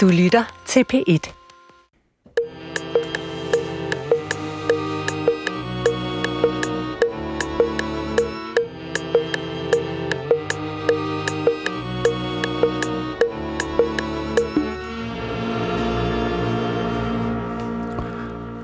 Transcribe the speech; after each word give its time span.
Du 0.00 0.08
lytter 0.08 0.62
til 0.66 0.84
P1. 0.92 1.32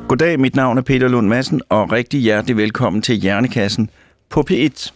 Goddag, 0.09 0.41
mit 0.41 0.57
navn 0.57 0.79
er 0.79 0.83
Peter 0.83 1.09
Lund 1.09 1.29
Madsen, 1.29 1.63
og 1.69 1.93
rigtig 1.93 2.21
hjertelig 2.21 2.57
velkommen 2.57 3.03
til 3.03 3.15
Hjernekassen 3.15 3.91
på 4.29 4.45
P1. 4.51 4.93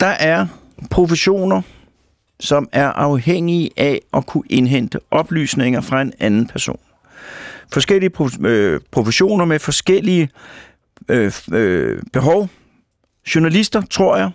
Der 0.00 0.06
er 0.06 0.46
professioner, 0.90 1.62
som 2.40 2.68
er 2.72 2.88
afhængige 2.88 3.70
af 3.76 4.00
at 4.14 4.26
kunne 4.26 4.44
indhente 4.50 4.98
oplysninger 5.10 5.80
fra 5.80 6.02
en 6.02 6.12
anden 6.18 6.46
person. 6.46 6.78
Forskellige 7.72 8.12
øh, 8.40 8.80
professioner 8.90 9.44
med 9.44 9.58
forskellige 9.58 10.28
øh, 11.08 11.32
øh, 11.52 12.02
behov. 12.12 12.48
Journalister, 13.34 13.82
tror 13.90 14.16
jeg, 14.16 14.30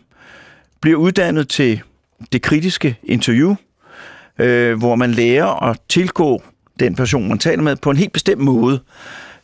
bliver 0.81 0.97
uddannet 0.97 1.49
til 1.49 1.81
det 2.31 2.41
kritiske 2.41 2.95
interview, 3.03 3.55
øh, 4.39 4.79
hvor 4.79 4.95
man 4.95 5.11
lærer 5.11 5.63
at 5.69 5.79
tilgå 5.89 6.43
den 6.79 6.95
person, 6.95 7.27
man 7.27 7.37
taler 7.37 7.63
med, 7.63 7.75
på 7.75 7.89
en 7.89 7.97
helt 7.97 8.13
bestemt 8.13 8.41
måde, 8.41 8.79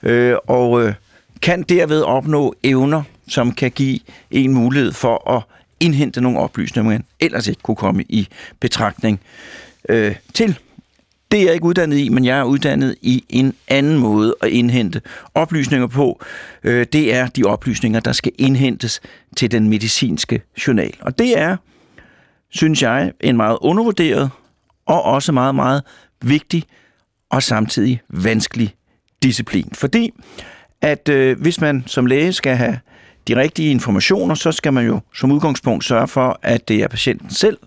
øh, 0.03 0.35
og 0.47 0.83
øh, 0.83 0.93
kan 1.41 1.61
derved 1.63 2.01
opnå 2.01 2.53
evner, 2.63 3.03
som 3.27 3.51
kan 3.51 3.71
give 3.71 3.99
en 4.31 4.53
mulighed 4.53 4.91
for 4.91 5.31
at 5.31 5.43
indhente 5.79 6.21
nogle 6.21 6.39
oplysninger, 6.39 6.91
man 6.91 7.03
ellers 7.19 7.47
ikke 7.47 7.61
kunne 7.61 7.75
komme 7.75 8.03
i 8.03 8.27
betragtning 8.59 9.19
øh, 9.89 10.15
til. 10.33 10.59
Det 11.31 11.39
er 11.39 11.43
jeg 11.43 11.53
ikke 11.53 11.65
uddannet 11.65 11.97
i, 11.97 12.09
men 12.09 12.25
jeg 12.25 12.39
er 12.39 12.43
uddannet 12.43 12.95
i 13.01 13.23
en 13.29 13.53
anden 13.67 13.97
måde 13.97 14.35
at 14.41 14.49
indhente 14.49 15.01
oplysninger 15.33 15.87
på. 15.87 16.21
Øh, 16.63 16.85
det 16.93 17.13
er 17.13 17.27
de 17.27 17.43
oplysninger, 17.43 17.99
der 17.99 18.11
skal 18.11 18.31
indhentes 18.37 19.01
til 19.37 19.51
den 19.51 19.69
medicinske 19.69 20.41
journal. 20.67 20.93
Og 21.01 21.19
det 21.19 21.39
er, 21.39 21.57
synes 22.49 22.81
jeg, 22.81 23.11
en 23.21 23.37
meget 23.37 23.57
undervurderet 23.61 24.29
og 24.85 25.03
også 25.03 25.31
meget, 25.31 25.55
meget 25.55 25.83
vigtig 26.21 26.63
og 27.29 27.43
samtidig 27.43 28.01
vanskelig 28.09 28.75
disciplin. 29.23 29.71
Fordi 29.73 30.11
at 30.81 31.09
øh, 31.09 31.41
hvis 31.41 31.61
man 31.61 31.83
som 31.87 32.05
læge 32.05 32.33
skal 32.33 32.55
have 32.55 32.79
de 33.29 33.35
rigtige 33.35 33.71
informationer, 33.71 34.35
så 34.35 34.51
skal 34.51 34.73
man 34.73 34.85
jo 34.85 34.99
som 35.13 35.31
udgangspunkt 35.31 35.85
sørge 35.85 36.07
for, 36.07 36.39
at 36.43 36.67
det 36.67 36.77
er 36.83 36.87
patienten 36.87 37.29
selv, 37.29 37.57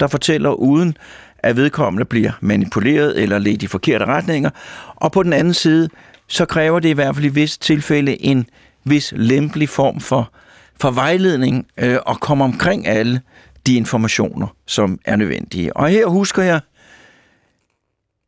der 0.00 0.06
fortæller, 0.06 0.50
uden 0.50 0.96
at 1.38 1.56
vedkommende 1.56 2.04
bliver 2.04 2.32
manipuleret 2.40 3.22
eller 3.22 3.38
ledt 3.38 3.62
i 3.62 3.66
forkerte 3.66 4.04
retninger. 4.04 4.50
Og 4.96 5.12
på 5.12 5.22
den 5.22 5.32
anden 5.32 5.54
side, 5.54 5.88
så 6.26 6.44
kræver 6.44 6.80
det 6.80 6.88
i 6.88 6.92
hvert 6.92 7.14
fald 7.14 7.26
i 7.26 7.28
visse 7.28 7.58
tilfælde 7.58 8.24
en 8.24 8.46
vis 8.84 9.12
lempelig 9.16 9.68
form 9.68 10.00
for, 10.00 10.32
for 10.80 10.90
vejledning 10.90 11.66
øh, 11.76 11.98
og 12.06 12.20
komme 12.20 12.44
omkring 12.44 12.86
alle 12.86 13.20
de 13.66 13.76
informationer, 13.76 14.46
som 14.66 14.98
er 15.04 15.16
nødvendige. 15.16 15.76
Og 15.76 15.88
her 15.88 16.06
husker 16.06 16.42
jeg 16.42 16.60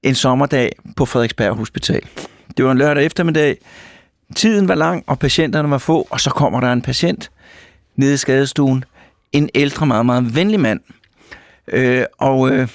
en 0.03 0.15
sommerdag 0.15 0.73
på 0.97 1.05
Frederiksberg 1.05 1.57
Hospital. 1.57 2.03
Det 2.57 2.65
var 2.65 2.73
en 2.73 2.79
lørdag 2.79 3.05
eftermiddag. 3.05 3.59
Tiden 4.37 4.69
var 4.69 4.75
lang, 4.75 5.05
og 5.07 5.19
patienterne 5.19 5.71
var 5.71 5.79
få, 5.79 6.07
og 6.11 6.21
så 6.21 6.31
kommer 6.31 6.61
der 6.61 6.73
en 6.73 6.83
patient 6.83 7.31
nede 7.97 8.15
i 8.15 8.17
skadestuen. 8.17 8.85
En 9.33 9.51
ældre, 9.55 9.87
meget, 9.87 10.07
meget 10.07 10.35
venlig 10.35 10.61
mand. 10.61 10.81
Øh, 11.69 12.05
og 12.19 12.51
øh, 12.51 12.69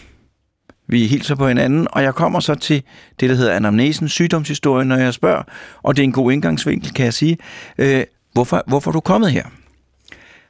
vi 0.88 1.08
hilser 1.08 1.36
på 1.36 1.47
hinanden, 1.47 1.88
og 1.92 2.03
jeg 2.03 2.16
kommer 2.16 2.39
så 2.39 2.56
til 2.56 2.84
det, 3.20 3.30
der 3.30 3.36
hedder 3.36 3.53
anamnesen, 3.53 4.09
sygdomshistorien, 4.09 4.88
når 4.88 4.95
jeg 4.95 5.14
spørger, 5.14 5.44
og 5.84 5.95
det 5.95 6.02
er 6.02 6.03
en 6.03 6.12
god 6.12 6.31
indgangsvinkel, 6.31 6.94
kan 6.94 7.06
jeg 7.06 7.14
sige, 7.14 7.38
øh, 7.78 8.03
hvorfor, 8.34 8.63
hvorfor 8.68 8.91
er 8.91 8.94
du 8.94 9.00
kommet 9.00 9.31
her? 9.31 9.44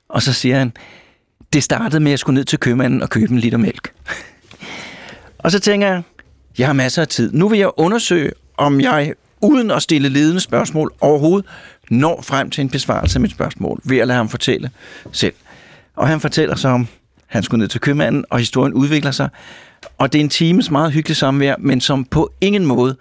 Og 0.09 0.21
så 0.21 0.33
siger 0.33 0.57
han, 0.57 0.73
det 1.53 1.63
startede 1.63 1.99
med, 1.99 2.07
at 2.07 2.11
jeg 2.11 2.19
skulle 2.19 2.35
ned 2.35 2.45
til 2.45 2.59
købmanden 2.59 3.01
og 3.01 3.09
købe 3.09 3.31
en 3.31 3.39
liter 3.39 3.57
mælk. 3.57 3.93
og 5.43 5.51
så 5.51 5.59
tænker 5.59 5.87
jeg, 5.87 6.01
jeg 6.57 6.67
har 6.67 6.73
masser 6.73 7.01
af 7.01 7.07
tid. 7.07 7.31
Nu 7.33 7.49
vil 7.49 7.59
jeg 7.59 7.71
undersøge, 7.77 8.31
om 8.57 8.81
jeg 8.81 9.13
uden 9.45 9.71
at 9.71 9.81
stille 9.81 10.09
ledende 10.09 10.39
spørgsmål 10.39 10.93
overhovedet 11.01 11.45
når 11.89 12.21
frem 12.21 12.49
til 12.49 12.61
en 12.61 12.69
besvarelse 12.69 13.17
af 13.17 13.21
mit 13.21 13.31
spørgsmål, 13.31 13.81
ved 13.83 13.97
at 13.97 14.07
lade 14.07 14.17
ham 14.17 14.29
fortælle 14.29 14.69
selv. 15.11 15.33
Og 15.95 16.07
han 16.07 16.19
fortæller 16.19 16.55
så 16.55 16.67
om, 16.67 16.87
han 17.27 17.43
skulle 17.43 17.59
ned 17.59 17.67
til 17.67 17.81
købmanden, 17.81 18.25
og 18.29 18.39
historien 18.39 18.73
udvikler 18.73 19.11
sig. 19.11 19.29
Og 19.97 20.13
det 20.13 20.19
er 20.19 20.23
en 20.23 20.29
times 20.29 20.71
meget 20.71 20.91
hyggelig 20.91 21.17
samvær, 21.17 21.55
men 21.59 21.81
som 21.81 22.05
på 22.05 22.33
ingen 22.41 22.65
måde 22.65 22.95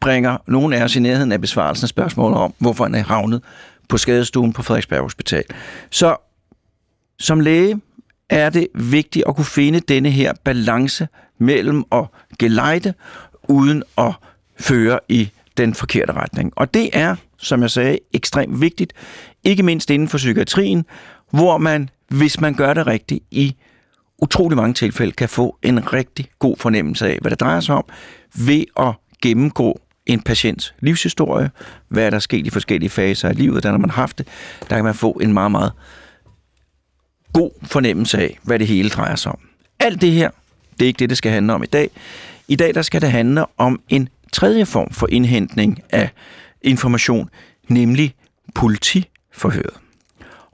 bringer 0.00 0.36
nogen 0.46 0.72
af 0.72 0.84
os 0.84 0.96
i 0.96 1.00
nærheden 1.00 1.32
af 1.32 1.40
besvarelsen 1.40 1.84
af 1.84 1.88
spørgsmålet 1.88 2.38
om, 2.38 2.54
hvorfor 2.58 2.84
han 2.84 2.94
er 2.94 3.02
havnet 3.02 3.42
på 3.88 3.98
skadestuen 3.98 4.52
på 4.52 4.62
Frederiksberg 4.62 5.00
Hospital. 5.00 5.44
Så 5.90 6.16
som 7.18 7.40
læge 7.40 7.80
er 8.30 8.50
det 8.50 8.68
vigtigt 8.74 9.24
at 9.28 9.36
kunne 9.36 9.44
finde 9.44 9.80
denne 9.80 10.10
her 10.10 10.32
balance 10.44 11.08
mellem 11.38 11.84
at 11.92 12.04
gelejde 12.38 12.94
uden 13.48 13.82
at 13.98 14.12
føre 14.60 15.00
i 15.08 15.30
den 15.58 15.74
forkerte 15.74 16.12
retning. 16.12 16.52
Og 16.56 16.74
det 16.74 16.90
er, 16.92 17.16
som 17.38 17.62
jeg 17.62 17.70
sagde, 17.70 17.98
ekstremt 18.14 18.60
vigtigt, 18.60 18.92
ikke 19.44 19.62
mindst 19.62 19.90
inden 19.90 20.08
for 20.08 20.18
psykiatrien, 20.18 20.84
hvor 21.30 21.58
man, 21.58 21.90
hvis 22.08 22.40
man 22.40 22.54
gør 22.54 22.74
det 22.74 22.86
rigtigt, 22.86 23.24
i 23.30 23.56
utrolig 24.18 24.56
mange 24.56 24.74
tilfælde 24.74 25.12
kan 25.12 25.28
få 25.28 25.58
en 25.62 25.92
rigtig 25.92 26.28
god 26.38 26.56
fornemmelse 26.56 27.06
af, 27.08 27.18
hvad 27.20 27.30
det 27.30 27.40
drejer 27.40 27.60
sig 27.60 27.74
om, 27.74 27.84
ved 28.34 28.64
at 28.76 28.92
gennemgå 29.22 29.80
en 30.06 30.22
patients 30.22 30.74
livshistorie, 30.80 31.50
hvad 31.88 32.06
er 32.06 32.10
der 32.10 32.18
sket 32.18 32.46
i 32.46 32.50
forskellige 32.50 32.90
faser 32.90 33.28
af 33.28 33.36
livet, 33.36 33.62
der 33.62 33.70
når 33.70 33.78
man 33.78 33.90
har 33.90 34.02
haft 34.02 34.18
det, 34.18 34.26
der 34.70 34.76
kan 34.76 34.84
man 34.84 34.94
få 34.94 35.12
en 35.12 35.32
meget, 35.32 35.50
meget 35.50 35.72
god 37.32 37.50
fornemmelse 37.62 38.18
af, 38.18 38.38
hvad 38.42 38.58
det 38.58 38.66
hele 38.66 38.88
drejer 38.88 39.16
sig 39.16 39.32
om. 39.32 39.38
Alt 39.80 40.00
det 40.00 40.12
her, 40.12 40.30
det 40.78 40.82
er 40.82 40.86
ikke 40.86 40.98
det, 40.98 41.10
det 41.10 41.18
skal 41.18 41.32
handle 41.32 41.52
om 41.52 41.62
i 41.62 41.66
dag. 41.66 41.90
I 42.48 42.56
dag 42.56 42.74
der 42.74 42.82
skal 42.82 43.00
det 43.00 43.10
handle 43.10 43.44
om 43.58 43.80
en 43.88 44.08
tredje 44.32 44.66
form 44.66 44.90
for 44.90 45.06
indhentning 45.10 45.80
af 45.90 46.10
information, 46.62 47.30
nemlig 47.68 48.14
politiforhøret. 48.54 49.74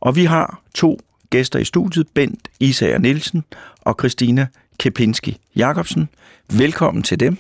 Og 0.01 0.17
vi 0.17 0.25
har 0.25 0.63
to 0.75 0.99
gæster 1.31 1.59
i 1.59 1.65
studiet, 1.65 2.07
Bent 2.15 2.49
Isager 2.61 2.99
Nielsen 2.99 3.45
og 3.81 3.97
Christina 3.99 4.47
Kepinski 4.79 5.37
Jacobsen. 5.57 6.09
Velkommen 6.53 7.03
til 7.03 7.21
dem. 7.21 7.37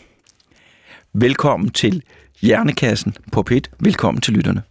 Velkommen 1.12 1.71
til 1.71 2.03
Hjernekassen 2.41 3.15
på 3.33 3.43
PIT. 3.43 3.71
Velkommen 3.81 4.21
til 4.21 4.34
lytterne. 4.34 4.62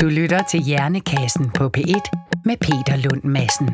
Du 0.00 0.06
lytter 0.06 0.42
til 0.50 0.60
Hjernekassen 0.60 1.50
på 1.50 1.70
P1 1.76 2.42
med 2.44 2.56
Peter 2.56 2.96
Lund 2.96 3.24
Madsen. 3.24 3.68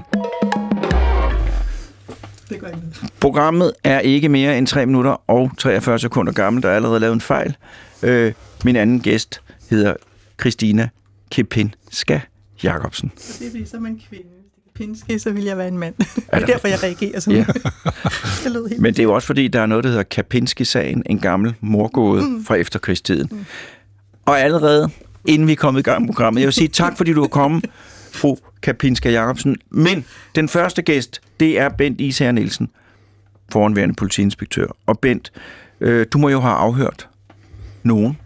Programmet 3.21 3.73
er 3.85 4.01
ikke 4.01 4.29
mere 4.29 4.59
end 4.59 4.67
3 4.67 4.87
minutter 4.87 5.31
og 5.31 5.51
43 5.59 5.99
sekunder 5.99 6.33
gammel. 6.33 6.63
Der 6.63 6.69
er 6.69 6.77
allerede 6.77 7.01
lavet 7.01 7.15
en 7.15 7.21
fejl. 7.21 7.57
Øh, 8.03 8.33
min 8.65 8.77
anden 8.77 9.01
gæst 9.01 9.41
hedder 9.71 9.95
Christina 10.41 10.89
Kepinska 11.31 12.21
Jacobsen. 12.63 13.13
Det 13.17 13.47
er 13.47 13.53
ligesom 13.53 13.87
en 13.87 14.01
kvinde. 14.09 14.29
Pinske, 14.75 15.19
så 15.19 15.31
vil 15.31 15.45
jeg 15.45 15.59
være 15.59 15.69
en 15.69 15.79
mand. 15.79 15.95
Det 15.99 16.25
er 16.29 16.47
derfor, 16.47 16.69
jeg 16.69 16.83
reagerer 16.83 17.21
sådan. 17.21 17.39
Ja. 17.39 17.45
det 18.45 18.53
lød 18.53 18.69
helt 18.69 18.81
Men 18.81 18.95
det 18.95 18.99
er 18.99 19.03
jo 19.03 19.15
også 19.15 19.27
fordi, 19.27 19.49
der 19.49 19.61
er 19.61 19.67
noget, 19.67 19.85
der 19.85 19.91
hedder 19.91 20.03
Kapinski-sagen, 20.03 21.03
en 21.07 21.19
gammel 21.19 21.55
morgåde 21.61 22.23
mm. 22.23 22.45
fra 22.45 22.55
efterkrigstiden. 22.55 23.29
Mm. 23.31 23.45
Og 24.25 24.41
allerede 24.41 24.91
inden 25.25 25.47
vi 25.49 25.53
er 25.53 25.57
kommet 25.57 25.81
i 25.81 25.83
gang 25.83 26.03
med 26.03 26.09
programmet, 26.09 26.41
jeg 26.41 26.47
vil 26.47 26.53
sige 26.53 26.69
tak, 26.69 26.97
fordi 26.97 27.13
du 27.13 27.23
er 27.23 27.29
kommet, 27.29 27.65
fru 28.15 28.37
Kapinska 28.63 29.11
Jacobsen. 29.11 29.57
Men 29.71 30.05
den 30.35 30.49
første 30.49 30.83
gæst, 30.83 31.21
det 31.41 31.59
er 31.59 31.69
Bent 31.69 32.01
Især 32.01 32.33
Nielsen, 32.33 32.71
foranværende 33.53 33.95
politiinspektør. 33.95 34.67
Og 34.87 34.99
Bent, 34.99 35.33
øh, 35.81 36.07
du 36.13 36.19
må 36.19 36.29
jo 36.29 36.41
have 36.41 36.55
afhørt 36.55 37.09
nogen 37.83 38.19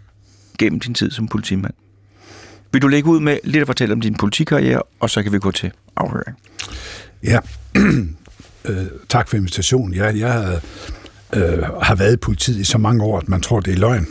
gennem 0.59 0.79
din 0.79 0.93
tid 0.93 1.11
som 1.11 1.27
politimand. 1.27 1.73
Vil 2.71 2.81
du 2.81 2.87
lægge 2.87 3.09
ud 3.09 3.19
med 3.19 3.37
lidt 3.43 3.61
at 3.61 3.67
fortælle 3.67 3.93
om 3.93 4.01
din 4.01 4.15
politikarriere, 4.15 4.81
og 4.99 5.09
så 5.09 5.23
kan 5.23 5.31
vi 5.31 5.39
gå 5.39 5.51
til 5.51 5.71
afhøring. 5.95 6.37
Ja, 7.23 7.39
øh, 8.69 8.85
tak 9.09 9.29
for 9.29 9.37
invitationen. 9.37 9.93
Jeg, 9.93 10.17
jeg 10.17 10.59
øh, 11.35 11.63
har 11.81 11.95
været 11.95 12.13
i 12.13 12.17
politiet 12.17 12.59
i 12.59 12.63
så 12.63 12.77
mange 12.77 13.03
år, 13.03 13.17
at 13.17 13.29
man 13.29 13.41
tror, 13.41 13.59
det 13.59 13.73
er 13.73 13.77
løgn. 13.77 14.07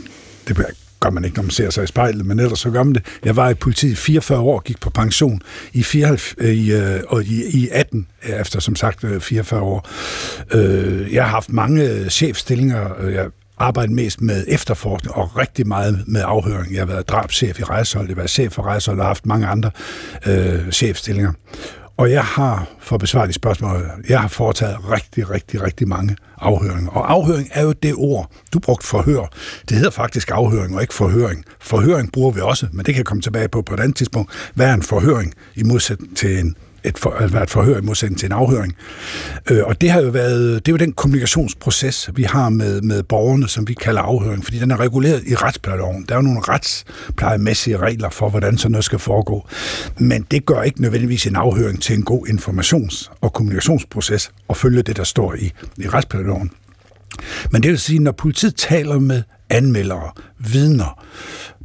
Det 0.47 0.55
gør 0.99 1.09
man 1.09 1.25
ikke, 1.25 1.35
når 1.35 1.43
man 1.43 1.51
ser 1.51 1.69
sig 1.69 1.83
i 1.83 1.87
spejlet, 1.87 2.25
men 2.25 2.39
ellers 2.39 2.59
så 2.59 2.69
gør 2.69 2.83
man 2.83 2.93
det. 2.93 3.05
Jeg 3.25 3.35
var 3.35 3.49
i 3.49 3.53
politiet 3.53 3.97
44 3.97 4.39
år, 4.39 4.59
gik 4.59 4.79
på 4.79 4.89
pension 4.89 5.41
i, 5.73 5.83
94, 5.83 6.35
øh, 6.37 6.49
i, 6.49 6.73
øh, 6.73 7.01
og 7.07 7.23
i, 7.23 7.57
i 7.57 7.69
18, 7.71 8.07
øh, 8.23 8.41
efter 8.41 8.59
som 8.59 8.75
sagt 8.75 9.05
44 9.19 9.59
øh, 9.59 9.67
år. 9.67 9.89
Øh, 10.53 11.13
jeg 11.13 11.23
har 11.23 11.29
haft 11.29 11.49
mange 11.49 12.09
chefstillinger. 12.09 13.09
Jeg 13.09 13.29
arbejdet 13.59 13.95
mest 13.95 14.21
med 14.21 14.45
efterforskning 14.47 15.15
og 15.15 15.37
rigtig 15.37 15.67
meget 15.67 16.03
med 16.07 16.23
afhøring. 16.25 16.73
Jeg 16.73 16.81
har 16.81 16.85
været 16.85 17.09
drabschef 17.09 17.59
i 17.59 17.63
rejsehold, 17.63 18.07
jeg 18.07 18.13
har 18.13 18.19
været 18.19 18.29
chef 18.29 18.53
for 18.53 18.63
rejsehold 18.63 18.99
og 18.99 19.05
haft 19.05 19.25
mange 19.25 19.47
andre 19.47 19.71
øh, 20.27 20.71
chefstillinger. 20.71 21.33
Og 21.99 22.11
jeg 22.11 22.23
har, 22.23 22.67
for 22.79 22.95
at 22.95 22.99
besvare 22.99 23.27
de 23.27 23.33
spørgsmål, 23.33 23.91
jeg 24.09 24.21
har 24.21 24.27
foretaget 24.27 24.77
rigtig, 24.91 25.29
rigtig, 25.29 25.63
rigtig 25.63 25.87
mange 25.87 26.15
afhøringer. 26.37 26.91
Og 26.91 27.11
afhøring 27.11 27.47
er 27.51 27.63
jo 27.63 27.71
det 27.71 27.93
ord, 27.97 28.31
du 28.53 28.59
brugte 28.59 28.87
forhør. 28.87 29.31
Det 29.69 29.77
hedder 29.77 29.91
faktisk 29.91 30.31
afhøring 30.31 30.75
og 30.75 30.81
ikke 30.81 30.93
forhøring. 30.93 31.45
Forhøring 31.61 32.11
bruger 32.11 32.31
vi 32.31 32.41
også, 32.41 32.67
men 32.71 32.85
det 32.85 32.85
kan 32.85 32.97
jeg 32.97 33.05
komme 33.05 33.21
tilbage 33.21 33.47
på 33.47 33.61
på 33.61 33.73
et 33.73 33.79
andet 33.79 33.95
tidspunkt. 33.95 34.31
Hvad 34.53 34.69
er 34.69 34.73
en 34.73 34.81
forhøring 34.81 35.33
i 35.55 35.63
modsætning 35.63 36.17
til 36.17 36.39
en 36.39 36.55
et, 36.83 36.97
for, 36.97 37.09
at 37.09 37.33
være 37.33 37.43
et 37.43 37.49
forhør 37.49 37.77
i 37.77 37.81
modsætning 37.81 38.19
til 38.19 38.25
en 38.25 38.31
afhøring. 38.31 38.75
Øh, 39.51 39.63
og 39.65 39.81
det 39.81 39.91
har 39.91 40.01
jo 40.01 40.09
været, 40.09 40.65
det 40.65 40.71
er 40.71 40.73
jo 40.73 40.77
den 40.77 40.93
kommunikationsproces, 40.93 42.09
vi 42.15 42.23
har 42.23 42.49
med, 42.49 42.81
med 42.81 43.03
borgerne, 43.03 43.47
som 43.47 43.67
vi 43.67 43.73
kalder 43.73 44.01
afhøring, 44.01 44.43
fordi 44.43 44.59
den 44.59 44.71
er 44.71 44.79
reguleret 44.79 45.23
i 45.27 45.35
retsplejeloven. 45.35 46.05
Der 46.09 46.15
er 46.15 46.17
jo 46.17 46.21
nogle 46.21 46.41
retsplejemæssige 46.41 47.77
regler 47.77 48.09
for, 48.09 48.29
hvordan 48.29 48.57
sådan 48.57 48.71
noget 48.71 48.85
skal 48.85 48.99
foregå. 48.99 49.47
Men 49.97 50.25
det 50.31 50.45
gør 50.45 50.61
ikke 50.61 50.81
nødvendigvis 50.81 51.27
en 51.27 51.35
afhøring 51.35 51.81
til 51.81 51.95
en 51.95 52.03
god 52.03 52.27
informations- 52.27 53.11
og 53.21 53.33
kommunikationsproces 53.33 54.31
og 54.47 54.57
følge 54.57 54.81
det, 54.81 54.97
der 54.97 55.03
står 55.03 55.33
i, 55.33 55.51
i 55.77 55.89
retsplejeloven. 55.89 56.51
Men 57.51 57.63
det 57.63 57.71
vil 57.71 57.79
sige, 57.79 57.99
når 57.99 58.11
politiet 58.11 58.55
taler 58.55 58.99
med 58.99 59.23
anmeldere, 59.49 60.11
vidner, 60.39 61.05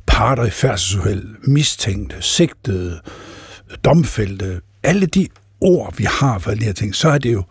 parter 0.07 0.45
i 0.45 0.51
færdselsuheld, 0.51 1.27
mistænkte, 1.43 2.17
sigtede, 2.21 3.01
domfældte, 3.85 4.61
alle 4.85 5.07
de 5.07 5.29
ord, 5.61 5.95
vi 5.97 6.05
har 6.05 6.39
for 6.39 6.51
de 6.51 6.65
her 6.65 6.73
ting, 6.73 6.95
så 6.95 7.09
er 7.09 7.19
det 7.19 7.33
jo 7.33 7.43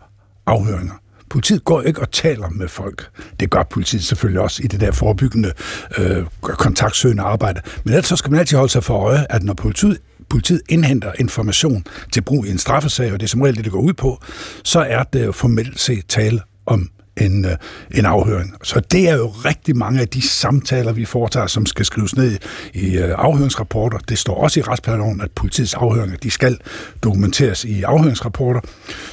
afhøringer. 0.46 0.94
Politiet 1.30 1.64
går 1.64 1.82
ikke 1.82 2.00
og 2.00 2.10
taler 2.10 2.48
med 2.48 2.68
folk. 2.68 3.10
Det 3.40 3.50
gør 3.50 3.62
politiet 3.62 4.04
selvfølgelig 4.04 4.40
også 4.40 4.62
i 4.62 4.66
det 4.66 4.80
der 4.80 4.92
forebyggende, 4.92 5.52
øh, 5.98 6.24
kontaktsøgende 6.42 7.22
arbejde. 7.22 7.60
Men 7.84 7.94
ellers 7.94 8.06
så 8.06 8.16
skal 8.16 8.30
man 8.30 8.40
altid 8.40 8.56
holde 8.56 8.72
sig 8.72 8.84
for 8.84 8.94
øje, 8.94 9.26
at 9.30 9.42
når 9.42 9.54
politiet 9.54 9.98
politiet 10.28 10.62
indhenter 10.68 11.12
information 11.18 11.86
til 12.12 12.20
brug 12.20 12.46
i 12.46 12.50
en 12.50 12.58
straffesag, 12.58 13.12
og 13.12 13.20
det 13.20 13.26
er 13.26 13.28
som 13.28 13.40
regel 13.40 13.56
det, 13.56 13.64
det 13.64 13.72
går 13.72 13.80
ud 13.80 13.92
på, 13.92 14.22
så 14.64 14.80
er 14.80 15.02
det 15.02 15.24
jo 15.24 15.32
formelt 15.32 15.80
set 15.80 16.06
tale 16.08 16.40
om 16.66 16.90
en, 17.16 17.44
øh, 17.44 17.56
en 17.90 18.06
afhøring. 18.06 18.54
Så 18.62 18.80
det 18.80 19.08
er 19.08 19.16
jo 19.16 19.28
rigtig 19.28 19.76
mange 19.76 20.00
af 20.00 20.08
de 20.08 20.28
samtaler, 20.28 20.92
vi 20.92 21.04
foretager, 21.04 21.46
som 21.46 21.66
skal 21.66 21.84
skrives 21.84 22.16
ned 22.16 22.38
i 22.74 22.96
øh, 22.96 23.14
afhøringsrapporter. 23.18 23.98
Det 23.98 24.18
står 24.18 24.34
også 24.34 24.60
i 24.60 24.62
retsplanloven, 24.62 25.20
at 25.20 25.30
politiets 25.30 25.74
afhøringer 25.74 26.16
de 26.16 26.30
skal 26.30 26.58
dokumenteres 27.02 27.64
i 27.64 27.82
afhøringsrapporter. 27.82 28.60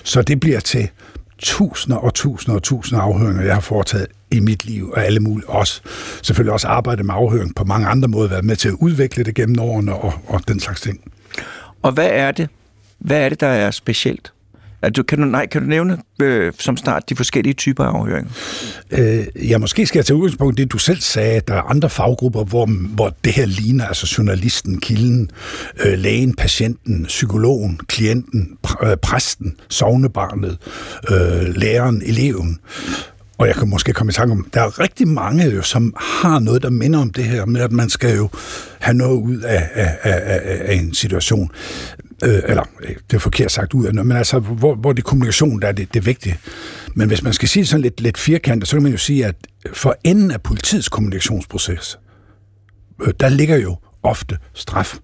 Så 0.03 0.21
det 0.21 0.39
bliver 0.39 0.59
til 0.59 0.89
tusinder 1.39 1.97
og 1.97 2.13
tusinder 2.13 2.55
og 2.55 2.63
tusinder 2.63 3.03
afhøringer, 3.03 3.43
jeg 3.43 3.53
har 3.53 3.61
foretaget 3.61 4.07
i 4.31 4.39
mit 4.39 4.65
liv, 4.65 4.91
og 4.91 5.05
alle 5.05 5.19
mulige 5.19 5.49
også. 5.49 5.81
Selvfølgelig 6.23 6.53
også 6.53 6.67
arbejde 6.67 7.03
med 7.03 7.13
afhøring 7.17 7.55
på 7.55 7.63
mange 7.63 7.87
andre 7.87 8.07
måder, 8.07 8.29
været 8.29 8.45
med 8.45 8.55
til 8.55 8.67
at 8.67 8.75
udvikle 8.79 9.23
det 9.23 9.35
gennem 9.35 9.59
årene 9.59 9.95
og, 9.95 10.13
og 10.27 10.41
den 10.47 10.59
slags 10.59 10.81
ting. 10.81 10.99
Og 11.81 11.91
hvad 11.91 12.09
er 12.11 12.31
det? 12.31 12.49
Hvad 12.99 13.21
er 13.21 13.29
det, 13.29 13.39
der 13.39 13.47
er 13.47 13.71
specielt? 13.71 14.33
Altså, 14.81 15.03
kan, 15.03 15.19
du, 15.19 15.25
nej, 15.25 15.45
kan 15.45 15.61
du 15.61 15.67
nævne 15.67 15.97
øh, 16.21 16.53
som 16.59 16.77
start 16.77 17.09
de 17.09 17.15
forskellige 17.15 17.53
typer 17.53 17.83
af 17.83 17.93
afhøringer? 17.93 18.31
Øh, 18.91 19.49
ja, 19.49 19.57
måske 19.57 19.85
skal 19.85 19.99
jeg 19.99 20.05
tage 20.05 20.17
udgangspunkt 20.17 20.59
i 20.59 20.63
det, 20.63 20.71
du 20.71 20.77
selv 20.77 21.01
sagde. 21.01 21.41
Der 21.47 21.53
er 21.53 21.61
andre 21.61 21.89
faggrupper, 21.89 22.43
hvor, 22.43 22.65
hvor 22.95 23.15
det 23.23 23.33
her 23.33 23.45
ligner, 23.45 23.85
altså 23.85 24.15
journalisten, 24.17 24.79
kilden, 24.79 25.29
øh, 25.85 25.99
lægen, 25.99 26.35
patienten, 26.35 27.05
psykologen, 27.05 27.79
klienten, 27.87 28.57
pr- 28.67 28.87
øh, 28.87 28.97
præsten, 28.97 29.55
sovnebarnet, 29.69 30.57
øh, 31.11 31.55
læreren, 31.55 32.01
eleven. 32.05 32.59
Og 33.37 33.47
jeg 33.47 33.55
kan 33.55 33.69
måske 33.69 33.93
komme 33.93 34.09
i 34.09 34.13
tanke 34.13 34.31
om, 34.31 34.47
der 34.53 34.61
er 34.61 34.79
rigtig 34.79 35.07
mange, 35.07 35.45
jo, 35.49 35.61
som 35.61 35.93
har 35.97 36.39
noget, 36.39 36.63
der 36.63 36.69
minder 36.69 36.99
om 36.99 37.09
det 37.09 37.23
her 37.23 37.45
med, 37.45 37.61
at 37.61 37.71
man 37.71 37.89
skal 37.89 38.15
jo 38.15 38.29
have 38.79 38.93
noget 38.93 39.21
ud 39.21 39.37
af, 39.37 39.69
af, 39.73 39.97
af, 40.03 40.41
af 40.65 40.73
en 40.73 40.93
situation 40.93 41.51
øh, 42.23 42.41
eller 42.47 42.63
øh, 42.83 42.95
det 43.09 43.15
er 43.15 43.19
forkert 43.19 43.51
sagt 43.51 43.73
ud 43.73 43.85
af 43.85 43.93
noget, 43.93 44.07
men 44.07 44.17
altså, 44.17 44.39
hvor, 44.39 44.75
hvor 44.75 44.93
det 44.93 45.03
kommunikation, 45.03 45.61
der 45.61 45.67
er 45.67 45.71
det, 45.71 45.93
det 45.93 45.99
er 45.99 46.03
vigtigt. 46.03 46.35
Men 46.95 47.07
hvis 47.07 47.23
man 47.23 47.33
skal 47.33 47.47
sige 47.47 47.65
sådan 47.65 47.81
lidt, 47.81 48.01
lidt 48.01 48.17
firkantet, 48.17 48.67
så 48.67 48.75
kan 48.75 48.83
man 48.83 48.91
jo 48.91 48.97
sige, 48.97 49.25
at 49.25 49.35
for 49.73 49.95
enden 50.03 50.31
af 50.31 50.41
politiets 50.41 50.89
kommunikationsproces, 50.89 51.99
øh, 53.01 53.13
der 53.19 53.29
ligger 53.29 53.57
jo 53.57 53.77
ofte 54.03 54.37
straf. 54.53 54.97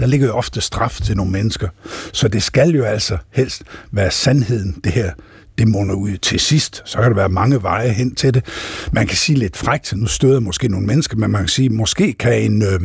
Der 0.00 0.06
ligger 0.06 0.26
jo 0.26 0.32
ofte 0.32 0.60
straf 0.60 1.00
til 1.04 1.16
nogle 1.16 1.32
mennesker. 1.32 1.68
Så 2.12 2.28
det 2.28 2.42
skal 2.42 2.68
jo 2.70 2.84
altså 2.84 3.16
helst 3.30 3.62
være 3.92 4.10
sandheden, 4.10 4.80
det 4.84 4.92
her, 4.92 5.12
det 5.58 5.68
munder 5.68 5.94
ud 5.94 6.16
til 6.16 6.40
sidst. 6.40 6.82
Så 6.84 6.98
kan 6.98 7.10
der 7.10 7.14
være 7.16 7.28
mange 7.28 7.62
veje 7.62 7.88
hen 7.88 8.14
til 8.14 8.34
det. 8.34 8.44
Man 8.92 9.06
kan 9.06 9.16
sige 9.16 9.38
lidt 9.38 9.56
frækt, 9.56 9.92
nu 9.96 10.06
støder 10.06 10.40
måske 10.40 10.68
nogle 10.68 10.86
mennesker, 10.86 11.16
men 11.16 11.30
man 11.30 11.40
kan 11.40 11.48
sige, 11.48 11.70
måske 11.70 12.12
kan 12.12 12.42
en... 12.42 12.62
Øh, 12.62 12.80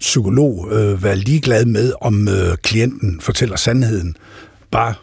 psykolog 0.00 0.68
øh, 0.72 1.02
være 1.02 1.16
ligeglad 1.16 1.64
med, 1.64 1.92
om 2.00 2.28
øh, 2.28 2.56
klienten 2.62 3.20
fortæller 3.20 3.56
sandheden. 3.56 4.16
Bare 4.70 4.94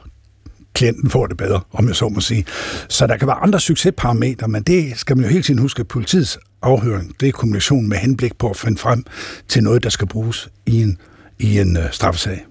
klienten 0.74 1.10
får 1.10 1.28
det 1.28 1.38
bedre, 1.38 1.62
om 1.72 1.88
jeg 1.88 1.96
så 1.96 2.10
må 2.10 2.20
sige. 2.20 2.46
Så 2.90 3.08
der 3.08 3.18
kan 3.18 3.28
være 3.28 3.38
andre 3.38 3.60
succesparametre, 3.60 4.48
men 4.48 4.64
det 4.64 4.98
skal 5.00 5.18
man 5.18 5.26
jo 5.26 5.32
hele 5.32 5.44
tiden 5.44 5.60
huske, 5.60 5.80
at 5.80 5.88
politiets 5.88 6.40
afhøring, 6.62 7.16
det 7.20 7.28
er 7.28 7.32
kommunikation 7.32 7.90
med 7.90 7.98
henblik 7.98 8.38
på 8.38 8.50
at 8.50 8.58
finde 8.58 8.78
frem 8.78 9.04
til 9.48 9.64
noget, 9.64 9.84
der 9.84 9.90
skal 9.90 10.08
bruges 10.08 10.50
i 10.66 10.82
en, 10.82 10.98
i 11.40 11.60
en 11.60 11.78
øh, 11.78 11.92
straffesag. 11.92 12.46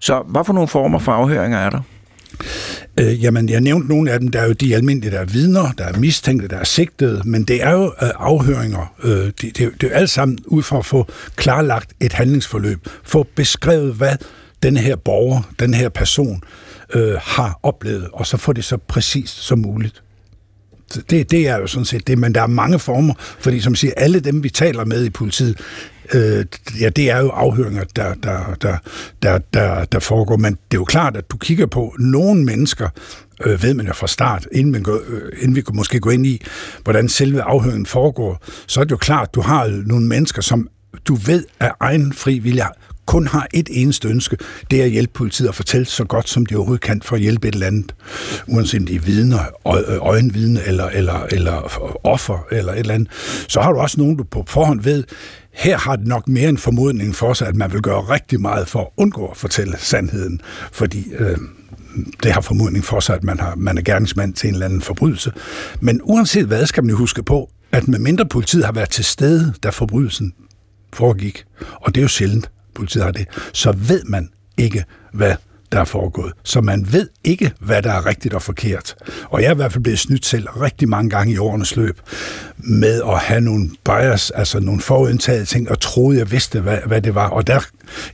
Så 0.00 0.22
hvad 0.28 0.44
for 0.44 0.52
nogle 0.52 0.68
former 0.68 0.98
for 0.98 1.12
afhøringer 1.12 1.58
er 1.58 1.70
der? 1.70 1.80
Øh, 3.00 3.24
jamen, 3.24 3.48
jeg 3.48 3.60
nævnte 3.60 3.88
nogle 3.88 4.10
af 4.12 4.20
dem. 4.20 4.28
Der 4.28 4.40
er 4.40 4.46
jo 4.46 4.52
de 4.52 4.74
almindelige, 4.74 5.10
der 5.10 5.20
er 5.20 5.24
vidner, 5.24 5.72
der 5.78 5.84
er 5.84 5.98
mistænkte, 5.98 6.48
der 6.48 6.56
er 6.56 6.64
sigtede, 6.64 7.22
men 7.24 7.44
det 7.44 7.62
er 7.62 7.72
jo 7.72 7.84
øh, 7.84 8.08
afhøringer. 8.16 8.94
Øh, 9.04 9.10
det, 9.10 9.40
det, 9.42 9.56
det 9.56 9.82
er 9.82 9.88
jo 9.88 9.94
alt 9.94 10.10
sammen 10.10 10.38
ud 10.46 10.62
for 10.62 10.78
at 10.78 10.86
få 10.86 11.06
klarlagt 11.36 11.92
et 12.00 12.12
handlingsforløb, 12.12 12.88
få 13.04 13.26
beskrevet, 13.34 13.94
hvad 13.94 14.16
den 14.62 14.76
her 14.76 14.96
borger, 14.96 15.42
den 15.58 15.74
her 15.74 15.88
person 15.88 16.42
øh, 16.94 17.14
har 17.22 17.60
oplevet, 17.62 18.08
og 18.12 18.26
så 18.26 18.36
få 18.36 18.52
det 18.52 18.64
så 18.64 18.76
præcist 18.76 19.42
som 19.42 19.58
muligt. 19.58 20.02
Det, 21.10 21.30
det 21.30 21.48
er 21.48 21.56
jo 21.56 21.66
sådan 21.66 21.84
set 21.84 22.06
det, 22.06 22.18
men 22.18 22.34
der 22.34 22.42
er 22.42 22.46
mange 22.46 22.78
former, 22.78 23.14
fordi 23.18 23.60
som 23.60 23.74
siger, 23.74 23.92
alle 23.96 24.20
dem, 24.20 24.42
vi 24.42 24.50
taler 24.50 24.84
med 24.84 25.04
i 25.04 25.10
politiet, 25.10 25.60
øh, 26.14 26.44
ja, 26.80 26.88
det 26.88 27.10
er 27.10 27.18
jo 27.18 27.28
afhøringer, 27.28 27.84
der, 27.96 28.14
der, 28.14 28.54
der, 28.62 28.76
der, 29.22 29.38
der, 29.54 29.84
der 29.84 29.98
foregår, 29.98 30.36
men 30.36 30.52
det 30.52 30.76
er 30.76 30.80
jo 30.80 30.84
klart, 30.84 31.16
at 31.16 31.30
du 31.30 31.36
kigger 31.36 31.66
på 31.66 31.94
nogle 31.98 32.44
mennesker, 32.44 32.88
øh, 33.44 33.62
ved 33.62 33.74
man 33.74 33.86
jo 33.86 33.92
fra 33.92 34.06
start, 34.06 34.46
inden, 34.52 34.72
man 34.72 34.82
går, 34.82 35.00
øh, 35.08 35.32
inden 35.40 35.56
vi 35.56 35.62
måske 35.72 36.00
går 36.00 36.10
ind 36.10 36.26
i, 36.26 36.42
hvordan 36.84 37.08
selve 37.08 37.42
afhøringen 37.42 37.86
foregår, 37.86 38.44
så 38.66 38.80
er 38.80 38.84
det 38.84 38.90
jo 38.90 38.96
klart, 38.96 39.28
at 39.28 39.34
du 39.34 39.40
har 39.40 39.82
nogle 39.86 40.06
mennesker, 40.06 40.42
som 40.42 40.68
du 41.04 41.14
ved 41.14 41.44
af 41.60 41.72
egen 41.80 42.12
fri 42.12 42.38
vilje 42.38 42.64
kun 43.06 43.26
har 43.26 43.46
et 43.54 43.68
eneste 43.72 44.08
ønske, 44.08 44.36
det 44.70 44.80
er 44.80 44.84
at 44.84 44.90
hjælpe 44.90 45.12
politiet 45.12 45.48
at 45.48 45.54
fortælle 45.54 45.86
så 45.86 46.04
godt, 46.04 46.28
som 46.28 46.46
de 46.46 46.56
overhovedet 46.56 46.82
kan, 46.82 47.02
for 47.02 47.16
at 47.16 47.22
hjælpe 47.22 47.48
et 47.48 47.54
eller 47.54 47.66
andet. 47.66 47.94
Uanset 48.46 48.80
om 48.80 48.86
de 48.86 48.94
er 48.94 49.00
vidner, 49.00 49.38
øjenvidne, 50.00 50.62
eller, 50.66 50.84
eller, 50.84 51.26
eller 51.32 51.80
offer, 52.04 52.46
eller 52.52 52.72
et 52.72 52.78
eller 52.78 52.94
andet. 52.94 53.08
Så 53.48 53.60
har 53.60 53.72
du 53.72 53.78
også 53.78 54.00
nogen, 54.00 54.16
du 54.16 54.24
på 54.24 54.44
forhånd 54.48 54.80
ved, 54.80 55.04
her 55.56 55.78
har 55.78 55.96
det 55.96 56.06
nok 56.06 56.28
mere 56.28 56.48
en 56.48 56.58
formodning 56.58 57.14
for 57.14 57.32
sig, 57.32 57.48
at 57.48 57.56
man 57.56 57.72
vil 57.72 57.82
gøre 57.82 58.00
rigtig 58.00 58.40
meget 58.40 58.68
for 58.68 58.80
at 58.80 58.88
undgå 58.96 59.26
at 59.26 59.36
fortælle 59.36 59.76
sandheden, 59.78 60.40
fordi 60.72 61.12
øh, 61.12 61.38
det 62.22 62.32
har 62.32 62.40
formodning 62.40 62.84
for 62.84 63.00
sig, 63.00 63.14
at 63.14 63.24
man, 63.24 63.40
har, 63.40 63.54
man 63.54 63.78
er 63.78 63.82
gerningsmand 63.82 64.34
til 64.34 64.48
en 64.48 64.54
eller 64.54 64.66
anden 64.66 64.80
forbrydelse. 64.80 65.32
Men 65.80 66.00
uanset 66.02 66.46
hvad, 66.46 66.66
skal 66.66 66.84
man 66.84 66.90
jo 66.90 66.96
huske 66.96 67.22
på, 67.22 67.50
at 67.72 67.88
med 67.88 67.98
mindre 67.98 68.26
politiet 68.26 68.64
har 68.64 68.72
været 68.72 68.90
til 68.90 69.04
stede, 69.04 69.54
da 69.62 69.68
forbrydelsen 69.68 70.32
foregik, 70.92 71.44
og 71.74 71.94
det 71.94 72.00
er 72.00 72.02
jo 72.02 72.08
sjældent, 72.08 72.50
politiet 72.74 73.04
har 73.04 73.10
det, 73.10 73.26
så 73.52 73.72
ved 73.72 74.04
man 74.04 74.28
ikke, 74.56 74.84
hvad 75.12 75.34
der 75.72 75.80
er 75.80 75.84
foregået. 75.84 76.32
Så 76.42 76.60
man 76.60 76.86
ved 76.92 77.08
ikke, 77.24 77.52
hvad 77.60 77.82
der 77.82 77.92
er 77.92 78.06
rigtigt 78.06 78.34
og 78.34 78.42
forkert. 78.42 78.94
Og 79.24 79.42
jeg 79.42 79.48
er 79.48 79.52
i 79.52 79.56
hvert 79.56 79.72
fald 79.72 79.82
blevet 79.82 79.98
snydt 79.98 80.26
selv 80.26 80.48
rigtig 80.48 80.88
mange 80.88 81.10
gange 81.10 81.32
i 81.34 81.38
årenes 81.38 81.76
løb 81.76 82.00
med 82.56 83.02
at 83.02 83.18
have 83.18 83.40
nogle 83.40 83.70
bias, 83.84 84.30
altså 84.30 84.60
nogle 84.60 84.80
forudindtagede 84.80 85.44
ting, 85.44 85.70
og 85.70 85.80
troede, 85.80 86.18
jeg 86.18 86.30
vidste, 86.30 86.60
hvad, 86.60 86.78
hvad 86.86 87.02
det 87.02 87.14
var. 87.14 87.28
Og 87.28 87.46
der 87.46 87.60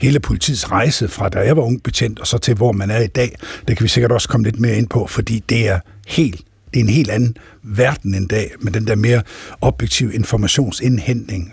hele 0.00 0.21
politiets 0.21 0.71
rejse 0.71 1.09
fra 1.09 1.28
da 1.28 1.38
jeg 1.38 1.56
var 1.56 1.62
ung 1.62 1.82
betjent, 1.82 2.21
og 2.21 2.26
så 2.26 2.38
til 2.38 2.54
hvor 2.54 2.73
man 2.73 2.90
er 2.90 3.00
i 3.00 3.06
dag, 3.06 3.37
det 3.68 3.76
kan 3.76 3.85
vi 3.85 3.88
sikkert 3.88 4.12
også 4.12 4.28
komme 4.28 4.44
lidt 4.44 4.61
mere 4.61 4.76
ind 4.76 4.88
på, 4.88 5.06
fordi 5.06 5.44
det 5.49 5.68
er 5.68 5.78
helt 6.06 6.40
det 6.74 6.80
er 6.80 6.84
en 6.84 6.90
helt 6.90 7.10
anden 7.10 7.36
verden 7.62 8.14
en 8.14 8.26
dag, 8.26 8.50
med 8.60 8.72
den 8.72 8.86
der 8.86 8.94
mere 8.94 9.22
objektive 9.60 10.14
informationsindhentning. 10.14 11.52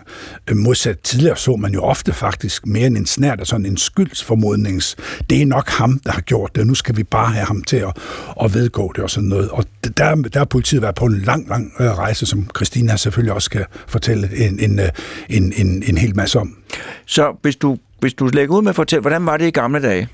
Øh, 0.50 0.58
modsat 0.58 1.00
tidligere 1.00 1.38
så 1.38 1.56
man 1.56 1.74
jo 1.74 1.82
ofte 1.82 2.14
faktisk 2.14 2.68
mere 2.68 2.88
end 2.88 2.98
en 2.98 3.06
snært 3.06 3.40
af 3.40 3.48
sådan 3.48 3.66
en 3.66 3.78
skyldsformodnings. 3.78 4.96
Det 5.30 5.42
er 5.42 5.46
nok 5.46 5.70
ham, 5.70 6.00
der 6.00 6.12
har 6.12 6.22
gjort 6.22 6.56
det, 6.56 6.62
og 6.62 6.68
nu 6.68 6.76
skal 6.76 6.98
vi 6.98 7.04
bare 7.04 7.32
have 7.32 7.46
ham 7.46 7.64
til 7.64 7.78
at, 7.78 7.98
at 8.44 8.54
vedgå 8.54 8.92
det 8.96 9.04
og 9.04 9.10
sådan 9.10 9.30
noget. 9.30 9.50
Og 9.50 9.66
der, 9.98 10.16
der 10.16 10.40
har 10.40 10.46
politiet 10.46 10.82
været 10.82 10.96
på 10.96 11.06
en 11.06 11.22
lang, 11.22 11.50
lang 11.50 11.74
øh, 11.80 11.88
rejse, 11.88 12.26
som 12.26 12.50
Christina 12.56 12.96
selvfølgelig 12.96 13.34
også 13.34 13.46
skal 13.46 13.66
fortælle 13.88 14.30
en, 14.48 14.60
en, 14.60 14.80
øh, 14.80 14.90
en, 15.30 15.54
en, 15.58 15.84
en 15.88 15.98
hel 15.98 16.16
masse 16.16 16.40
om. 16.40 16.56
Så 17.06 17.36
hvis 17.42 17.56
du, 17.56 17.78
hvis 18.00 18.14
du 18.14 18.28
lægger 18.28 18.56
ud 18.56 18.62
med 18.62 18.70
at 18.70 18.76
fortælle, 18.76 19.02
hvordan 19.02 19.26
var 19.26 19.38
det 19.38 19.48
i 19.48 19.52
gamle 19.52 19.82
dage? 19.82 20.08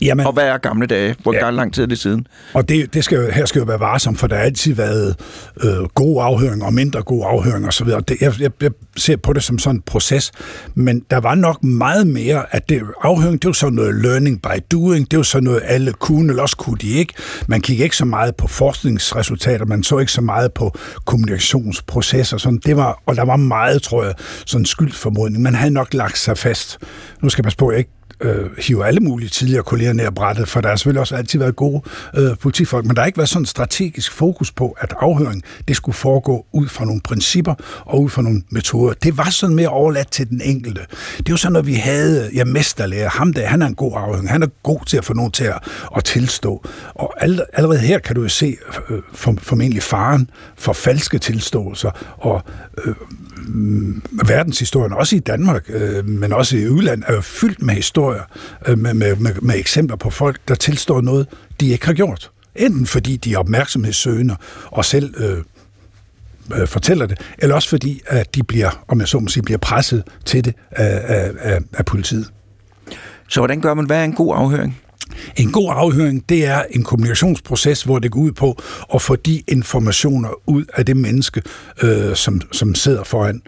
Jamen, 0.00 0.26
og 0.26 0.32
hvad 0.32 0.44
er 0.44 0.58
gamle 0.58 0.86
dage? 0.86 1.14
Hvor 1.22 1.34
ja. 1.34 1.50
lang 1.50 1.74
tid 1.74 1.82
er 1.82 1.86
det 1.86 1.98
siden? 1.98 2.26
Og 2.54 2.68
det, 2.68 2.94
det 2.94 3.04
skal 3.04 3.16
jo, 3.16 3.30
her 3.30 3.44
skal 3.44 3.58
jo 3.58 3.64
være 3.64 3.80
varsom, 3.80 4.16
for 4.16 4.26
der 4.26 4.36
har 4.36 4.42
altid 4.42 4.74
været 4.74 5.16
øh, 5.64 5.84
gode 5.94 6.22
afhøringer 6.22 6.66
og 6.66 6.74
mindre 6.74 7.02
gode 7.02 7.26
afhøringer 7.26 7.68
osv. 7.68 7.86
Det, 7.86 8.16
jeg, 8.20 8.40
jeg, 8.40 8.50
jeg 8.62 8.70
ser 8.96 9.16
på 9.16 9.32
det 9.32 9.42
som 9.42 9.58
sådan 9.58 9.76
en 9.76 9.82
proces, 9.82 10.32
men 10.74 11.02
der 11.10 11.20
var 11.20 11.34
nok 11.34 11.64
meget 11.64 12.06
mere, 12.06 12.44
at 12.50 12.68
det, 12.68 12.82
afhøring, 13.02 13.42
det 13.42 13.48
var 13.48 13.52
sådan 13.52 13.74
noget 13.74 13.94
learning 13.94 14.42
by 14.42 14.62
doing, 14.72 15.10
det 15.10 15.16
var 15.16 15.22
sådan 15.22 15.44
noget, 15.44 15.62
alle 15.64 15.92
kunne, 15.92 16.30
eller 16.30 16.42
også 16.42 16.56
kunne 16.56 16.78
de 16.80 16.88
ikke. 16.88 17.14
Man 17.46 17.60
kiggede 17.60 17.84
ikke 17.84 17.96
så 17.96 18.04
meget 18.04 18.36
på 18.36 18.46
forskningsresultater, 18.46 19.66
man 19.66 19.82
så 19.82 19.98
ikke 19.98 20.12
så 20.12 20.20
meget 20.20 20.52
på 20.52 20.78
kommunikationsprocesser, 21.04 22.36
sådan. 22.36 22.60
Det 22.64 22.76
var, 22.76 23.02
og 23.06 23.16
der 23.16 23.24
var 23.24 23.36
meget, 23.36 23.82
tror 23.82 24.04
jeg, 24.04 24.14
sådan 24.46 24.64
skyldformodning. 24.64 25.42
Man 25.42 25.54
havde 25.54 25.70
nok 25.70 25.94
lagt 25.94 26.18
sig 26.18 26.38
fast. 26.38 26.78
Nu 27.22 27.28
skal 27.28 27.42
jeg 27.42 27.44
passe 27.44 27.58
på, 27.58 27.68
at 27.68 27.72
jeg 27.72 27.78
ikke 27.78 27.97
øh, 28.20 28.46
hiver 28.58 28.84
alle 28.84 29.00
mulige 29.00 29.28
tidligere 29.28 29.62
kolleger 29.62 29.92
ned 29.92 30.10
brættet, 30.10 30.48
for 30.48 30.60
der 30.60 30.68
har 30.68 30.76
selvfølgelig 30.76 31.00
også 31.00 31.16
altid 31.16 31.38
været 31.38 31.56
gode 31.56 31.82
øh, 32.16 32.36
politifolk, 32.36 32.86
men 32.86 32.96
der 32.96 33.02
har 33.02 33.06
ikke 33.06 33.18
været 33.18 33.28
sådan 33.28 33.42
en 33.42 33.46
strategisk 33.46 34.12
fokus 34.12 34.52
på, 34.52 34.76
at 34.80 34.94
afhøring 35.00 35.42
det 35.68 35.76
skulle 35.76 35.96
foregå 35.96 36.46
ud 36.52 36.68
fra 36.68 36.84
nogle 36.84 37.00
principper 37.00 37.54
og 37.86 38.02
ud 38.02 38.10
fra 38.10 38.22
nogle 38.22 38.42
metoder. 38.50 38.94
Det 38.94 39.18
var 39.18 39.30
sådan 39.30 39.56
mere 39.56 39.68
overladt 39.68 40.10
til 40.10 40.28
den 40.28 40.40
enkelte. 40.40 40.80
Det 41.18 41.28
er 41.28 41.32
jo 41.32 41.36
sådan, 41.36 41.52
når 41.52 41.62
vi 41.62 41.74
havde 41.74 42.30
ja, 42.34 42.44
mesterlærer, 42.44 43.08
ham 43.08 43.32
der, 43.32 43.46
han 43.46 43.62
er 43.62 43.66
en 43.66 43.74
god 43.74 43.92
afhøring, 43.96 44.30
han 44.30 44.42
er 44.42 44.48
god 44.62 44.80
til 44.86 44.96
at 44.96 45.04
få 45.04 45.14
nogen 45.14 45.32
til 45.32 45.44
at, 45.44 45.58
at 45.96 46.04
tilstå. 46.04 46.64
Og 46.94 47.14
allerede 47.52 47.78
her 47.78 47.98
kan 47.98 48.14
du 48.14 48.22
jo 48.22 48.28
se 48.28 48.56
øh, 48.90 48.98
for, 49.12 49.34
formentlig 49.38 49.82
faren 49.82 50.30
for 50.56 50.72
falske 50.72 51.18
tilståelser 51.18 51.90
og 52.18 52.42
øh, 52.84 52.94
Mm, 53.46 54.02
verdenshistorien, 54.26 54.92
også 54.92 55.16
i 55.16 55.18
Danmark, 55.18 55.64
øh, 55.68 56.08
men 56.08 56.32
også 56.32 56.56
i 56.56 56.68
udlandet, 56.68 57.04
er 57.08 57.14
jo 57.14 57.20
fyldt 57.20 57.62
med 57.62 57.74
historier, 57.74 58.22
øh, 58.66 58.78
med, 58.78 58.94
med, 58.94 59.16
med, 59.16 59.34
med 59.42 59.54
eksempler 59.58 59.96
på 59.96 60.10
folk, 60.10 60.40
der 60.48 60.54
tilstår 60.54 61.00
noget, 61.00 61.26
de 61.60 61.68
ikke 61.68 61.86
har 61.86 61.92
gjort. 61.92 62.30
Enten 62.56 62.86
fordi 62.86 63.16
de 63.16 63.34
er 63.34 63.38
opmærksomhedssøgende 63.38 64.36
og 64.64 64.84
selv 64.84 65.14
øh, 65.16 65.38
øh, 66.60 66.66
fortæller 66.66 67.06
det, 67.06 67.20
eller 67.38 67.54
også 67.54 67.68
fordi, 67.68 68.02
at 68.06 68.34
de 68.34 68.42
bliver, 68.42 68.84
om 68.88 69.00
jeg 69.00 69.08
så 69.08 69.18
må 69.18 69.28
sige, 69.28 69.42
bliver 69.42 69.58
presset 69.58 70.02
til 70.24 70.44
det 70.44 70.54
af, 70.70 71.00
af, 71.14 71.32
af, 71.38 71.58
af 71.72 71.84
politiet. 71.84 72.30
Så 73.28 73.40
hvordan 73.40 73.60
gør 73.60 73.74
man, 73.74 73.86
hvad 73.86 74.00
er 74.00 74.04
en 74.04 74.12
god 74.12 74.34
afhøring? 74.36 74.80
En 75.36 75.52
god 75.52 75.72
afhøring, 75.76 76.28
det 76.28 76.46
er 76.46 76.62
en 76.70 76.84
kommunikationsproces, 76.84 77.82
hvor 77.82 77.98
det 77.98 78.10
går 78.10 78.20
ud 78.20 78.32
på 78.32 78.62
at 78.94 79.02
få 79.02 79.16
de 79.16 79.42
informationer 79.48 80.28
ud 80.46 80.64
af 80.74 80.86
det 80.86 80.96
menneske, 80.96 81.42
øh, 81.82 82.16
som, 82.16 82.40
som 82.52 82.74
sidder 82.74 83.04
foran. 83.04 83.42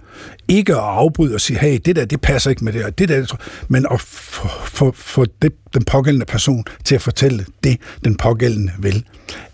Ikke 0.49 0.73
at 0.73 0.81
afbryde 0.83 1.35
og 1.35 1.41
sige, 1.41 1.59
hey, 1.59 1.81
det 1.85 1.97
der, 1.97 2.05
det 2.05 2.21
passer 2.21 2.51
ikke 2.51 2.65
med 2.65 2.73
det, 2.73 2.99
det 2.99 3.09
der, 3.09 3.37
men 3.69 3.87
at 3.91 4.01
få, 4.01 4.93
få 4.95 5.27
den 5.75 5.85
pågældende 5.87 6.27
person 6.27 6.65
til 6.85 6.95
at 6.95 7.03
fortælle 7.03 7.47
det, 7.65 7.81
den 8.05 8.17
pågældende 8.17 8.73
vil. 8.79 9.05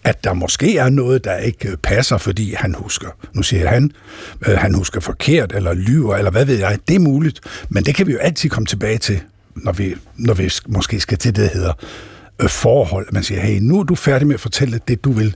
At 0.04 0.24
der 0.24 0.32
måske 0.32 0.78
er 0.78 0.88
noget, 0.88 1.24
der 1.24 1.36
ikke 1.36 1.76
passer, 1.82 2.18
fordi 2.18 2.54
han 2.54 2.74
husker, 2.78 3.08
nu 3.32 3.42
siger 3.42 3.68
han, 3.68 3.90
øh, 4.46 4.58
han 4.58 4.74
husker 4.74 5.00
forkert, 5.00 5.52
eller 5.54 5.74
lyver, 5.74 6.16
eller 6.16 6.30
hvad 6.30 6.44
ved 6.44 6.58
jeg, 6.58 6.78
det 6.88 6.96
er 6.96 7.00
muligt, 7.00 7.40
men 7.68 7.84
det 7.84 7.94
kan 7.94 8.06
vi 8.06 8.12
jo 8.12 8.18
altid 8.18 8.50
komme 8.50 8.66
tilbage 8.66 8.98
til 8.98 9.20
når 9.56 9.72
vi, 9.72 9.94
når 10.16 10.34
vi 10.34 10.50
måske 10.66 11.00
skal 11.00 11.18
til 11.18 11.36
det, 11.36 11.42
der 11.42 11.58
hedder 11.58 11.72
øh, 12.42 12.48
forhold. 12.48 13.06
Man 13.12 13.22
siger, 13.22 13.40
hey, 13.40 13.58
nu 13.60 13.80
er 13.80 13.84
du 13.84 13.94
færdig 13.94 14.26
med 14.26 14.34
at 14.34 14.40
fortælle 14.40 14.80
det, 14.88 15.04
du 15.04 15.12
vil. 15.12 15.34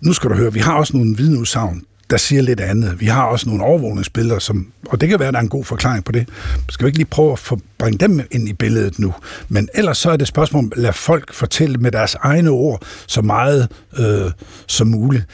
Nu 0.00 0.12
skal 0.12 0.30
du 0.30 0.34
høre, 0.34 0.52
vi 0.52 0.60
har 0.60 0.74
også 0.74 0.96
nogle 0.96 1.16
vidneudsagn, 1.16 1.82
der 2.10 2.16
siger 2.16 2.42
lidt 2.42 2.60
andet. 2.60 3.00
Vi 3.00 3.06
har 3.06 3.24
også 3.24 3.48
nogle 3.48 3.64
overvågningsbilleder, 3.64 4.38
som, 4.38 4.72
og 4.86 5.00
det 5.00 5.08
kan 5.08 5.18
være, 5.18 5.28
at 5.28 5.34
der 5.34 5.40
er 5.40 5.42
en 5.42 5.48
god 5.48 5.64
forklaring 5.64 6.04
på 6.04 6.12
det. 6.12 6.28
Skal 6.68 6.84
vi 6.84 6.88
ikke 6.88 6.98
lige 6.98 7.06
prøve 7.06 7.32
at 7.32 7.52
bringe 7.78 7.98
dem 7.98 8.20
ind 8.30 8.48
i 8.48 8.52
billedet 8.52 8.98
nu? 8.98 9.14
Men 9.48 9.68
ellers 9.74 9.98
så 9.98 10.10
er 10.10 10.16
det 10.16 10.28
spørgsmål 10.28 10.64
om 10.64 10.72
at 10.76 10.78
lade 10.78 10.92
folk 10.92 11.32
fortælle 11.32 11.78
med 11.78 11.92
deres 11.92 12.14
egne 12.14 12.50
ord 12.50 12.82
så 13.06 13.22
meget 13.22 13.68
øh, 13.98 14.30
som 14.66 14.86
muligt. 14.86 15.24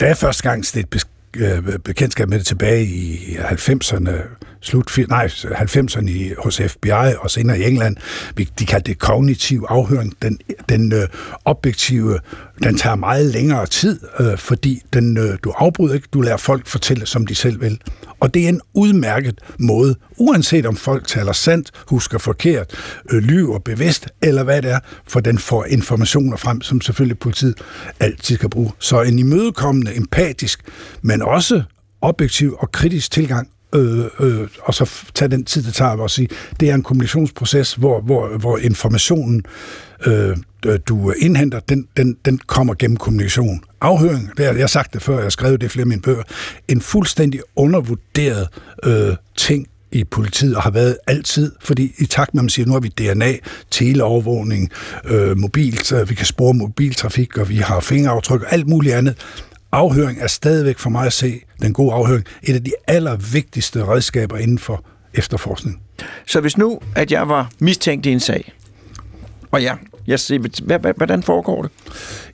Da 0.00 0.06
jeg 0.06 0.16
første 0.16 0.42
gang 0.42 0.66
stedte 0.66 1.00
øh, 1.36 1.78
bekendtskab 1.78 2.28
med 2.28 2.38
det 2.38 2.46
tilbage 2.46 2.84
i 2.84 3.36
90'erne, 3.36 4.10
slut 4.62 4.98
nej, 5.08 5.26
90'erne 5.26 6.10
i, 6.10 6.32
hos 6.38 6.60
FBI 6.68 7.14
og 7.18 7.30
senere 7.30 7.58
i 7.58 7.64
England. 7.64 7.96
De 8.58 8.66
kaldte 8.66 8.90
det 8.90 8.98
kognitiv 8.98 9.66
afhøring. 9.68 10.14
Den, 10.22 10.38
den 10.68 10.92
øh, 10.92 11.08
objektive, 11.44 12.18
den 12.62 12.76
tager 12.76 12.96
meget 12.96 13.26
længere 13.26 13.66
tid, 13.66 14.00
øh, 14.20 14.38
fordi 14.38 14.82
den, 14.92 15.18
øh, 15.18 15.38
du 15.44 15.50
afbryder 15.50 15.94
ikke, 15.94 16.08
du 16.12 16.20
lærer 16.20 16.36
folk 16.36 16.66
fortælle, 16.66 17.06
som 17.06 17.26
de 17.26 17.34
selv 17.34 17.60
vil. 17.60 17.80
Og 18.20 18.34
det 18.34 18.44
er 18.44 18.48
en 18.48 18.60
udmærket 18.74 19.40
måde, 19.58 19.94
uanset 20.16 20.66
om 20.66 20.76
folk 20.76 21.06
taler 21.06 21.32
sandt, 21.32 21.70
husker 21.88 22.18
forkert, 22.18 22.74
øh, 23.10 23.22
lyver 23.22 23.58
bevidst, 23.58 24.08
eller 24.22 24.42
hvad 24.42 24.62
det 24.62 24.70
er, 24.70 24.78
for 25.06 25.20
den 25.20 25.38
får 25.38 25.64
informationer 25.64 26.36
frem, 26.36 26.60
som 26.60 26.80
selvfølgelig 26.80 27.18
politiet 27.18 27.54
altid 28.00 28.36
kan 28.36 28.50
bruge. 28.50 28.72
Så 28.78 29.02
en 29.02 29.18
imødekommende, 29.18 29.96
empatisk, 29.96 30.62
men 31.02 31.22
også 31.22 31.62
objektiv 32.02 32.56
og 32.58 32.72
kritisk 32.72 33.10
tilgang 33.10 33.48
øh, 33.74 34.04
øh, 34.20 34.48
og 34.62 34.74
så 34.74 34.90
tage 35.14 35.28
den 35.28 35.44
tid, 35.44 35.62
det 35.62 35.74
tager 35.74 36.04
at 36.04 36.10
sige, 36.10 36.28
det 36.60 36.70
er 36.70 36.74
en 36.74 36.82
kommunikationsproces, 36.82 37.74
hvor, 37.74 38.00
hvor, 38.00 38.28
hvor 38.38 38.58
informationen, 38.58 39.42
øh, 40.06 40.36
du 40.88 41.10
indhenter, 41.10 41.60
den, 41.60 41.88
den, 41.96 42.16
den 42.24 42.38
kommer 42.38 42.74
gennem 42.78 42.96
kommunikation. 42.96 43.64
Afhøring, 43.80 44.30
det 44.36 44.46
har 44.46 44.52
jeg 44.52 44.62
har 44.62 44.66
sagt 44.66 44.94
det 44.94 45.02
før, 45.02 45.14
jeg 45.14 45.22
har 45.22 45.30
skrevet 45.30 45.60
det 45.60 45.66
i 45.66 45.70
flere 45.70 45.82
af 45.82 45.86
mine 45.86 46.00
bøger, 46.02 46.22
en 46.68 46.80
fuldstændig 46.80 47.40
undervurderet 47.56 48.48
øh, 48.84 49.16
ting 49.36 49.66
i 49.92 50.04
politiet, 50.04 50.56
og 50.56 50.62
har 50.62 50.70
været 50.70 50.96
altid, 51.06 51.52
fordi 51.60 51.92
i 51.98 52.06
takt 52.06 52.34
med, 52.34 52.40
at 52.40 52.44
man 52.44 52.50
siger, 52.50 52.66
nu 52.66 52.72
har 52.72 52.80
vi 52.80 52.88
DNA, 52.88 53.32
teleovervågning, 53.70 54.70
øh, 55.04 55.38
mobilt, 55.38 55.92
vi 56.08 56.14
kan 56.14 56.26
spore 56.26 56.54
mobiltrafik, 56.54 57.38
og 57.38 57.48
vi 57.48 57.56
har 57.56 57.80
fingeraftryk 57.80 58.42
og 58.42 58.52
alt 58.52 58.68
muligt 58.68 58.94
andet, 58.94 59.16
afhøring 59.72 60.20
er 60.20 60.26
stadigvæk 60.26 60.78
for 60.78 60.90
mig 60.90 61.06
at 61.06 61.12
se, 61.12 61.40
den 61.62 61.72
gode 61.72 61.92
afhøring, 61.92 62.24
et 62.42 62.54
af 62.54 62.64
de 62.64 62.72
allervigtigste 62.86 63.84
redskaber 63.84 64.36
inden 64.36 64.58
for 64.58 64.84
efterforskning. 65.14 65.80
Så 66.26 66.40
hvis 66.40 66.58
nu, 66.58 66.80
at 66.96 67.12
jeg 67.12 67.28
var 67.28 67.50
mistænkt 67.58 68.06
i 68.06 68.10
en 68.10 68.20
sag, 68.20 68.52
og 69.50 69.62
ja, 69.62 69.66
jeg 69.66 69.78
siger, 70.06 70.92
hvordan 70.96 71.22
foregår 71.22 71.62
det? 71.62 71.70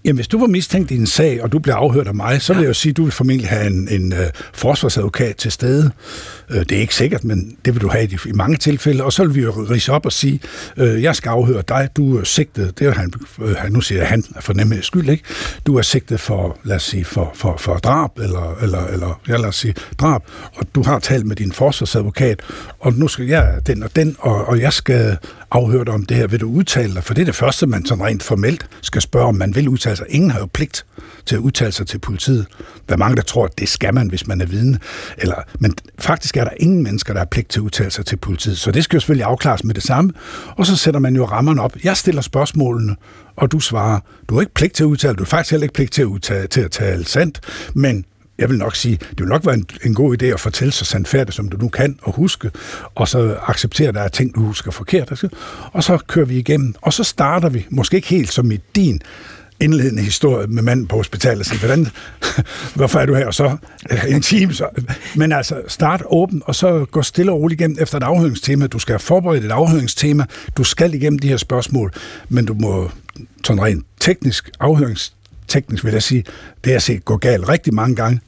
Jamen, 0.04 0.16
hvis 0.16 0.28
du 0.28 0.40
var 0.40 0.46
mistænkt 0.46 0.90
i 0.90 0.96
en 0.96 1.06
sag, 1.06 1.42
og 1.42 1.52
du 1.52 1.58
bliver 1.58 1.76
afhørt 1.76 2.06
af 2.06 2.14
mig, 2.14 2.42
så 2.42 2.52
vil 2.52 2.60
jeg 2.60 2.68
jo 2.68 2.74
sige, 2.74 2.90
at 2.90 2.96
du 2.96 3.02
vil 3.02 3.12
formentlig 3.12 3.48
have 3.48 3.66
en, 3.66 3.88
en 3.88 4.12
uh, 4.12 4.18
forsvarsadvokat 4.54 5.36
til 5.36 5.52
stede. 5.52 5.90
Uh, 6.50 6.56
det 6.56 6.72
er 6.72 6.80
ikke 6.80 6.94
sikkert, 6.94 7.24
men 7.24 7.56
det 7.64 7.74
vil 7.74 7.82
du 7.82 7.88
have 7.88 8.04
i, 8.04 8.16
i 8.26 8.32
mange 8.32 8.56
tilfælde. 8.56 9.04
Og 9.04 9.12
så 9.12 9.24
vil 9.24 9.34
vi 9.34 9.40
jo 9.40 9.50
rise 9.50 9.92
op 9.92 10.06
og 10.06 10.12
sige, 10.12 10.40
uh, 10.76 11.02
jeg 11.02 11.16
skal 11.16 11.30
afhøre 11.30 11.62
dig, 11.68 11.88
du 11.96 12.18
er 12.18 12.24
sigtet, 12.24 12.78
det 12.78 12.86
er 12.86 12.92
han, 12.92 13.12
uh, 13.38 13.48
nu 13.68 13.80
siger 13.80 13.98
jeg 13.98 14.08
han 14.08 14.24
for 14.40 14.52
nemmhed 14.52 14.82
skyld, 14.82 15.08
ikke? 15.08 15.24
Du 15.66 15.76
er 15.76 15.82
sigtet 15.82 16.20
for, 16.20 16.58
lad 16.64 16.76
os 16.76 16.82
sige, 16.82 17.04
for, 17.04 17.30
for, 17.34 17.56
for 17.56 17.76
drab, 17.76 18.18
eller, 18.18 18.56
eller, 18.62 18.86
eller 18.86 19.20
ja, 19.28 19.36
lad 19.36 19.48
os 19.48 19.56
sige, 19.56 19.74
drab, 19.98 20.22
og 20.54 20.66
du 20.74 20.82
har 20.82 20.98
talt 20.98 21.26
med 21.26 21.36
din 21.36 21.52
forsvarsadvokat, 21.52 22.40
og 22.80 22.92
nu 22.92 23.08
skal 23.08 23.26
jeg 23.26 23.60
den 23.66 23.82
og 23.82 23.96
den, 23.96 24.16
og, 24.18 24.44
og 24.48 24.60
jeg 24.60 24.72
skal 24.72 25.16
afhørt 25.56 25.88
om 25.88 26.06
det 26.06 26.16
her, 26.16 26.26
vil 26.26 26.40
du 26.40 26.48
udtale 26.48 26.94
dig? 26.94 27.04
For 27.04 27.14
det 27.14 27.20
er 27.22 27.24
det 27.24 27.34
første, 27.34 27.66
man 27.66 27.86
sådan 27.86 28.04
rent 28.04 28.22
formelt 28.22 28.66
skal 28.82 29.02
spørge, 29.02 29.26
om 29.26 29.34
man 29.34 29.54
vil 29.54 29.68
udtale 29.68 29.96
sig. 29.96 30.06
ingen 30.08 30.30
har 30.30 30.38
jo 30.38 30.46
pligt 30.46 30.86
til 31.26 31.34
at 31.34 31.40
udtale 31.40 31.72
sig 31.72 31.86
til 31.86 31.98
politiet. 31.98 32.46
Der 32.88 32.94
er 32.94 32.98
mange, 32.98 33.16
der 33.16 33.22
tror, 33.22 33.44
at 33.44 33.58
det 33.58 33.68
skal 33.68 33.94
man, 33.94 34.08
hvis 34.08 34.26
man 34.26 34.40
er 34.40 34.46
vidne. 34.46 34.78
Eller, 35.18 35.36
men 35.58 35.74
faktisk 35.98 36.36
er 36.36 36.44
der 36.44 36.50
ingen 36.56 36.82
mennesker, 36.82 37.12
der 37.12 37.20
har 37.20 37.26
pligt 37.26 37.48
til 37.48 37.60
at 37.60 37.62
udtale 37.62 37.90
sig 37.90 38.06
til 38.06 38.16
politiet. 38.16 38.58
Så 38.58 38.70
det 38.70 38.84
skal 38.84 38.96
jo 38.96 39.00
selvfølgelig 39.00 39.26
afklares 39.26 39.64
med 39.64 39.74
det 39.74 39.82
samme. 39.82 40.12
Og 40.56 40.66
så 40.66 40.76
sætter 40.76 41.00
man 41.00 41.16
jo 41.16 41.24
rammerne 41.24 41.62
op. 41.62 41.76
Jeg 41.84 41.96
stiller 41.96 42.22
spørgsmålene, 42.22 42.96
og 43.36 43.52
du 43.52 43.60
svarer. 43.60 44.00
Du 44.28 44.34
har 44.34 44.40
ikke 44.40 44.54
pligt 44.54 44.74
til 44.74 44.84
at 44.84 44.88
udtale. 44.88 45.14
Du 45.14 45.22
har 45.22 45.26
faktisk 45.26 45.50
heller 45.50 45.64
ikke 45.64 45.74
pligt 45.74 45.92
til 45.92 46.02
at, 46.02 46.06
udtale, 46.06 46.46
til 46.46 46.60
at 46.60 46.70
tale 46.70 47.04
sandt. 47.04 47.40
Men 47.74 48.04
jeg 48.38 48.50
vil 48.50 48.58
nok 48.58 48.76
sige, 48.76 48.96
det 48.96 49.18
vil 49.18 49.28
nok 49.28 49.46
være 49.46 49.54
en, 49.54 49.66
en 49.84 49.94
god 49.94 50.22
idé 50.22 50.26
at 50.26 50.40
fortælle 50.40 50.72
så 50.72 50.84
sandfærdigt, 50.84 51.36
som 51.36 51.48
du 51.48 51.56
nu 51.56 51.68
kan, 51.68 51.98
og 52.02 52.12
huske, 52.12 52.50
og 52.94 53.08
så 53.08 53.36
acceptere, 53.46 53.88
at 53.88 53.94
der 53.94 54.00
er 54.00 54.08
ting, 54.08 54.34
du 54.34 54.40
husker 54.40 54.70
forkert. 54.70 55.24
Og 55.72 55.84
så 55.84 55.98
kører 56.06 56.26
vi 56.26 56.38
igennem, 56.38 56.74
og 56.80 56.92
så 56.92 57.04
starter 57.04 57.48
vi, 57.48 57.66
måske 57.70 57.96
ikke 57.96 58.08
helt 58.08 58.32
som 58.32 58.50
i 58.50 58.58
din 58.76 59.02
indledende 59.60 60.02
historie 60.02 60.46
med 60.46 60.62
manden 60.62 60.86
på 60.86 60.96
hospitalet 60.96 61.40
og 61.40 61.46
sige, 61.46 61.58
hvordan, 61.58 61.88
hvorfor 62.76 62.98
er 62.98 63.06
du 63.06 63.14
her? 63.14 63.26
Og 63.26 63.34
så 63.34 63.56
øh, 63.90 64.04
en 64.08 64.22
time. 64.22 64.54
Så. 64.54 64.68
Men 65.14 65.32
altså, 65.32 65.62
start 65.68 66.02
åben, 66.06 66.42
og 66.44 66.54
så 66.54 66.86
gå 66.90 67.02
stille 67.02 67.32
og 67.32 67.40
roligt 67.40 67.60
igennem 67.60 67.76
efter 67.80 67.96
et 67.96 68.02
afhøringstema. 68.02 68.66
Du 68.66 68.78
skal 68.78 68.92
have 68.92 68.98
forberedt 68.98 69.44
et 69.44 69.50
afhøringstema. 69.50 70.24
Du 70.56 70.64
skal 70.64 70.94
igennem 70.94 71.18
de 71.18 71.28
her 71.28 71.36
spørgsmål, 71.36 71.92
men 72.28 72.44
du 72.44 72.54
må 72.54 72.90
sådan 73.44 73.62
rent 73.62 73.86
teknisk, 74.00 74.50
teknisk 75.48 75.84
vil 75.84 75.92
jeg 75.92 76.02
sige, 76.02 76.24
det 76.64 76.72
har 76.72 76.80
set 76.80 77.04
gå 77.04 77.16
galt 77.16 77.48
rigtig 77.48 77.74
mange 77.74 77.96
gange. 77.96 78.20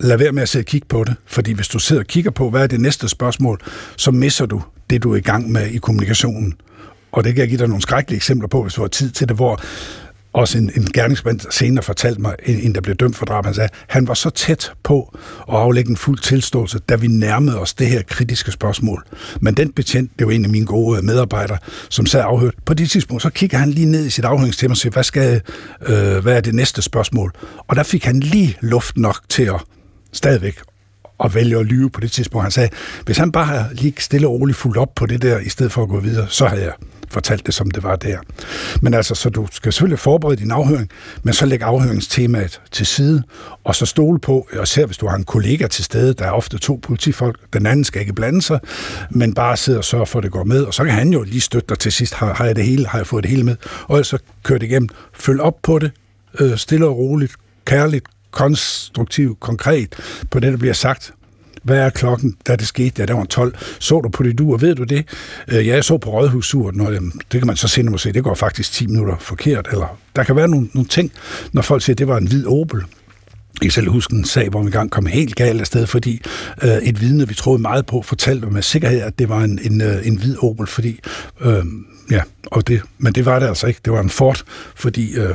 Lad 0.00 0.16
være 0.16 0.32
med 0.32 0.42
at 0.42 0.48
sidde 0.48 0.62
og 0.62 0.66
kigge 0.66 0.86
på 0.88 1.04
det, 1.04 1.14
fordi 1.26 1.52
hvis 1.52 1.68
du 1.68 1.78
sidder 1.78 2.02
og 2.02 2.06
kigger 2.06 2.30
på, 2.30 2.50
hvad 2.50 2.62
er 2.62 2.66
det 2.66 2.80
næste 2.80 3.08
spørgsmål, 3.08 3.60
så 3.96 4.10
misser 4.10 4.46
du 4.46 4.62
det, 4.90 5.02
du 5.02 5.12
er 5.12 5.16
i 5.16 5.20
gang 5.20 5.52
med 5.52 5.66
i 5.66 5.78
kommunikationen. 5.78 6.54
Og 7.12 7.24
det 7.24 7.34
kan 7.34 7.40
jeg 7.40 7.48
give 7.48 7.58
dig 7.58 7.68
nogle 7.68 7.82
skrækkelige 7.82 8.16
eksempler 8.16 8.48
på, 8.48 8.62
hvis 8.62 8.74
du 8.74 8.80
har 8.80 8.88
tid 8.88 9.10
til 9.10 9.28
det, 9.28 9.36
hvor 9.36 9.60
også 10.32 10.58
en, 10.58 10.70
en 10.76 10.84
gerningsmand 10.94 11.40
senere 11.50 11.82
fortalte 11.82 12.20
mig, 12.20 12.34
en, 12.46 12.60
en 12.60 12.74
der 12.74 12.80
blev 12.80 12.96
dømt 12.96 13.16
for 13.16 13.26
drab, 13.26 13.44
han 13.44 13.54
sagde, 13.54 13.70
han 13.88 14.08
var 14.08 14.14
så 14.14 14.30
tæt 14.30 14.72
på 14.82 15.18
at 15.48 15.54
aflægge 15.54 15.90
en 15.90 15.96
fuld 15.96 16.18
tilståelse, 16.18 16.78
da 16.78 16.96
vi 16.96 17.06
nærmede 17.06 17.60
os 17.60 17.74
det 17.74 17.86
her 17.86 18.02
kritiske 18.02 18.52
spørgsmål. 18.52 19.04
Men 19.40 19.54
den 19.54 19.72
betjent, 19.72 20.10
det 20.18 20.26
var 20.26 20.32
en 20.32 20.44
af 20.44 20.50
mine 20.50 20.66
gode 20.66 20.98
øh, 20.98 21.04
medarbejdere, 21.04 21.58
som 21.88 22.06
sad 22.06 22.20
afhørt. 22.20 22.54
På 22.64 22.74
det 22.74 22.90
tidspunkt, 22.90 23.22
så 23.22 23.30
kigger 23.30 23.58
han 23.58 23.70
lige 23.70 23.86
ned 23.86 24.06
i 24.06 24.10
sit 24.10 24.24
afhøringstema 24.24 24.72
og 24.72 24.76
siger, 24.76 24.92
hvad, 24.92 25.04
skal, 25.04 25.40
øh, 25.86 26.18
hvad 26.18 26.36
er 26.36 26.40
det 26.40 26.54
næste 26.54 26.82
spørgsmål? 26.82 27.32
Og 27.68 27.76
der 27.76 27.82
fik 27.82 28.04
han 28.04 28.20
lige 28.20 28.56
luft 28.60 28.96
nok 28.96 29.20
til 29.28 29.42
at 29.42 29.60
stadigvæk 30.12 30.60
at 31.24 31.34
vælge 31.34 31.58
at 31.58 31.66
lyve 31.66 31.90
på 31.90 32.00
det 32.00 32.12
tidspunkt. 32.12 32.44
Han 32.44 32.50
sagde, 32.50 32.68
hvis 33.04 33.18
han 33.18 33.32
bare 33.32 33.44
havde 33.44 33.68
lige 33.72 33.94
stille 33.98 34.26
og 34.26 34.32
roligt 34.32 34.58
fulgt 34.58 34.78
op 34.78 34.94
på 34.94 35.06
det 35.06 35.22
der, 35.22 35.38
i 35.38 35.48
stedet 35.48 35.72
for 35.72 35.82
at 35.82 35.88
gå 35.88 36.00
videre, 36.00 36.26
så 36.28 36.46
havde 36.46 36.62
jeg 36.62 36.72
fortalte 37.10 37.44
det, 37.44 37.54
som 37.54 37.70
det 37.70 37.82
var 37.82 37.96
der. 37.96 38.18
Men 38.82 38.94
altså, 38.94 39.14
så 39.14 39.30
du 39.30 39.46
skal 39.52 39.72
selvfølgelig 39.72 39.98
forberede 39.98 40.36
din 40.36 40.50
afhøring, 40.50 40.90
men 41.22 41.34
så 41.34 41.46
læg 41.46 41.62
afhøringstemaet 41.62 42.60
til 42.70 42.86
side, 42.86 43.22
og 43.64 43.74
så 43.74 43.86
stole 43.86 44.18
på, 44.18 44.48
og 44.58 44.68
ser 44.68 44.86
hvis 44.86 44.96
du 44.96 45.06
har 45.06 45.16
en 45.16 45.24
kollega 45.24 45.66
til 45.66 45.84
stede, 45.84 46.14
der 46.14 46.24
er 46.24 46.30
ofte 46.30 46.58
to 46.58 46.80
politifolk, 46.82 47.38
den 47.52 47.66
anden 47.66 47.84
skal 47.84 48.00
ikke 48.00 48.12
blande 48.12 48.42
sig, 48.42 48.60
men 49.10 49.34
bare 49.34 49.56
sidde 49.56 49.78
og 49.78 49.84
sørge 49.84 50.06
for, 50.06 50.18
at 50.18 50.22
det 50.22 50.32
går 50.32 50.44
med, 50.44 50.62
og 50.62 50.74
så 50.74 50.84
kan 50.84 50.92
han 50.92 51.12
jo 51.12 51.22
lige 51.22 51.40
støtte 51.40 51.68
dig 51.68 51.78
til 51.78 51.92
sidst, 51.92 52.14
har, 52.14 52.34
har 52.34 52.44
jeg 52.44 52.56
det 52.56 52.64
hele, 52.64 52.86
har 52.86 52.98
jeg 52.98 53.06
fået 53.06 53.24
det 53.24 53.30
hele 53.30 53.44
med, 53.44 53.56
og 53.82 54.06
så 54.06 54.18
kør 54.42 54.58
det 54.58 54.66
igennem, 54.66 54.88
følg 55.14 55.40
op 55.40 55.56
på 55.62 55.78
det, 55.78 55.90
øh, 56.40 56.56
stille 56.56 56.86
og 56.86 56.96
roligt, 56.96 57.32
kærligt, 57.64 58.04
konstruktivt, 58.30 59.40
konkret 59.40 59.94
på 60.30 60.40
det, 60.40 60.52
der 60.52 60.58
bliver 60.58 60.74
sagt. 60.74 61.12
Hvad 61.68 61.78
er 61.78 61.90
klokken, 61.90 62.36
da 62.46 62.56
det 62.56 62.66
skete? 62.66 62.94
Ja, 62.98 63.06
der 63.06 63.14
var 63.14 63.24
12. 63.24 63.54
Så 63.78 64.00
du 64.00 64.08
på 64.08 64.22
dit 64.22 64.40
ur? 64.40 64.56
Ved 64.56 64.74
du 64.74 64.84
det? 64.84 65.04
Øh, 65.48 65.66
ja, 65.66 65.74
jeg 65.74 65.84
så 65.84 65.98
på 65.98 66.10
rådhusuret. 66.10 66.76
Når, 66.76 66.90
det 67.32 67.40
kan 67.40 67.46
man 67.46 67.56
så 67.56 67.68
senere 67.68 67.98
se, 67.98 68.12
det 68.12 68.24
går 68.24 68.34
faktisk 68.34 68.72
10 68.72 68.86
minutter 68.86 69.16
forkert. 69.20 69.68
Eller 69.72 69.98
der 70.16 70.24
kan 70.24 70.36
være 70.36 70.48
nogle, 70.48 70.68
nogle 70.74 70.88
ting, 70.88 71.12
når 71.52 71.62
folk 71.62 71.82
siger, 71.82 71.94
at 71.94 71.98
det 71.98 72.08
var 72.08 72.16
en 72.16 72.26
hvid 72.26 72.46
Opel. 72.46 72.78
Jeg 72.78 73.62
kan 73.62 73.70
selv 73.70 73.90
huske 73.90 74.14
en 74.14 74.24
sag, 74.24 74.48
hvor 74.48 74.60
vi 74.60 74.66
engang 74.66 74.90
kom 74.90 75.06
helt 75.06 75.36
galt 75.36 75.60
afsted, 75.60 75.86
fordi 75.86 76.22
øh, 76.62 76.70
et 76.70 77.00
vidne, 77.00 77.28
vi 77.28 77.34
troede 77.34 77.62
meget 77.62 77.86
på, 77.86 78.02
fortalte 78.02 78.46
med 78.46 78.62
sikkerhed, 78.62 79.00
at 79.00 79.18
det 79.18 79.28
var 79.28 79.40
en, 79.40 79.58
en, 79.62 79.80
øh, 79.80 80.06
en 80.06 80.18
hvid 80.18 80.36
Opel, 80.42 80.66
fordi, 80.66 81.00
øh, 81.40 81.64
ja, 82.10 82.22
og 82.46 82.68
det, 82.68 82.82
men 82.98 83.12
det 83.12 83.26
var 83.26 83.38
det 83.38 83.46
altså 83.46 83.66
ikke. 83.66 83.80
Det 83.84 83.92
var 83.92 84.00
en 84.00 84.10
Ford, 84.10 84.42
fordi 84.74 85.14
øh, 85.14 85.34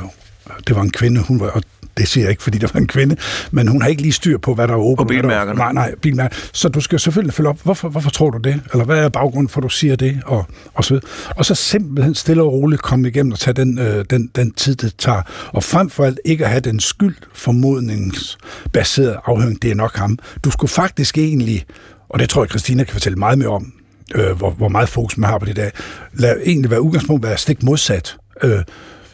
det 0.66 0.76
var 0.76 0.82
en 0.82 0.90
kvinde, 0.90 1.20
hun 1.20 1.40
var, 1.40 1.46
og 1.46 1.62
det 1.96 2.08
siger 2.08 2.24
jeg 2.24 2.30
ikke, 2.30 2.42
fordi 2.42 2.58
der 2.58 2.68
var 2.72 2.80
en 2.80 2.86
kvinde, 2.86 3.16
men 3.50 3.68
hun 3.68 3.82
har 3.82 3.88
ikke 3.88 4.02
lige 4.02 4.12
styr 4.12 4.38
på, 4.38 4.54
hvad 4.54 4.68
der 4.68 4.74
er 4.74 4.78
åbent. 4.78 5.00
Og 5.00 5.06
bilmærkerne. 5.06 5.58
Nej, 5.58 5.72
nej, 5.72 5.94
bilmærker. 6.02 6.36
Så 6.52 6.68
du 6.68 6.80
skal 6.80 7.00
selvfølgelig 7.00 7.34
følge 7.34 7.48
op, 7.48 7.60
hvorfor, 7.62 7.88
hvorfor 7.88 8.10
tror 8.10 8.30
du 8.30 8.38
det? 8.38 8.60
Eller 8.72 8.84
hvad 8.84 9.04
er 9.04 9.08
baggrunden 9.08 9.48
for, 9.48 9.60
at 9.60 9.62
du 9.62 9.68
siger 9.68 9.96
det? 9.96 10.20
Og, 10.26 10.46
og, 10.74 10.84
så, 10.84 11.00
og 11.36 11.44
så 11.44 11.54
simpelthen 11.54 12.14
stille 12.14 12.42
og 12.42 12.52
roligt 12.52 12.82
komme 12.82 13.08
igennem 13.08 13.32
og 13.32 13.38
tage 13.38 13.54
den, 13.54 13.78
øh, 13.78 14.04
den, 14.10 14.30
den 14.36 14.52
tid, 14.52 14.74
det 14.74 14.94
tager. 14.98 15.22
Og 15.52 15.64
frem 15.64 15.90
for 15.90 16.04
alt 16.04 16.20
ikke 16.24 16.44
at 16.44 16.50
have 16.50 16.60
den 16.60 16.80
skyld 16.80 17.16
formodningsbaserede 17.34 19.18
afhøring, 19.24 19.62
det 19.62 19.70
er 19.70 19.74
nok 19.74 19.96
ham. 19.96 20.18
Du 20.44 20.50
skulle 20.50 20.70
faktisk 20.70 21.18
egentlig, 21.18 21.64
og 22.08 22.18
det 22.18 22.28
tror 22.28 22.42
jeg, 22.42 22.50
Christina 22.50 22.84
kan 22.84 22.92
fortælle 22.92 23.18
meget 23.18 23.38
mere 23.38 23.48
om, 23.48 23.72
øh, 24.14 24.36
hvor, 24.36 24.50
hvor 24.50 24.68
meget 24.68 24.88
fokus 24.88 25.16
man 25.16 25.30
har 25.30 25.38
på 25.38 25.46
det 25.46 25.56
der, 25.56 25.70
lad 26.12 26.36
egentlig 26.44 26.70
være 26.70 26.80
udgangspunkt 26.82 27.22
være 27.22 27.36
stik 27.36 27.62
modsat. 27.62 28.16
Øh, 28.42 28.62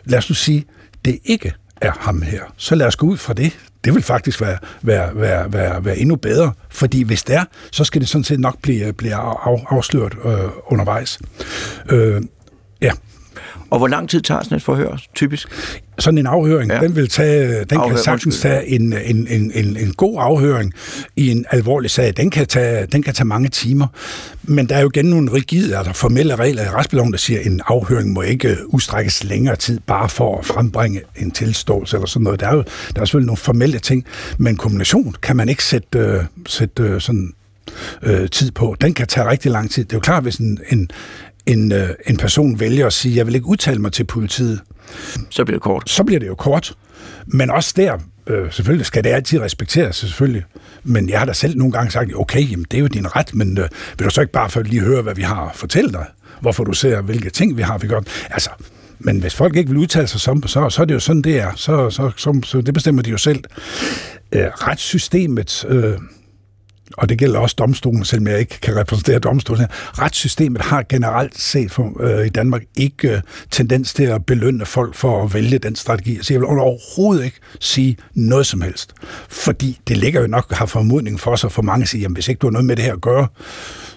lad 0.04 0.18
os 0.18 0.30
nu 0.30 0.34
sige, 0.34 0.64
det 1.04 1.18
ikke 1.24 1.52
er 1.80 1.92
ham 1.98 2.22
her. 2.22 2.42
Så 2.56 2.74
lad 2.74 2.86
os 2.86 2.96
gå 2.96 3.06
ud 3.06 3.16
fra 3.16 3.32
det. 3.32 3.58
Det 3.84 3.94
vil 3.94 4.02
faktisk 4.02 4.40
være, 4.40 4.58
være, 4.82 5.16
være, 5.16 5.52
være, 5.52 5.84
være 5.84 5.98
endnu 5.98 6.16
bedre, 6.16 6.52
fordi 6.70 7.02
hvis 7.02 7.22
det 7.22 7.36
er, 7.36 7.44
så 7.72 7.84
skal 7.84 8.00
det 8.00 8.08
sådan 8.08 8.24
set 8.24 8.40
nok 8.40 8.58
blive, 8.62 8.92
blive 8.92 9.14
af, 9.14 9.56
afsløret 9.70 10.14
øh, 10.24 10.50
undervejs. 10.66 11.18
Øh, 11.90 12.22
ja. 12.80 12.90
Og 13.70 13.78
hvor 13.78 13.88
lang 13.88 14.08
tid 14.08 14.20
tager 14.20 14.42
sådan 14.42 14.56
et 14.56 14.62
forhør, 14.62 14.96
typisk? 15.14 15.48
sådan 16.00 16.18
en 16.18 16.26
afhøring, 16.26 16.70
ja. 16.70 16.80
den, 16.80 16.96
vil 16.96 17.08
tage, 17.08 17.64
den 17.64 17.80
kan 17.88 17.98
sagtens 17.98 18.40
tage 18.40 18.66
en, 18.66 18.92
en, 18.92 19.26
en, 19.30 19.52
en, 19.54 19.76
en 19.76 19.92
god 19.92 20.16
afhøring 20.20 20.72
i 21.16 21.30
en 21.30 21.44
alvorlig 21.50 21.90
sag. 21.90 22.12
Den 22.16 22.30
kan, 22.30 22.46
tage, 22.46 22.86
den 22.86 23.02
kan 23.02 23.14
tage 23.14 23.26
mange 23.26 23.48
timer. 23.48 23.86
Men 24.42 24.68
der 24.68 24.76
er 24.76 24.80
jo 24.80 24.90
igen 24.94 25.04
nogle 25.04 25.32
rigide, 25.32 25.76
altså 25.76 25.92
formelle 25.92 26.36
regler 26.36 26.62
i 26.62 26.68
retsbeloven, 26.68 27.12
der 27.12 27.18
siger, 27.18 27.40
at 27.40 27.46
en 27.46 27.60
afhøring 27.66 28.12
må 28.12 28.22
ikke 28.22 28.56
udstrækkes 28.66 29.24
længere 29.24 29.56
tid, 29.56 29.80
bare 29.86 30.08
for 30.08 30.38
at 30.38 30.46
frembringe 30.46 31.00
en 31.16 31.30
tilståelse 31.30 31.96
eller 31.96 32.06
sådan 32.06 32.24
noget. 32.24 32.40
Der 32.40 32.46
er 32.48 32.54
jo 32.54 32.64
der 32.94 33.00
er 33.00 33.04
selvfølgelig 33.04 33.26
nogle 33.26 33.36
formelle 33.36 33.78
ting, 33.78 34.04
men 34.38 34.56
kombination 34.56 35.14
kan 35.22 35.36
man 35.36 35.48
ikke 35.48 35.64
sætte, 35.64 35.98
øh, 35.98 36.24
sætte 36.46 36.82
øh, 36.82 37.00
sådan 37.00 37.32
øh, 38.02 38.28
tid 38.28 38.50
på. 38.50 38.76
Den 38.80 38.94
kan 38.94 39.06
tage 39.06 39.30
rigtig 39.30 39.50
lang 39.50 39.70
tid. 39.70 39.84
Det 39.84 39.92
er 39.92 39.96
jo 39.96 40.00
klart, 40.00 40.22
hvis 40.22 40.36
en, 40.36 40.58
en, 40.68 40.90
en, 41.46 41.72
øh, 41.72 41.88
en 42.06 42.16
person 42.16 42.60
vælger 42.60 42.86
at 42.86 42.92
sige, 42.92 43.16
jeg 43.16 43.26
vil 43.26 43.34
ikke 43.34 43.46
udtale 43.46 43.78
mig 43.78 43.92
til 43.92 44.04
politiet, 44.04 44.60
så 45.30 45.44
bliver 45.44 45.56
det 45.56 45.62
kort. 45.62 45.90
Så 45.90 46.04
bliver 46.04 46.18
det 46.20 46.26
jo 46.26 46.34
kort. 46.34 46.74
Men 47.26 47.50
også 47.50 47.74
der, 47.76 47.98
øh, 48.26 48.52
selvfølgelig 48.52 48.86
skal 48.86 49.04
det 49.04 49.10
altid 49.10 49.40
respekteres, 49.40 49.96
selvfølgelig. 49.96 50.44
Men 50.84 51.08
jeg 51.08 51.18
har 51.18 51.26
da 51.26 51.32
selv 51.32 51.58
nogle 51.58 51.72
gange 51.72 51.90
sagt, 51.90 52.14
okay, 52.16 52.50
jamen, 52.50 52.66
det 52.70 52.76
er 52.76 52.80
jo 52.80 52.86
din 52.86 53.16
ret, 53.16 53.34
men 53.34 53.58
øh, 53.58 53.68
vil 53.98 54.04
du 54.04 54.10
så 54.10 54.20
ikke 54.20 54.32
bare 54.32 54.50
for 54.50 54.62
lige 54.62 54.82
høre, 54.82 55.02
hvad 55.02 55.14
vi 55.14 55.22
har 55.22 55.48
at 55.48 55.56
fortælle 55.56 55.92
dig? 55.92 56.06
Hvorfor 56.40 56.64
du 56.64 56.72
ser, 56.72 57.00
hvilke 57.00 57.30
ting 57.30 57.56
vi 57.56 57.62
har, 57.62 57.78
vi 57.78 57.88
gør? 57.88 58.00
Altså, 58.30 58.50
men 58.98 59.20
hvis 59.20 59.34
folk 59.34 59.56
ikke 59.56 59.70
vil 59.70 59.78
udtale 59.78 60.06
sig 60.06 60.20
som, 60.20 60.46
så, 60.46 60.70
så 60.70 60.82
er 60.82 60.86
det 60.86 60.94
jo 60.94 61.00
sådan, 61.00 61.22
det 61.22 61.38
er. 61.38 61.52
Så, 61.56 61.90
så, 61.90 62.10
så, 62.16 62.40
så 62.44 62.60
det 62.60 62.74
bestemmer 62.74 63.02
de 63.02 63.10
jo 63.10 63.18
selv. 63.18 63.44
Øh, 64.32 64.46
retssystemet... 64.46 65.64
Øh, 65.68 65.92
og 66.96 67.08
det 67.08 67.18
gælder 67.18 67.40
også 67.40 67.56
domstolen, 67.58 68.04
selvom 68.04 68.26
jeg 68.26 68.38
ikke 68.38 68.60
kan 68.60 68.76
repræsentere 68.76 69.18
domstolen 69.18 69.66
Retssystemet 69.70 70.62
har 70.62 70.84
generelt 70.88 71.38
set 71.38 71.70
for, 71.70 72.02
øh, 72.02 72.26
i 72.26 72.28
Danmark 72.28 72.62
ikke 72.76 73.10
øh, 73.10 73.20
tendens 73.50 73.94
til 73.94 74.04
at 74.04 74.26
belønne 74.26 74.66
folk 74.66 74.94
for 74.94 75.24
at 75.24 75.34
vælge 75.34 75.58
den 75.58 75.76
strategi. 75.76 76.18
Så 76.22 76.34
jeg 76.34 76.40
vil 76.40 76.48
overhovedet 76.48 77.24
ikke 77.24 77.38
sige 77.60 77.96
noget 78.14 78.46
som 78.46 78.60
helst. 78.60 78.94
Fordi 79.28 79.80
det 79.88 79.96
ligger 79.96 80.20
jo 80.20 80.26
nok 80.26 80.52
har 80.52 80.66
formodning 80.66 81.20
for 81.20 81.36
sig 81.36 81.52
for 81.52 81.62
mange 81.62 81.86
siger, 81.86 82.02
jamen 82.02 82.14
hvis 82.14 82.28
ikke 82.28 82.38
du 82.38 82.46
har 82.46 82.52
noget 82.52 82.66
med 82.66 82.76
det 82.76 82.84
her 82.84 82.92
at 82.92 83.00
gøre, 83.00 83.26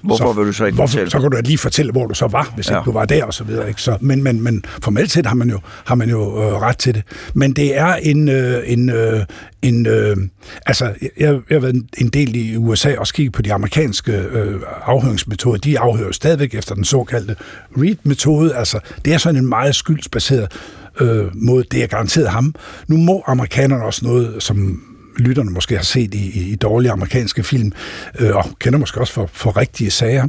Hvorfor 0.03 0.33
så, 0.33 0.39
vil 0.39 0.47
du 0.47 0.53
så 0.53 0.65
ikke 0.65 0.75
hvorfor, 0.75 0.91
fortælle? 0.91 1.11
Så 1.11 1.19
kan 1.19 1.31
du 1.31 1.37
lige 1.43 1.57
fortælle, 1.57 1.91
hvor 1.91 2.05
du 2.05 2.13
så 2.13 2.27
var, 2.27 2.51
hvis 2.55 2.69
ja. 2.69 2.77
ikke 2.77 2.85
du 2.85 2.91
var 2.91 3.05
der 3.05 3.25
og 3.25 3.33
så 3.33 3.43
videre. 3.43 3.67
Ikke? 3.67 3.81
Så, 3.81 3.97
men, 4.01 4.23
men, 4.23 4.41
men 4.41 4.65
formelt 4.83 5.11
set 5.11 5.25
har 5.25 5.35
man 5.35 5.49
jo, 5.49 5.59
har 5.85 5.95
man 5.95 6.09
jo 6.09 6.43
øh, 6.43 6.61
ret 6.61 6.77
til 6.77 6.93
det. 6.93 7.03
Men 7.33 7.53
det 7.53 7.77
er 7.77 7.95
en, 7.95 8.29
øh, 8.29 8.63
en, 8.65 8.89
øh, 8.89 9.25
en 9.61 9.85
øh, 9.85 10.17
altså, 10.65 10.85
jeg, 11.01 11.09
jeg 11.19 11.39
har 11.49 11.59
været 11.59 11.85
en 11.97 12.09
del 12.09 12.35
i 12.35 12.57
USA 12.57 12.95
og 12.97 13.07
kigget 13.07 13.33
på 13.33 13.41
de 13.41 13.53
amerikanske 13.53 14.11
øh, 14.11 14.61
afhøringsmetoder. 14.85 15.57
De 15.57 15.79
afhører 15.79 16.11
stadigvæk 16.11 16.53
efter 16.53 16.75
den 16.75 16.83
såkaldte 16.83 17.35
READ-metode. 17.77 18.55
Altså, 18.55 18.79
det 19.05 19.13
er 19.13 19.17
sådan 19.17 19.39
en 19.41 19.49
meget 19.49 19.75
skyldsbaseret 19.75 20.51
øh, 20.99 21.25
måde. 21.35 21.63
Det 21.71 21.83
er 21.83 21.87
garanteret 21.87 22.29
ham. 22.29 22.55
Nu 22.87 22.97
må 22.97 23.23
amerikanerne 23.27 23.83
også 23.83 24.05
noget, 24.05 24.43
som 24.43 24.83
lytterne 25.17 25.51
måske 25.51 25.75
har 25.75 25.83
set 25.83 26.13
i, 26.13 26.51
i 26.51 26.55
dårlige 26.55 26.91
amerikanske 26.91 27.43
film, 27.43 27.71
øh, 28.19 28.35
og 28.35 28.45
kender 28.59 28.79
måske 28.79 28.99
også 28.99 29.13
for, 29.13 29.29
for 29.33 29.57
rigtige 29.57 29.91
sager. 29.91 30.27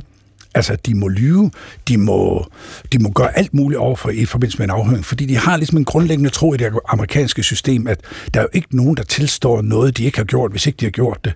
Altså, 0.54 0.76
de 0.86 0.94
må 0.94 1.08
lyve, 1.08 1.50
de 1.88 1.96
må, 1.96 2.46
de 2.92 2.98
må 2.98 3.10
gøre 3.10 3.38
alt 3.38 3.54
muligt 3.54 3.78
over 3.78 3.96
for 3.96 4.10
i 4.10 4.24
forbindelse 4.24 4.58
med 4.58 4.64
en 4.64 4.70
afhøring, 4.70 5.04
fordi 5.04 5.26
de 5.26 5.36
har 5.36 5.56
ligesom 5.56 5.78
en 5.78 5.84
grundlæggende 5.84 6.30
tro 6.30 6.54
i 6.54 6.56
det 6.56 6.72
amerikanske 6.88 7.42
system, 7.42 7.86
at 7.86 8.00
der 8.34 8.40
er 8.40 8.44
jo 8.44 8.48
ikke 8.52 8.76
nogen, 8.76 8.96
der 8.96 9.02
tilstår 9.02 9.62
noget, 9.62 9.96
de 9.96 10.04
ikke 10.04 10.18
har 10.18 10.24
gjort, 10.24 10.50
hvis 10.50 10.66
ikke 10.66 10.76
de 10.76 10.84
har 10.84 10.90
gjort 10.90 11.24
det. 11.24 11.32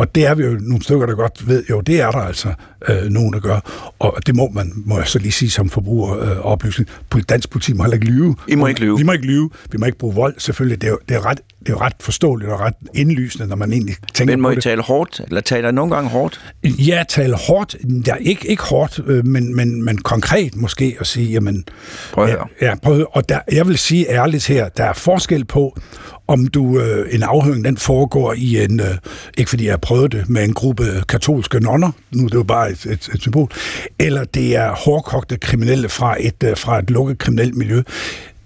Og 0.00 0.14
det 0.14 0.26
er 0.26 0.34
vi 0.34 0.44
jo 0.44 0.58
nogle 0.60 0.82
stykker, 0.82 1.06
der 1.06 1.14
godt 1.14 1.48
ved, 1.48 1.64
jo, 1.70 1.80
det 1.80 2.00
er 2.00 2.10
der 2.10 2.18
altså 2.18 2.48
øh, 2.88 3.10
nogen, 3.10 3.32
der 3.32 3.40
gør. 3.40 3.60
Og 3.98 4.26
det 4.26 4.36
må 4.36 4.48
man, 4.54 4.72
må 4.76 4.98
jeg 4.98 5.06
så 5.06 5.18
lige 5.18 5.32
sige 5.32 5.50
som 5.50 5.70
forbruger 5.70 6.18
øh, 6.18 6.38
oplysning. 6.38 6.88
Dansk 7.28 7.50
politi 7.50 7.72
må 7.72 7.82
heller 7.82 7.94
ikke 7.94 8.06
lyve. 8.06 8.36
I 8.48 8.54
må 8.54 8.66
ikke 8.66 8.80
lyve. 8.80 8.98
Vi 8.98 9.02
må 9.02 9.12
ikke 9.12 9.26
lyve. 9.26 9.50
Vi 9.72 9.78
må 9.78 9.86
ikke 9.86 9.98
bruge 9.98 10.14
vold, 10.14 10.34
selvfølgelig. 10.38 10.80
Det 10.80 10.86
er 10.86 10.90
jo, 10.90 10.98
det 11.08 11.16
er 11.16 11.26
ret, 11.26 11.40
det 11.60 11.68
er 11.68 11.72
jo 11.72 11.80
ret 11.80 11.92
forståeligt 12.00 12.50
og 12.50 12.60
ret 12.60 12.74
indlysende, 12.94 13.46
når 13.46 13.56
man 13.56 13.72
egentlig 13.72 13.94
tænker 14.14 14.32
Men 14.32 14.40
må 14.42 14.48
på 14.48 14.52
I 14.52 14.54
det. 14.54 14.62
tale 14.62 14.82
hårdt? 14.82 15.20
Eller 15.28 15.40
taler 15.40 15.70
nogle 15.70 15.94
gange 15.94 16.10
hårdt? 16.10 16.40
Ja, 16.64 17.04
tale 17.08 17.36
hårdt. 17.36 17.76
Ja, 18.06 18.14
ikke, 18.14 18.48
ikke 18.48 18.62
hårdt, 18.62 19.00
øh, 19.06 19.26
men, 19.26 19.56
men, 19.56 19.84
men 19.84 19.98
konkret 19.98 20.56
måske 20.56 20.96
at 21.00 21.06
sige, 21.06 21.30
jamen... 21.30 21.64
Prøv 22.12 22.24
at 22.24 22.30
høre. 22.30 22.46
Ja, 22.60 22.66
ja 22.66 22.74
prøv 22.82 22.92
at 22.92 22.96
høre. 22.96 23.06
Og 23.06 23.28
der, 23.28 23.38
jeg 23.52 23.68
vil 23.68 23.78
sige 23.78 24.10
ærligt 24.10 24.46
her, 24.46 24.68
der 24.68 24.84
er 24.84 24.92
forskel 24.92 25.44
på, 25.44 25.76
om 26.30 26.46
du 26.46 26.80
øh, 26.80 27.14
en 27.14 27.22
afhøring 27.22 27.64
den 27.64 27.76
foregår 27.76 28.34
i 28.36 28.64
en, 28.64 28.80
øh, 28.80 28.96
ikke 29.38 29.50
fordi 29.50 29.64
jeg 29.64 29.72
har 29.72 29.78
prøvet 29.78 30.12
det, 30.12 30.28
med 30.28 30.44
en 30.44 30.52
gruppe 30.52 30.84
katolske 31.08 31.60
nonner, 31.60 31.90
nu 32.10 32.24
er 32.24 32.28
det 32.28 32.34
jo 32.34 32.42
bare 32.42 32.70
et, 32.70 32.86
et, 32.86 33.08
et 33.14 33.20
symbol, 33.20 33.48
eller 33.98 34.24
det 34.24 34.56
er 34.56 34.74
hårdkogte 34.74 35.36
kriminelle 35.36 35.88
fra 35.88 36.16
et, 36.20 36.44
øh, 36.44 36.56
fra 36.56 36.78
et 36.78 36.90
lukket 36.90 37.18
kriminelt 37.18 37.56
miljø. 37.56 37.82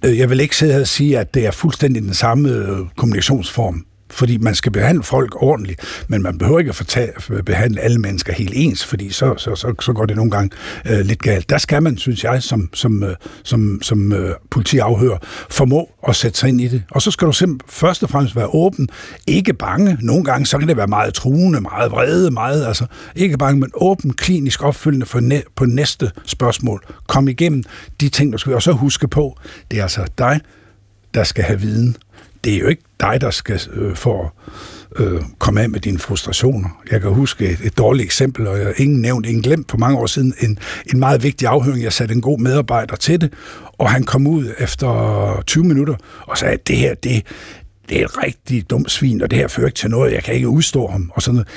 Øh, 0.04 0.18
jeg 0.18 0.30
vil 0.30 0.40
ikke 0.40 0.56
sidde 0.56 0.72
her 0.72 0.80
og 0.80 0.88
sige, 0.88 1.18
at 1.18 1.34
det 1.34 1.46
er 1.46 1.50
fuldstændig 1.50 2.02
den 2.02 2.14
samme 2.14 2.48
øh, 2.48 2.78
kommunikationsform 2.96 3.84
fordi 4.14 4.38
man 4.38 4.54
skal 4.54 4.72
behandle 4.72 5.02
folk 5.02 5.42
ordentligt, 5.42 6.04
men 6.08 6.22
man 6.22 6.38
behøver 6.38 6.58
ikke 6.58 6.68
at 6.68 6.74
fortage, 6.74 7.12
behandle 7.46 7.80
alle 7.80 7.98
mennesker 7.98 8.32
helt 8.32 8.52
ens, 8.54 8.84
fordi 8.84 9.10
så, 9.10 9.34
så, 9.36 9.54
så, 9.54 9.74
så 9.80 9.92
går 9.92 10.06
det 10.06 10.16
nogle 10.16 10.30
gange 10.30 10.50
øh, 10.90 11.00
lidt 11.00 11.22
galt. 11.22 11.50
Der 11.50 11.58
skal 11.58 11.82
man, 11.82 11.98
synes 11.98 12.24
jeg, 12.24 12.42
som, 12.42 12.70
som, 12.74 13.02
øh, 13.02 13.16
som, 13.42 13.78
som 13.82 14.12
øh, 14.12 14.34
politiafhører, 14.50 15.18
formå 15.50 15.90
at 16.08 16.16
sætte 16.16 16.38
sig 16.38 16.48
ind 16.48 16.60
i 16.60 16.68
det. 16.68 16.82
Og 16.90 17.02
så 17.02 17.10
skal 17.10 17.26
du 17.26 17.32
simpelthen 17.32 17.68
først 17.68 18.02
og 18.02 18.10
fremmest 18.10 18.36
være 18.36 18.54
åben, 18.54 18.88
ikke 19.26 19.52
bange. 19.52 19.98
Nogle 20.00 20.24
gange 20.24 20.46
så 20.46 20.58
kan 20.58 20.68
det 20.68 20.76
være 20.76 20.86
meget 20.86 21.14
truende, 21.14 21.60
meget 21.60 21.90
vrede, 21.90 22.30
meget, 22.30 22.66
altså 22.66 22.86
ikke 23.16 23.38
bange, 23.38 23.60
men 23.60 23.70
åben, 23.74 24.12
klinisk 24.12 24.62
opfølgende 24.62 25.06
for 25.06 25.20
næ- 25.20 25.40
på 25.56 25.64
næste 25.64 26.10
spørgsmål. 26.26 26.84
Kom 27.06 27.28
igennem 27.28 27.62
de 28.00 28.08
ting, 28.08 28.32
du 28.32 28.38
skal 28.38 28.54
og 28.54 28.62
så 28.62 28.72
huske 28.72 29.08
på, 29.08 29.38
det 29.70 29.78
er 29.78 29.82
altså 29.82 30.04
dig, 30.18 30.40
der 31.14 31.24
skal 31.24 31.44
have 31.44 31.60
viden. 31.60 31.96
Det 32.44 32.54
er 32.54 32.58
jo 32.58 32.66
ikke 32.66 32.82
dig, 33.04 33.20
der 33.20 33.30
skal 33.30 33.60
øh, 33.72 33.96
få 33.96 34.30
øh, 34.96 35.22
komme 35.38 35.60
af 35.60 35.70
med 35.70 35.80
dine 35.80 35.98
frustrationer. 35.98 36.68
Jeg 36.90 37.00
kan 37.00 37.10
huske 37.10 37.48
et, 37.48 37.58
et 37.64 37.78
dårligt 37.78 38.04
eksempel, 38.04 38.46
og 38.46 38.58
jeg 38.58 38.66
har 38.66 38.74
ingen 38.76 39.00
nævnt, 39.00 39.26
ingen 39.26 39.42
glemt 39.42 39.70
for 39.70 39.78
mange 39.78 39.98
år 39.98 40.06
siden, 40.06 40.34
en, 40.40 40.58
en 40.92 40.98
meget 40.98 41.22
vigtig 41.22 41.48
afhøring. 41.48 41.82
Jeg 41.82 41.92
satte 41.92 42.14
en 42.14 42.20
god 42.20 42.38
medarbejder 42.38 42.96
til 42.96 43.20
det, 43.20 43.32
og 43.78 43.90
han 43.90 44.02
kom 44.02 44.26
ud 44.26 44.54
efter 44.58 45.42
20 45.46 45.64
minutter 45.64 45.94
og 46.26 46.38
sagde, 46.38 46.54
at 46.54 46.68
det 46.68 46.76
her, 46.76 46.94
det, 46.94 47.26
det 47.88 48.00
er 48.00 48.04
et 48.04 48.22
rigtig 48.22 48.70
dumt 48.70 48.90
svin, 48.90 49.22
og 49.22 49.30
det 49.30 49.38
her 49.38 49.48
fører 49.48 49.66
ikke 49.66 49.76
til 49.76 49.90
noget, 49.90 50.12
jeg 50.12 50.22
kan 50.22 50.34
ikke 50.34 50.48
udstå 50.48 50.86
ham, 50.86 51.12
og 51.14 51.22
sådan 51.22 51.34
noget. 51.34 51.48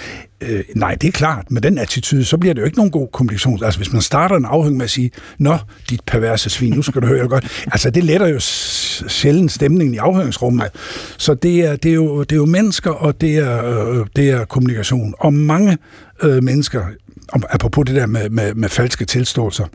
Øh, 0.41 0.63
nej, 0.75 0.95
det 0.95 1.07
er 1.07 1.11
klart, 1.11 1.51
med 1.51 1.61
den 1.61 1.77
attitude, 1.77 2.25
så 2.25 2.37
bliver 2.37 2.53
det 2.53 2.61
jo 2.61 2.65
ikke 2.65 2.77
nogen 2.77 2.91
god 2.91 3.07
kommunikation. 3.13 3.63
Altså, 3.63 3.79
hvis 3.79 3.93
man 3.93 4.01
starter 4.01 4.35
en 4.35 4.45
afhæng 4.45 4.77
med 4.77 4.83
at 4.83 4.89
sige, 4.89 5.11
nå, 5.37 5.57
dit 5.89 6.01
perverse 6.05 6.49
svin, 6.49 6.73
nu 6.73 6.81
skal 6.81 7.01
du 7.01 7.07
høre 7.07 7.21
det 7.21 7.29
godt. 7.29 7.63
Altså, 7.71 7.89
det 7.89 8.03
letter 8.03 8.27
jo 8.27 8.39
sjældent 8.39 9.51
stemningen 9.51 9.95
i 9.95 9.97
afhøringsrummet. 9.97 10.69
Så 11.17 11.33
det 11.33 11.65
er, 11.65 11.75
det, 11.75 11.89
er 11.89 11.95
jo, 11.95 12.19
det 12.23 12.31
er 12.31 12.35
jo 12.35 12.45
mennesker, 12.45 12.91
og 12.91 13.21
det 13.21 13.37
er, 13.37 13.65
øh, 13.65 14.05
det 14.15 14.29
er 14.29 14.45
kommunikation. 14.45 15.13
Og 15.19 15.33
mange 15.33 15.77
øh, 16.23 16.43
mennesker, 16.43 16.85
apropos 17.33 17.85
det 17.85 17.95
der 17.95 18.05
med, 18.05 18.29
med, 18.29 18.53
med 18.53 18.69
falske 18.69 19.05
tilståelser, 19.05 19.65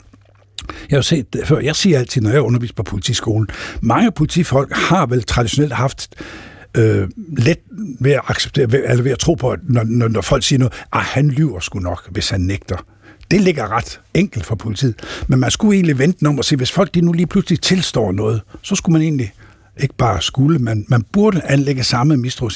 jeg 0.90 0.96
har 0.96 1.03
set 1.03 1.33
det 1.33 1.46
før. 1.46 1.59
Jeg 1.59 1.77
siger 1.77 1.98
altid, 1.98 2.22
når 2.22 2.31
jeg 2.31 2.40
underviser 2.40 2.75
på 2.75 2.83
politiskolen, 2.83 3.48
mange 3.81 4.12
politifolk 4.12 4.72
har 4.72 5.07
vel 5.07 5.22
traditionelt 5.22 5.72
haft 5.72 6.14
øh, 6.76 7.08
let 7.38 7.58
ved 8.00 8.12
at 8.12 8.20
acceptere, 8.26 8.72
ved, 8.72 8.82
eller 8.88 9.02
ved 9.02 9.12
at 9.12 9.18
tro 9.18 9.35
på, 9.35 9.50
at 9.50 9.58
når, 9.68 9.85
når, 9.85 10.08
når 10.08 10.20
folk 10.20 10.42
siger 10.42 10.58
noget, 10.58 10.72
at 10.72 10.88
ah, 10.92 11.02
han 11.02 11.28
lyver 11.28 11.61
sgu 11.61 11.78
nok, 11.78 12.08
hvis 12.11 12.30
han 12.30 12.40
nægter. 12.40 12.87
Det 13.30 13.40
ligger 13.40 13.76
ret 13.76 14.00
enkelt 14.14 14.46
for 14.46 14.54
politiet. 14.54 14.94
Men 15.28 15.40
man 15.40 15.50
skulle 15.50 15.74
egentlig 15.74 15.98
vente 15.98 16.26
om 16.26 16.38
at 16.38 16.44
se, 16.44 16.56
hvis 16.56 16.72
folk 16.72 16.94
de 16.94 17.00
nu 17.00 17.12
lige 17.12 17.26
pludselig 17.26 17.61
tilstår 17.61 18.12
noget, 18.12 18.40
så 18.62 18.74
skulle 18.74 18.92
man 18.92 19.02
egentlig 19.02 19.32
ikke 19.80 19.94
bare 19.94 20.22
skulle, 20.22 20.58
man, 20.58 20.85
man 20.88 21.02
burde 21.12 21.40
anlægge 21.44 21.85
samme 21.85 22.16
mistro. 22.16 22.50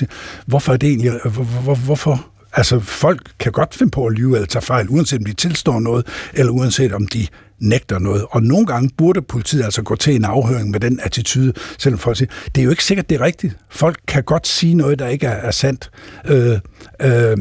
Hvorfor 0.47 0.73
er 0.73 0.77
det 0.77 0.89
egentlig, 0.89 1.11
hvor, 1.11 1.45
hvor, 1.45 1.75
hvorfor 1.75 2.27
Altså, 2.59 2.81
folk 2.81 3.31
kan 3.39 3.53
godt 3.53 3.75
finde 3.75 3.91
på 3.91 4.07
at 4.07 4.13
lyve 4.13 4.35
eller 4.35 4.47
tage 4.47 4.63
fejl, 4.63 4.89
uanset 4.89 5.19
om 5.19 5.25
de 5.25 5.33
tilstår 5.33 5.81
noget, 5.81 6.07
eller 6.35 6.53
uanset 6.53 6.93
om 6.93 7.07
de 7.07 7.27
nægter 7.61 7.99
noget. 7.99 8.25
Og 8.31 8.43
nogle 8.43 8.67
gange 8.67 8.91
burde 8.99 9.23
politiet 9.23 9.65
altså 9.65 9.83
gå 9.83 9.97
til 9.97 10.15
en 10.15 10.25
afhøring 10.25 10.71
med 10.71 10.81
den 10.81 11.01
attitude, 11.03 11.53
selvom 11.79 11.99
folk 11.99 12.17
siger, 12.17 12.31
det 12.55 12.61
er 12.61 12.65
jo 12.65 12.71
ikke 12.71 12.85
sikkert, 12.85 13.11
det 13.11 13.21
er 13.21 13.25
rigtigt. 13.25 13.57
Folk 13.71 13.99
kan 14.09 14.23
godt 14.23 14.47
sige 14.47 14.75
noget, 14.75 14.99
der 14.99 15.09
ikke 15.09 15.27
er, 15.27 15.31
er 15.31 15.51
sandt. 15.51 15.91
Øh, 16.25 16.59
øh, 17.03 17.37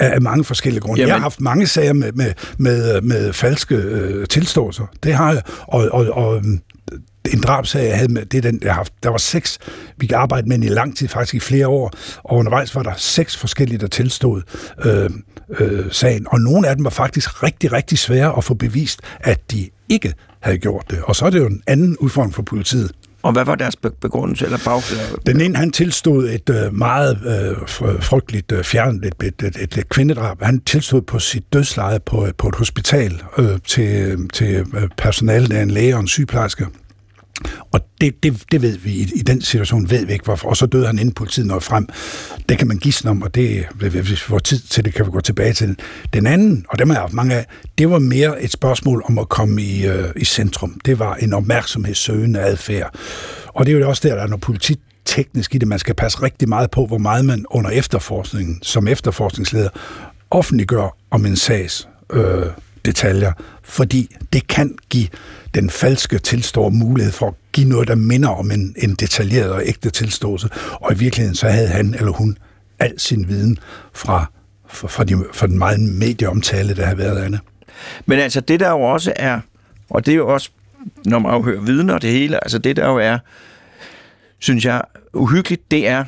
af 0.00 0.20
mange 0.20 0.44
forskellige 0.44 0.80
grunde. 0.80 1.00
Jamen. 1.00 1.08
Jeg 1.08 1.16
har 1.16 1.22
haft 1.22 1.40
mange 1.40 1.66
sager 1.66 1.92
med, 1.92 2.12
med, 2.12 2.32
med, 2.58 3.00
med 3.00 3.32
falske 3.32 3.74
øh, 3.74 4.26
tilståelser. 4.26 4.84
Det 5.02 5.14
har 5.14 5.32
jeg. 5.32 5.42
Og, 5.66 5.88
og, 5.92 6.06
og 6.10 6.42
en 7.30 7.40
drabsag, 7.40 7.88
jeg 7.88 7.96
havde 7.96 8.12
med, 8.12 8.26
det 8.26 8.38
er 8.38 8.50
den, 8.50 8.58
jeg 8.62 8.70
har 8.70 8.76
haft. 8.76 8.92
Der 9.02 9.10
var 9.10 9.18
seks, 9.18 9.58
vi 9.96 10.06
kan 10.06 10.18
arbejde 10.18 10.48
med 10.48 10.58
i 10.58 10.68
lang 10.68 10.96
tid, 10.96 11.08
faktisk 11.08 11.34
i 11.34 11.40
flere 11.40 11.68
år, 11.68 11.90
og 12.22 12.36
undervejs 12.36 12.74
var 12.74 12.82
der 12.82 12.94
seks 12.96 13.36
forskellige, 13.36 13.78
der 13.78 13.86
tilstod 13.86 14.42
øh, 14.84 15.10
øh, 15.58 15.92
sagen, 15.92 16.26
og 16.28 16.40
nogle 16.40 16.68
af 16.68 16.76
dem 16.76 16.84
var 16.84 16.90
faktisk 16.90 17.42
rigtig, 17.42 17.72
rigtig 17.72 17.98
svære 17.98 18.36
at 18.36 18.44
få 18.44 18.54
bevist, 18.54 19.00
at 19.20 19.50
de 19.50 19.68
ikke 19.88 20.14
havde 20.40 20.58
gjort 20.58 20.90
det. 20.90 20.98
Og 21.02 21.16
så 21.16 21.24
er 21.24 21.30
det 21.30 21.38
jo 21.38 21.46
en 21.46 21.62
anden 21.66 21.96
udfordring 21.96 22.34
for 22.34 22.42
politiet. 22.42 22.92
Og 23.22 23.32
hvad 23.32 23.44
var 23.44 23.54
deres 23.54 23.76
begrundelse 23.76 24.44
eller 24.44 24.58
bagfælde? 24.64 25.02
Den 25.26 25.40
ene, 25.40 25.56
han 25.56 25.70
tilstod 25.70 26.28
et 26.28 26.50
øh, 26.50 26.74
meget 26.74 27.18
øh, 27.26 27.68
frygteligt 28.00 28.52
øh, 28.52 28.64
fjernet, 28.64 29.04
et, 29.04 29.14
et, 29.22 29.56
et, 29.62 29.78
et 29.78 29.88
kvindedrab. 29.88 30.42
Han 30.42 30.60
tilstod 30.60 31.02
på 31.02 31.18
sit 31.18 31.52
dødsleje 31.52 32.00
på, 32.00 32.26
på 32.38 32.48
et 32.48 32.54
hospital 32.54 33.22
øh, 33.38 33.58
til, 33.66 34.16
til 34.32 34.66
øh, 34.74 34.88
personalet 34.96 35.52
af 35.52 35.62
en 35.62 35.70
læge 35.70 35.94
og 35.94 36.00
en 36.00 36.08
sygeplejerske. 36.08 36.66
Og 37.72 37.80
det, 38.00 38.22
det, 38.22 38.42
det 38.52 38.62
ved 38.62 38.78
vi, 38.78 38.90
i, 38.90 39.02
i 39.14 39.22
den 39.22 39.40
situation 39.40 39.90
ved 39.90 40.06
vi 40.06 40.12
ikke 40.12 40.24
hvorfor. 40.24 40.48
Og 40.48 40.56
så 40.56 40.66
døde 40.66 40.86
han 40.86 40.98
inden 40.98 41.14
politiet 41.14 41.46
nåede 41.46 41.60
frem. 41.60 41.88
Det 42.48 42.58
kan 42.58 42.68
man 42.68 42.76
gisne 42.76 43.10
om, 43.10 43.22
og 43.22 43.34
det, 43.34 43.66
hvis 43.74 44.10
vi 44.10 44.16
får 44.16 44.38
tid 44.38 44.58
til 44.58 44.84
det, 44.84 44.94
kan 44.94 45.06
vi 45.06 45.10
gå 45.10 45.20
tilbage 45.20 45.52
til 45.52 45.66
den. 45.68 45.76
Den 46.12 46.26
anden, 46.26 46.64
og 46.68 46.78
dem 46.78 46.90
har 46.90 46.96
jeg 46.96 47.02
haft 47.02 47.12
mange 47.12 47.34
af, 47.34 47.46
det 47.78 47.90
var 47.90 47.98
mere 47.98 48.42
et 48.42 48.52
spørgsmål 48.52 49.02
om 49.06 49.18
at 49.18 49.28
komme 49.28 49.62
i, 49.62 49.86
øh, 49.86 50.04
i 50.16 50.24
centrum. 50.24 50.80
Det 50.84 50.98
var 50.98 51.14
en 51.14 51.32
opmærksomhedssøgende 51.32 52.40
adfærd. 52.40 52.94
Og 53.46 53.66
det 53.66 53.74
er 53.74 53.78
jo 53.78 53.88
også 53.88 54.08
der, 54.08 54.14
der 54.14 54.22
er 54.22 54.26
noget 54.26 54.40
politi 54.40 54.76
teknisk 55.04 55.54
i 55.54 55.58
det. 55.58 55.68
Man 55.68 55.78
skal 55.78 55.94
passe 55.94 56.22
rigtig 56.22 56.48
meget 56.48 56.70
på, 56.70 56.86
hvor 56.86 56.98
meget 56.98 57.24
man 57.24 57.44
under 57.50 57.70
efterforskningen, 57.70 58.58
som 58.62 58.88
efterforskningsleder, 58.88 59.68
offentliggør 60.30 60.96
om 61.10 61.26
en 61.26 61.36
sags 61.36 61.88
øh, 62.12 62.46
detaljer, 62.84 63.32
fordi 63.62 64.16
det 64.32 64.46
kan 64.46 64.78
give 64.90 65.08
den 65.54 65.70
falske 65.70 66.18
tilstår 66.18 66.68
mulighed 66.68 67.12
for 67.12 67.26
at 67.26 67.34
give 67.52 67.68
noget, 67.68 67.88
der 67.88 67.94
minder 67.94 68.28
om 68.28 68.50
en, 68.50 68.74
en 68.78 68.94
detaljeret 68.94 69.50
og 69.50 69.62
ægte 69.66 69.90
tilståelse. 69.90 70.48
Og 70.72 70.92
i 70.92 70.98
virkeligheden 70.98 71.34
så 71.34 71.48
havde 71.48 71.68
han 71.68 71.94
eller 71.94 72.12
hun 72.12 72.38
al 72.78 73.00
sin 73.00 73.28
viden 73.28 73.58
fra, 73.92 74.26
fra, 74.66 74.88
fra, 74.88 75.04
de, 75.04 75.24
fra 75.32 75.46
den 75.46 75.58
meget 75.58 75.80
medieomtale, 75.80 76.76
der 76.76 76.86
har 76.86 76.94
været 76.94 77.16
af 77.16 77.30
Men 78.06 78.18
altså 78.18 78.40
det 78.40 78.60
der 78.60 78.70
jo 78.70 78.80
også 78.80 79.12
er, 79.16 79.40
og 79.90 80.06
det 80.06 80.12
er 80.12 80.16
jo 80.16 80.28
også, 80.28 80.50
når 81.04 81.18
man 81.18 81.32
afhører 81.32 81.60
vidner 81.60 81.94
og 81.94 82.02
det 82.02 82.10
hele, 82.10 82.44
altså 82.44 82.58
det 82.58 82.76
der 82.76 82.86
jo 82.88 82.96
er, 82.96 83.18
synes 84.38 84.64
jeg, 84.64 84.82
uhyggeligt, 85.12 85.70
det 85.70 85.88
er, 85.88 86.04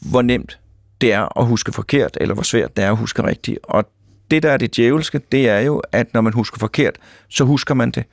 hvor 0.00 0.22
nemt 0.22 0.58
det 1.00 1.12
er 1.12 1.38
at 1.40 1.46
huske 1.46 1.72
forkert, 1.72 2.16
eller 2.20 2.34
hvor 2.34 2.42
svært 2.42 2.76
det 2.76 2.84
er 2.84 2.90
at 2.90 2.96
huske 2.96 3.22
rigtigt. 3.22 3.58
Og 3.62 3.90
det, 4.30 4.42
der 4.42 4.50
er 4.50 4.56
det 4.56 4.76
djævelske, 4.76 5.20
det 5.32 5.48
er 5.48 5.60
jo, 5.60 5.82
at 5.92 6.14
når 6.14 6.20
man 6.20 6.32
husker 6.32 6.58
forkert, 6.58 6.94
så 7.28 7.44
husker 7.44 7.74
man 7.74 7.90
det 7.90 8.04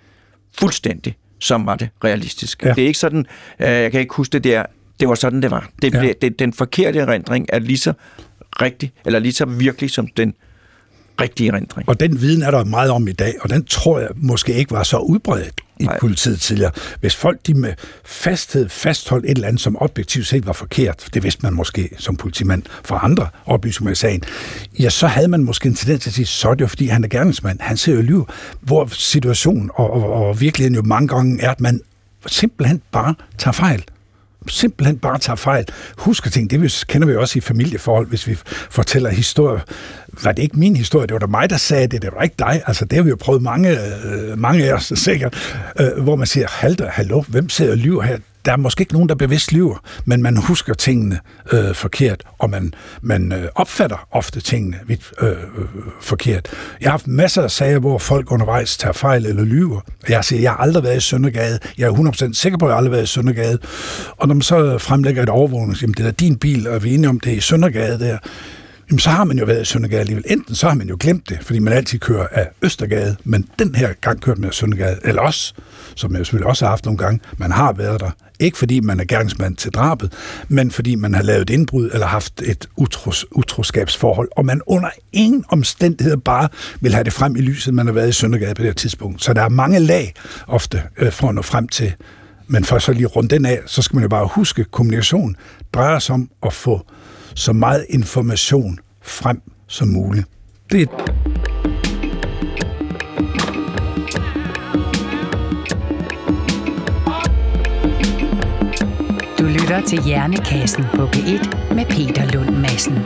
fuldstændig, 0.60 1.16
som 1.40 1.66
var 1.66 1.76
det 1.76 1.90
realistisk. 2.04 2.64
Ja. 2.64 2.74
Det 2.74 2.84
er 2.84 2.88
ikke 2.88 3.00
sådan, 3.00 3.26
øh, 3.60 3.68
jeg 3.68 3.92
kan 3.92 4.00
ikke 4.02 4.16
huske 4.16 4.34
det 4.34 4.44
der, 4.44 4.66
det 5.00 5.08
var 5.08 5.16
sådan, 5.16 5.42
det 5.42 5.52
var. 5.52 5.70
Det, 5.82 5.94
ja. 5.94 6.14
det, 6.22 6.40
den 6.40 6.54
forkerte 6.54 7.00
erindring 7.00 7.46
er 7.50 7.60
lige 7.60 7.78
så 7.78 7.94
rigtig, 8.62 8.92
eller 9.06 9.20
lige 9.20 9.34
så 9.34 9.46
virkelig 9.46 9.92
som 9.92 10.08
den 10.08 10.34
rigtige 11.22 11.52
erindring. 11.52 11.90
Og 11.90 12.00
den 12.00 12.22
viden 12.22 12.42
er 12.42 12.52
der 12.52 12.64
meget 12.64 12.92
om 12.92 13.08
i 13.08 13.12
dag, 13.12 13.34
og 13.42 13.50
den 13.50 13.66
tror 13.66 14.00
jeg 14.00 14.10
måske 14.16 14.54
ikke 14.54 14.72
var 14.72 14.84
så 14.84 14.98
udbredt 14.98 15.62
i 15.80 15.86
Nej. 15.86 16.00
politiet 16.00 16.42
tidligere. 16.42 16.72
Hvis 17.00 17.16
folk 17.16 17.40
de 17.48 17.54
med 17.54 17.74
fasthed 18.06 18.70
fastholdt 18.70 19.26
et 19.26 19.32
eller 19.32 19.48
andet, 19.48 19.62
som 19.62 19.78
objektivt 19.82 20.28
set 20.28 20.48
var 20.48 20.54
forkert, 20.54 21.10
det 21.14 21.24
vidste 21.24 21.44
man 21.44 21.54
måske 21.54 21.90
som 21.98 22.16
politimand 22.16 22.64
fra 22.84 23.00
andre 23.04 23.28
oplysninger 23.46 23.92
i 23.92 23.96
sagen, 23.96 24.24
ja, 24.80 24.90
så 24.90 25.08
havde 25.08 25.28
man 25.28 25.44
måske 25.44 25.68
en 25.68 25.76
tendens 25.76 26.04
til 26.04 26.10
at 26.10 26.14
sige, 26.14 26.26
så 26.26 26.50
er 26.50 26.54
det 26.54 26.62
jo 26.62 26.68
fordi, 26.68 26.88
han 26.88 27.04
er 27.04 27.08
gerningsmand. 27.08 27.60
Han 27.60 27.78
ser 27.78 27.94
jo 27.94 28.02
liv, 28.02 28.28
hvor 28.62 28.88
situationen 28.92 29.72
og, 29.74 29.94
og, 29.94 30.14
og 30.14 30.42
virkeligheden 30.42 30.76
jo 30.76 30.82
mange 30.82 31.08
gange 31.08 31.42
er, 31.42 31.52
at 31.52 31.62
man 31.62 31.82
simpelthen 32.28 32.82
bare 32.92 33.16
tager 33.38 33.54
fejl 33.54 33.84
simpelthen 34.50 34.98
bare 34.98 35.20
tager 35.20 35.36
fejl. 35.36 35.66
Husker 35.98 36.30
ting, 36.30 36.50
det 36.50 36.84
kender 36.88 37.08
vi 37.08 37.16
også 37.16 37.38
i 37.38 37.42
familieforhold, 37.42 38.08
hvis 38.08 38.28
vi 38.28 38.38
fortæller 38.70 39.10
historier. 39.10 39.60
Var 40.24 40.32
det 40.32 40.44
ikke 40.44 40.60
min 40.60 40.76
historie? 40.76 41.08
Det 41.08 41.14
var 41.14 41.20
da 41.20 41.26
mig, 41.26 41.50
der 41.50 41.58
sagde 41.58 41.88
det. 41.88 42.02
Det 42.02 42.10
var 42.16 42.24
ikke 42.24 42.36
dig. 42.40 42.62
Altså, 42.68 42.86
det 42.86 42.96
har 42.96 43.04
vi 43.04 43.10
jo 43.10 43.18
prøvet 43.20 43.42
mange, 43.42 43.70
øh, 43.70 44.40
mange 44.40 44.66
af 44.66 44.74
os 44.74 44.92
sikkert, 44.96 45.36
øh, 45.80 46.04
hvor 46.04 46.16
man 46.16 46.28
siger, 46.28 46.48
halter, 46.50 46.90
hallo, 46.90 47.22
hvem 47.28 47.50
sidder 47.50 47.72
og 47.72 47.78
lyver 47.78 48.02
her? 48.02 48.18
Der 48.46 48.52
er 48.52 48.58
måske 48.58 48.82
ikke 48.82 48.94
nogen, 48.94 49.10
der 49.10 49.16
bevidst 49.16 49.52
lyver, 49.52 49.78
men 50.06 50.22
man 50.22 50.38
husker 50.38 50.74
tingene 50.74 51.20
øh, 51.52 51.76
forkert, 51.76 52.24
og 52.38 52.50
man, 52.50 52.74
man 53.02 53.32
øh, 53.32 53.48
opfatter 53.56 54.08
ofte 54.12 54.42
tingene 54.42 54.78
vidt, 54.88 55.12
øh, 55.22 55.30
øh, 55.30 55.38
forkert. 56.02 56.48
Jeg 56.82 56.88
har 56.88 56.92
haft 56.92 57.08
masser 57.08 57.44
af 57.44 57.52
sager, 57.52 57.80
hvor 57.80 57.98
folk 57.98 58.32
undervejs 58.32 58.78
tager 58.78 58.94
fejl 58.94 59.26
eller 59.26 59.44
lyver. 59.44 59.82
Jeg 60.10 60.26
siger, 60.26 60.42
jeg 60.42 60.52
har 60.52 60.58
aldrig 60.58 60.84
været 60.84 60.98
i 60.98 61.00
Søndergade. 61.00 61.60
Jeg 61.78 61.88
er 61.88 61.94
100% 62.30 62.34
sikker 62.34 62.58
på, 62.58 62.66
at 62.66 62.70
jeg 62.70 62.78
aldrig 62.78 62.92
har 62.92 62.96
været 62.96 63.04
i 63.04 63.14
Søndergade. 63.14 63.58
Og 64.18 64.28
når 64.28 64.36
man 64.36 64.42
så 64.42 64.78
fremlægger 64.78 65.24
et 65.24 65.30
overvågning, 65.30 65.82
jamen 65.82 65.94
det 65.94 66.06
er 66.06 66.12
din 66.12 66.36
bil, 66.36 66.68
og 66.68 66.84
vi 66.84 66.90
er 66.90 66.94
enige 66.94 67.10
om 67.10 67.20
det 67.20 67.34
er 67.34 67.38
i 67.38 67.40
Søndergade 67.40 68.00
der, 68.00 68.18
jamen 68.90 69.00
så 69.00 69.10
har 69.10 69.24
man 69.24 69.40
jo 69.40 69.46
været 69.46 69.62
i 69.62 69.66
Søndergade 69.66 70.00
alligevel. 70.00 70.24
Enten 70.28 70.56
så 70.56 70.68
har 70.68 70.76
man 70.76 70.90
jo 70.90 70.98
glemt 71.00 71.30
det, 71.30 71.38
fordi 71.42 71.60
man 71.60 71.74
altid 71.74 72.00
kører 72.00 72.28
af 72.32 72.50
Østergade, 72.62 73.16
men 73.24 73.50
den 73.60 73.76
her 73.76 73.94
gang 74.02 74.22
kørt 74.22 74.38
med 74.38 74.52
Søndergade, 74.52 75.00
eller 75.04 75.22
også, 75.22 75.54
som 75.96 76.16
jeg 76.16 76.26
selvfølgelig 76.26 76.48
også 76.48 76.66
har 76.66 76.70
haft 76.70 76.86
nogle 76.86 76.98
gange, 76.98 77.20
man 77.38 77.52
har 77.52 77.74
været 77.74 78.00
der. 78.00 78.12
Ikke 78.40 78.58
fordi 78.58 78.80
man 78.80 79.00
er 79.00 79.06
gerningsmand 79.06 79.56
til 79.56 79.72
drabet, 79.72 80.14
men 80.48 80.72
fordi 80.72 80.96
man 80.96 81.14
har 81.14 81.24
lavet 81.24 81.50
indbrud 81.50 81.90
eller 81.94 82.08
haft 82.08 82.42
et 82.42 82.68
utros, 82.76 83.26
utroskabsforhold, 83.32 84.30
og 84.38 84.46
man 84.46 84.62
under 84.68 84.90
ingen 85.14 85.46
omstændigheder 85.50 86.18
bare 86.18 86.50
vil 86.82 86.94
have 86.94 87.04
det 87.04 87.14
frem 87.14 87.36
i 87.36 87.42
lyset, 87.42 87.74
man 87.74 87.86
har 87.86 87.94
været 87.94 88.10
i 88.10 88.12
Søndergade 88.12 88.56
på 88.56 88.62
det 88.62 88.70
her 88.70 88.74
tidspunkt. 88.74 89.24
Så 89.24 89.34
der 89.34 89.42
er 89.42 89.50
mange 89.50 89.80
lag 89.80 90.14
ofte 90.48 90.84
øh, 90.98 91.12
for 91.12 91.30
at 91.30 91.36
nå 91.36 91.42
frem 91.42 91.68
til. 91.68 91.94
Men 92.48 92.64
for 92.64 92.80
så 92.80 92.94
lige 92.94 93.06
rundt 93.06 93.32
den 93.32 93.46
af, 93.46 93.60
så 93.66 93.82
skal 93.82 93.96
man 93.96 94.02
jo 94.02 94.10
bare 94.10 94.28
huske, 94.28 94.62
at 94.62 94.72
kommunikation 94.72 95.36
drejer 95.74 96.00
sig 96.00 96.14
om 96.14 96.30
at 96.44 96.54
få 96.54 96.86
så 97.36 97.54
meget 97.54 97.86
information 97.90 98.80
frem 99.02 99.42
som 99.68 99.88
muligt. 99.88 100.28
Det 100.72 100.82
er 100.82 101.57
lytter 109.68 109.82
til 109.82 110.04
Hjernekassen 110.04 110.84
på 110.96 111.06
P1 111.06 111.74
med 111.74 111.86
Peter 111.86 112.32
Lund 112.32 112.58
Madsen. 112.58 112.98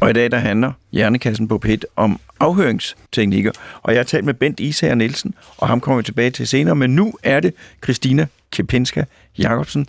Og 0.00 0.10
i 0.10 0.12
dag 0.12 0.30
der 0.30 0.38
handler 0.38 0.72
Hjernekassen 0.92 1.48
på 1.48 1.60
P1 1.66 1.76
om 1.96 2.20
afhøringsteknikker. 2.40 3.52
Og 3.82 3.92
jeg 3.92 3.98
har 3.98 4.04
talt 4.04 4.24
med 4.24 4.34
Bent 4.34 4.60
Isager 4.60 4.94
Nielsen, 4.94 5.34
og 5.56 5.68
ham 5.68 5.80
kommer 5.80 5.96
vi 5.96 6.02
tilbage 6.02 6.30
til 6.30 6.46
senere. 6.46 6.76
Men 6.76 6.90
nu 6.90 7.12
er 7.22 7.40
det 7.40 7.54
Christina 7.84 8.26
Kepinska 8.52 9.04
Jacobsen, 9.38 9.86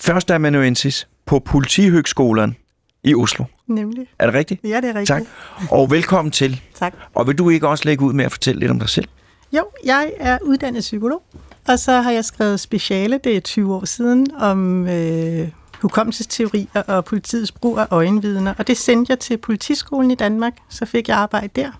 først 0.00 0.30
amanuensis 0.30 1.08
på 1.26 1.38
Politihøgskolen 1.38 2.56
i 3.04 3.14
Oslo. 3.14 3.44
Nemlig. 3.66 4.06
Er 4.18 4.26
det 4.26 4.34
rigtigt? 4.34 4.60
Ja, 4.64 4.76
det 4.76 4.84
er 4.84 4.88
rigtigt. 4.88 5.06
Tak. 5.06 5.22
Og 5.70 5.90
velkommen 5.90 6.32
til. 6.32 6.60
Tak. 6.78 6.94
Og 7.14 7.26
vil 7.26 7.38
du 7.38 7.50
ikke 7.50 7.68
også 7.68 7.84
lægge 7.84 8.04
ud 8.04 8.12
med 8.12 8.24
at 8.24 8.32
fortælle 8.32 8.60
lidt 8.60 8.70
om 8.70 8.78
dig 8.78 8.88
selv? 8.88 9.08
Jo, 9.56 9.64
jeg 9.84 10.12
er 10.16 10.38
uddannet 10.42 10.80
psykolog, 10.80 11.22
og 11.68 11.78
så 11.78 11.92
har 12.00 12.10
jeg 12.10 12.24
skrevet 12.24 12.60
speciale, 12.60 13.20
det 13.24 13.36
er 13.36 13.40
20 13.40 13.74
år 13.74 13.84
siden, 13.84 14.26
om 14.38 14.88
øh, 14.88 15.48
hukommelsesteorier 15.80 16.82
og 16.82 17.04
politiets 17.04 17.52
brug 17.52 17.78
af 17.78 17.86
øjenvidner. 17.90 18.54
Og 18.58 18.66
det 18.66 18.76
sendte 18.76 19.10
jeg 19.10 19.18
til 19.18 19.36
politiskolen 19.36 20.10
i 20.10 20.14
Danmark, 20.14 20.52
så 20.68 20.86
fik 20.86 21.08
jeg 21.08 21.16
arbejde 21.16 21.48
der. 21.56 21.70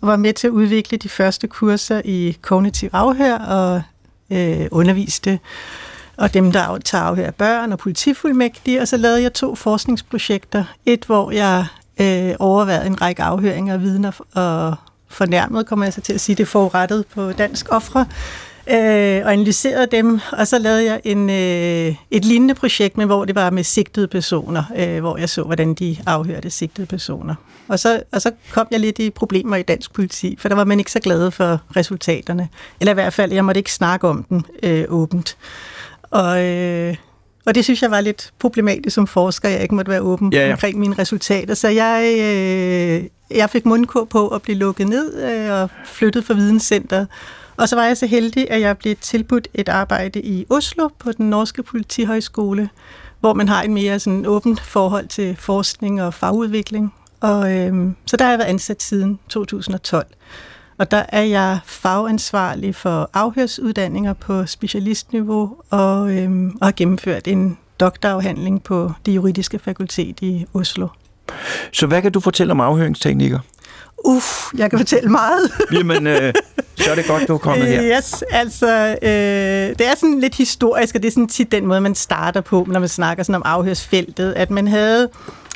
Og 0.00 0.08
var 0.08 0.16
med 0.16 0.32
til 0.32 0.46
at 0.46 0.50
udvikle 0.50 0.98
de 0.98 1.08
første 1.08 1.46
kurser 1.46 2.02
i 2.04 2.36
kognitiv 2.42 2.90
afhør 2.92 3.38
og 3.38 3.82
øh, 4.30 4.66
underviste 4.70 5.38
og 6.16 6.34
dem, 6.34 6.52
der 6.52 6.78
tager 6.78 7.04
afhør 7.04 7.26
af 7.26 7.34
børn 7.34 7.72
og 7.72 7.78
politifuldmægtige. 7.78 8.80
Og 8.80 8.88
så 8.88 8.96
lavede 8.96 9.22
jeg 9.22 9.32
to 9.32 9.54
forskningsprojekter. 9.54 10.64
Et, 10.86 11.04
hvor 11.04 11.30
jeg 11.30 11.66
øh, 12.00 12.34
overvejede 12.38 12.86
en 12.86 13.02
række 13.02 13.22
afhøringer 13.22 13.74
af 13.74 13.80
vidner 13.80 14.12
og 14.34 14.76
fornærmet, 15.08 15.66
kommer 15.66 15.84
jeg 15.84 15.92
så 15.92 16.00
til 16.00 16.12
at 16.12 16.20
sige, 16.20 16.36
det 16.36 16.48
forurettet 16.48 17.04
på 17.14 17.32
dansk 17.32 17.66
ofre, 17.70 18.06
øh, 18.70 19.22
og 19.24 19.32
analyserede 19.32 19.86
dem, 19.86 20.20
og 20.32 20.46
så 20.46 20.58
lavede 20.58 20.84
jeg 20.84 21.00
en, 21.04 21.30
øh, 21.30 21.94
et 22.10 22.24
lignende 22.24 22.54
projekt, 22.54 22.96
men 22.96 23.06
hvor 23.06 23.24
det 23.24 23.34
var 23.34 23.50
med 23.50 23.64
sigtede 23.64 24.08
personer, 24.08 24.62
øh, 24.76 25.00
hvor 25.00 25.16
jeg 25.16 25.28
så, 25.28 25.42
hvordan 25.42 25.74
de 25.74 25.96
afhørte 26.06 26.50
sigtede 26.50 26.86
personer. 26.86 27.34
Og 27.68 27.78
så, 27.78 28.02
og 28.12 28.22
så 28.22 28.30
kom 28.52 28.66
jeg 28.70 28.80
lidt 28.80 28.98
i 28.98 29.10
problemer 29.10 29.56
i 29.56 29.62
dansk 29.62 29.92
politi, 29.92 30.36
for 30.38 30.48
der 30.48 30.56
var 30.56 30.64
man 30.64 30.78
ikke 30.78 30.92
så 30.92 31.00
glade 31.00 31.30
for 31.30 31.60
resultaterne. 31.76 32.48
Eller 32.80 32.92
i 32.92 32.94
hvert 32.94 33.12
fald, 33.12 33.32
jeg 33.32 33.44
måtte 33.44 33.58
ikke 33.58 33.72
snakke 33.72 34.08
om 34.08 34.22
dem 34.22 34.42
øh, 34.62 34.84
åbent. 34.88 35.36
Og, 36.02 36.44
øh, 36.44 36.96
og 37.46 37.54
det 37.54 37.64
synes 37.64 37.82
jeg 37.82 37.90
var 37.90 38.00
lidt 38.00 38.32
problematisk 38.38 38.94
som 38.94 39.06
forsker, 39.06 39.48
jeg 39.48 39.62
ikke 39.62 39.74
måtte 39.74 39.90
være 39.90 40.00
åben 40.00 40.32
Ja, 40.32 40.46
ja. 40.46 40.52
omkring 40.52 40.78
mine 40.78 40.94
resultater. 40.98 41.54
Så 41.54 41.68
jeg, 41.68 42.16
øh, 42.20 43.04
jeg 43.30 43.50
fik 43.50 43.66
mundkur 43.66 44.04
på 44.04 44.28
at 44.28 44.42
blive 44.42 44.58
lukket 44.58 44.88
ned 44.88 45.22
øh, 45.22 45.62
og 45.62 45.70
flyttet 45.84 46.24
fra 46.24 46.34
videnscenteret. 46.34 47.08
Og 47.56 47.68
så 47.68 47.76
var 47.76 47.84
jeg 47.84 47.96
så 47.96 48.06
heldig, 48.06 48.50
at 48.50 48.60
jeg 48.60 48.78
blev 48.78 48.96
tilbudt 48.96 49.48
et 49.54 49.68
arbejde 49.68 50.22
i 50.22 50.46
Oslo 50.50 50.88
på 50.98 51.12
den 51.12 51.30
norske 51.30 51.62
politihøjskole, 51.62 52.68
hvor 53.20 53.34
man 53.34 53.48
har 53.48 53.62
en 53.62 53.74
mere 53.74 53.98
sådan 53.98 54.26
åbent 54.26 54.60
forhold 54.60 55.08
til 55.08 55.36
forskning 55.36 56.02
og 56.02 56.14
fagudvikling. 56.14 56.94
Og, 57.20 57.56
øh, 57.56 57.92
så 58.06 58.16
der 58.16 58.24
har 58.24 58.32
jeg 58.32 58.38
været 58.38 58.48
ansat 58.48 58.82
siden 58.82 59.18
2012. 59.28 60.06
Og 60.78 60.90
der 60.90 61.02
er 61.08 61.22
jeg 61.22 61.58
fagansvarlig 61.64 62.74
for 62.74 63.10
afhørsuddannelser 63.14 64.12
på 64.12 64.46
specialistniveau 64.46 65.56
og, 65.70 66.14
øh, 66.16 66.50
og 66.60 66.66
har 66.66 66.72
gennemført 66.76 67.28
en 67.28 67.58
doktorafhandling 67.80 68.62
på 68.62 68.92
det 69.06 69.14
juridiske 69.14 69.58
fakultet 69.58 70.20
i 70.20 70.46
Oslo. 70.54 70.88
Så 71.72 71.86
hvad 71.86 72.02
kan 72.02 72.12
du 72.12 72.20
fortælle 72.20 72.50
om 72.50 72.60
afhøringsteknikker? 72.60 73.38
Uff, 74.04 74.52
jeg 74.58 74.70
kan 74.70 74.78
fortælle 74.78 75.10
meget. 75.10 75.50
Jamen, 75.72 76.06
øh, 76.06 76.34
så 76.76 76.90
er 76.90 76.94
det 76.94 77.06
godt, 77.06 77.28
du 77.28 77.34
er 77.34 77.38
kommet 77.38 77.66
her. 77.66 77.96
Yes, 77.98 78.24
altså, 78.30 78.96
øh, 79.02 79.08
det 79.78 79.80
er 79.80 79.94
sådan 79.96 80.20
lidt 80.20 80.34
historisk, 80.34 80.94
og 80.94 81.02
det 81.02 81.08
er 81.08 81.12
sådan 81.12 81.28
tit 81.28 81.52
den 81.52 81.66
måde, 81.66 81.80
man 81.80 81.94
starter 81.94 82.40
på, 82.40 82.66
når 82.68 82.80
man 82.80 82.88
snakker 82.88 83.22
sådan 83.22 83.34
om 83.34 83.42
afhørsfeltet, 83.44 84.32
at 84.32 84.50
man 84.50 84.68
havde, 84.68 85.08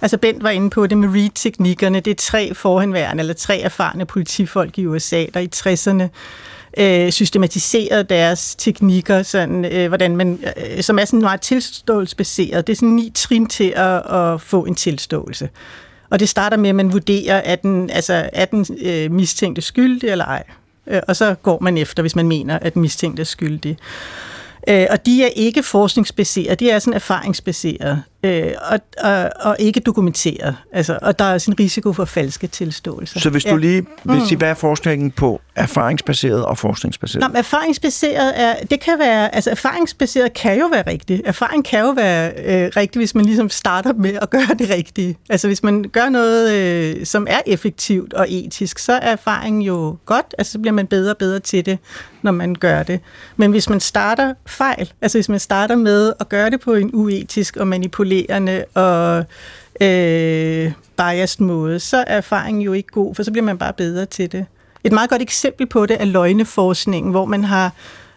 altså 0.03 0.19
Bent 0.19 0.43
var 0.43 0.51
inde 0.51 0.71
på 0.71 0.87
det 0.87 0.99
med 0.99 1.09
READ-teknikkerne, 1.09 2.01
det 2.01 2.11
er 2.11 2.15
tre 2.15 2.55
forhenværende, 2.55 3.21
eller 3.21 3.35
tre 3.35 3.61
erfarne 3.61 4.05
politifolk 4.05 4.79
i 4.79 4.87
USA, 4.87 5.25
der 5.35 5.41
i 5.41 5.49
60'erne 5.57 6.09
øh, 6.79 7.11
systematiseret 7.11 8.11
deres 8.11 8.55
teknikker, 8.55 9.23
sådan, 9.23 9.65
øh, 9.65 9.89
hvordan 9.89 10.17
man, 10.17 10.39
øh, 10.57 10.83
som 10.83 10.99
er 10.99 11.05
sådan 11.05 11.21
meget 11.21 11.41
tilståelsesbaseret. 11.41 12.67
Det 12.67 12.73
er 12.73 12.77
sådan 12.77 12.89
ni 12.89 13.13
trin 13.15 13.47
til 13.47 13.73
at, 13.77 14.15
at 14.15 14.41
få 14.41 14.65
en 14.65 14.75
tilståelse. 14.75 15.49
Og 16.11 16.21
det 16.21 16.29
starter 16.29 16.57
med, 16.57 16.69
at 16.69 16.75
man 16.75 16.93
vurderer, 16.93 17.41
at 17.41 17.63
den, 17.63 17.91
altså, 17.91 18.31
er 18.33 18.45
den 18.45 18.67
øh, 18.83 19.11
mistænkte 19.11 19.63
skyldig 19.63 20.11
eller 20.11 20.25
ej. 20.25 20.43
Øh, 20.87 21.01
og 21.09 21.17
så 21.17 21.35
går 21.35 21.59
man 21.61 21.79
efter, 21.79 22.03
hvis 22.03 22.17
man 22.17 22.29
mener, 22.29 22.59
at 22.59 22.75
den 22.75 22.83
mistænkte 22.83 23.21
er 23.21 23.25
skyldig. 23.25 23.77
Øh, 24.69 24.87
og 24.91 25.07
de 25.07 25.25
er 25.25 25.29
ikke 25.29 25.63
forskningsbaseret, 25.63 26.61
de 26.61 26.71
er 26.71 26.79
sådan 26.79 26.95
erfaringsbaseret 26.95 28.03
øh, 28.23 28.53
og, 28.71 28.81
og, 28.99 29.31
og 29.41 29.57
ikke 29.59 29.81
dokumenteret. 29.81 30.57
Altså, 30.73 30.99
og 31.03 31.19
der 31.19 31.25
er 31.25 31.39
sådan 31.39 31.53
en 31.53 31.65
risiko 31.65 31.93
for 31.93 32.05
falske 32.05 32.47
tilståelser. 32.47 33.21
Så 33.21 33.31
hvis 33.31 33.45
du 33.45 33.57
lige 33.57 33.87
vil 34.05 34.23
sige, 34.29 34.39
hvad 34.39 34.51
er 34.51 34.55
forskningen 34.55 35.11
på 35.11 35.41
erfaringsbaseret 35.57 36.45
og 36.45 36.59
forskningsbaseret? 36.59 37.21
Nå, 37.21 37.29
men 37.29 37.37
erfaringsbaseret 37.37 38.41
er, 38.41 38.55
det 38.71 38.81
kan 38.81 38.99
være, 38.99 39.35
altså 39.35 39.51
erfaringsbaseret 39.51 40.33
kan 40.33 40.59
jo 40.59 40.67
være 40.67 40.83
rigtigt. 40.87 41.23
Erfaring 41.25 41.65
kan 41.65 41.81
jo 41.81 41.91
være 41.91 42.33
øh, 42.37 42.71
rigtigt, 42.77 43.01
hvis 43.01 43.15
man 43.15 43.25
ligesom 43.25 43.51
starter 43.51 43.93
med 43.93 44.19
at 44.23 44.31
gøre 44.31 44.49
det 44.59 44.71
rigtige. 44.71 45.19
Altså 45.29 45.47
hvis 45.47 45.63
man 45.63 45.83
gør 45.83 46.09
noget, 46.09 46.53
øh, 46.53 47.07
som 47.07 47.27
er 47.31 47.41
effektivt 47.47 48.15
og 48.15 48.27
etisk, 48.29 48.79
så 48.79 48.93
er 48.93 49.13
erfaringen 49.13 49.63
jo 49.63 49.97
godt, 50.07 50.35
altså 50.39 50.53
så 50.53 50.59
bliver 50.59 50.75
man 50.75 50.87
bedre 50.87 51.11
og 51.11 51.19
bedre 51.19 51.41
til 51.41 51.67
det, 51.67 51.79
når 52.23 52.33
man 52.33 52.55
gør 52.55 52.83
det. 52.83 53.01
Men 53.37 53.51
hvis 53.51 53.69
man 53.69 53.81
starter 53.81 54.35
fejl, 54.47 54.93
altså 55.01 55.19
hvis 55.19 55.29
man 55.29 55.39
starter 55.39 55.77
med 55.77 56.13
at 56.21 56.29
gøre 56.29 56.51
det 56.51 56.61
på 56.61 56.75
en 56.75 56.91
uetisk 56.93 57.57
og 57.57 57.67
manipulerende 57.69 58.10
og 58.75 59.25
øh, 59.81 60.73
biased 60.97 61.45
måde, 61.45 61.81
så 61.81 61.97
er 61.97 62.17
erfaringen 62.17 62.63
jo 62.63 62.73
ikke 62.73 62.89
god, 62.89 63.15
for 63.15 63.23
så 63.23 63.31
bliver 63.31 63.45
man 63.45 63.59
bare 63.59 63.73
bedre 63.73 64.07
til 64.07 64.33
det. 64.33 64.47
Et 64.85 64.93
meget 64.93 65.11
godt 65.11 65.23
eksempel 65.23 65.67
på 65.67 65.87
det 65.87 65.97
er 66.01 66.05
løgneforskningen, 66.05 67.11
hvor 67.11 67.25
man 67.25 67.45
har, 67.45 67.73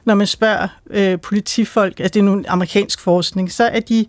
når 0.05 0.15
man 0.15 0.27
spørger 0.27 0.67
øh, 0.89 1.19
politifolk, 1.19 1.99
altså 1.99 2.13
det 2.13 2.19
er 2.19 2.23
nu 2.23 2.43
amerikansk 2.47 2.99
forskning, 2.99 3.51
så 3.51 3.63
er 3.63 3.79
de 3.79 4.05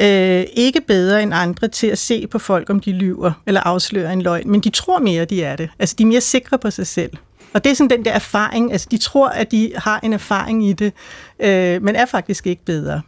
øh, 0.00 0.44
ikke 0.52 0.80
bedre 0.80 1.22
end 1.22 1.34
andre 1.34 1.68
til 1.68 1.86
at 1.86 1.98
se 1.98 2.26
på 2.26 2.38
folk, 2.38 2.70
om 2.70 2.80
de 2.80 2.92
lyver 2.92 3.32
eller 3.46 3.60
afslører 3.60 4.12
en 4.12 4.22
løgn, 4.22 4.50
men 4.50 4.60
de 4.60 4.70
tror 4.70 4.98
mere, 4.98 5.24
de 5.24 5.44
er 5.44 5.56
det. 5.56 5.70
Altså 5.78 5.94
de 5.98 6.02
er 6.02 6.06
mere 6.06 6.20
sikre 6.20 6.58
på 6.58 6.70
sig 6.70 6.86
selv. 6.86 7.12
Og 7.52 7.64
det 7.64 7.70
er 7.70 7.74
sådan 7.74 7.90
den 7.90 8.04
der 8.04 8.12
erfaring, 8.12 8.72
altså 8.72 8.88
de 8.90 8.98
tror, 8.98 9.28
at 9.28 9.50
de 9.50 9.72
har 9.76 10.00
en 10.02 10.12
erfaring 10.12 10.68
i 10.68 10.72
det, 10.72 10.92
øh, 11.40 11.82
men 11.82 11.96
er 11.96 12.06
faktisk 12.06 12.46
ikke 12.46 12.64
bedre. 12.64 13.00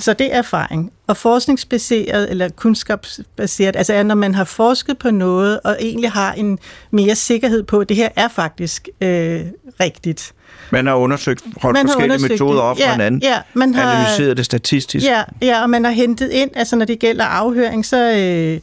Så 0.00 0.12
det 0.12 0.34
er 0.34 0.38
erfaring. 0.38 0.92
Og 1.06 1.16
forskningsbaseret 1.16 2.30
eller 2.30 2.48
kunskabsbaseret, 2.48 3.76
altså 3.76 3.92
er, 3.94 4.02
når 4.02 4.14
man 4.14 4.34
har 4.34 4.44
forsket 4.44 4.98
på 4.98 5.10
noget, 5.10 5.60
og 5.64 5.76
egentlig 5.80 6.10
har 6.10 6.32
en 6.32 6.58
mere 6.90 7.14
sikkerhed 7.14 7.62
på, 7.62 7.78
at 7.80 7.88
det 7.88 7.96
her 7.96 8.08
er 8.16 8.28
faktisk 8.28 8.88
øh, 9.00 9.40
rigtigt. 9.80 10.32
Man 10.70 10.86
har 10.86 10.94
undersøgt, 10.94 11.44
holdt 11.62 11.74
Man 11.74 11.86
har 11.86 11.92
forskellige 11.92 12.14
undersøgt 12.14 12.30
metoder 12.40 12.60
op 12.62 12.76
fra 12.76 12.84
Ja, 12.84 12.92
hinanden, 12.92 13.22
ja, 13.22 13.38
man 13.54 13.74
har- 13.74 13.92
analyseret 13.92 14.36
det 14.36 14.44
statistisk. 14.44 15.06
Ja, 15.06 15.22
ja, 15.42 15.62
og 15.62 15.70
man 15.70 15.84
har 15.84 15.90
hentet 15.92 16.30
ind, 16.30 16.50
altså 16.54 16.76
når 16.76 16.84
det 16.84 16.98
gælder 16.98 17.24
afhøring, 17.24 17.86
så, 17.86 18.12
øh, 18.16 18.60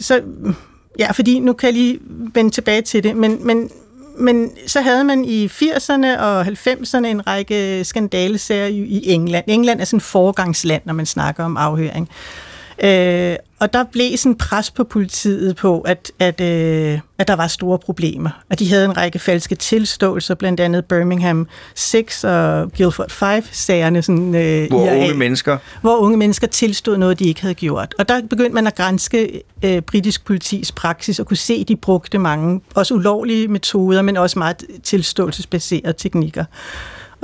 så 0.00 0.20
ja, 0.98 1.10
fordi 1.10 1.38
nu 1.38 1.52
kan 1.52 1.66
jeg 1.66 1.74
lige 1.74 1.98
vende 2.34 2.50
tilbage 2.50 2.82
til 2.82 3.02
det, 3.02 3.16
men, 3.16 3.46
men, 3.46 3.70
men 4.18 4.50
så 4.66 4.80
havde 4.80 5.04
man 5.04 5.24
i 5.24 5.46
80'erne 5.46 6.18
og 6.20 6.42
90'erne 6.42 7.06
en 7.06 7.26
række 7.26 7.84
skandalesager 7.84 8.66
i 8.66 9.02
England. 9.10 9.44
England 9.48 9.80
er 9.80 9.84
sådan 9.84 9.96
et 9.96 10.02
foregangsland, 10.02 10.82
når 10.84 10.94
man 10.94 11.06
snakker 11.06 11.44
om 11.44 11.56
afhøring. 11.56 12.08
Øh, 12.84 13.36
og 13.64 13.72
der 13.72 13.84
blev 13.84 14.16
sådan 14.16 14.34
pres 14.34 14.70
på 14.70 14.84
politiet 14.84 15.56
på, 15.56 15.80
at, 15.80 16.12
at, 16.18 16.40
øh, 16.40 17.00
at 17.18 17.28
der 17.28 17.36
var 17.36 17.46
store 17.46 17.78
problemer. 17.78 18.30
Og 18.50 18.58
de 18.58 18.68
havde 18.68 18.84
en 18.84 18.96
række 18.96 19.18
falske 19.18 19.54
tilståelser, 19.54 20.34
blandt 20.34 20.60
andet 20.60 20.84
Birmingham 20.84 21.46
6 21.74 22.24
og 22.24 22.72
Guildford 22.76 23.10
5-sagerne. 23.10 24.02
Sådan, 24.02 24.34
øh, 24.34 24.68
Hvor 24.68 24.86
IRA 24.86 24.94
unge 24.94 25.14
mennesker 25.14 25.58
hvor 25.80 25.96
unge 25.96 26.16
mennesker 26.16 26.46
tilstod 26.46 26.96
noget, 26.96 27.18
de 27.18 27.24
ikke 27.24 27.40
havde 27.40 27.54
gjort. 27.54 27.94
Og 27.98 28.08
der 28.08 28.20
begyndte 28.30 28.54
man 28.54 28.66
at 28.66 28.74
grænske 28.74 29.42
øh, 29.64 29.80
britisk 29.82 30.24
politis 30.24 30.72
praksis 30.72 31.20
og 31.20 31.26
kunne 31.26 31.36
se, 31.36 31.54
at 31.60 31.68
de 31.68 31.76
brugte 31.76 32.18
mange, 32.18 32.60
også 32.74 32.94
ulovlige 32.94 33.48
metoder, 33.48 34.02
men 34.02 34.16
også 34.16 34.38
meget 34.38 34.64
tilståelsesbaserede 34.82 35.92
teknikker. 35.92 36.44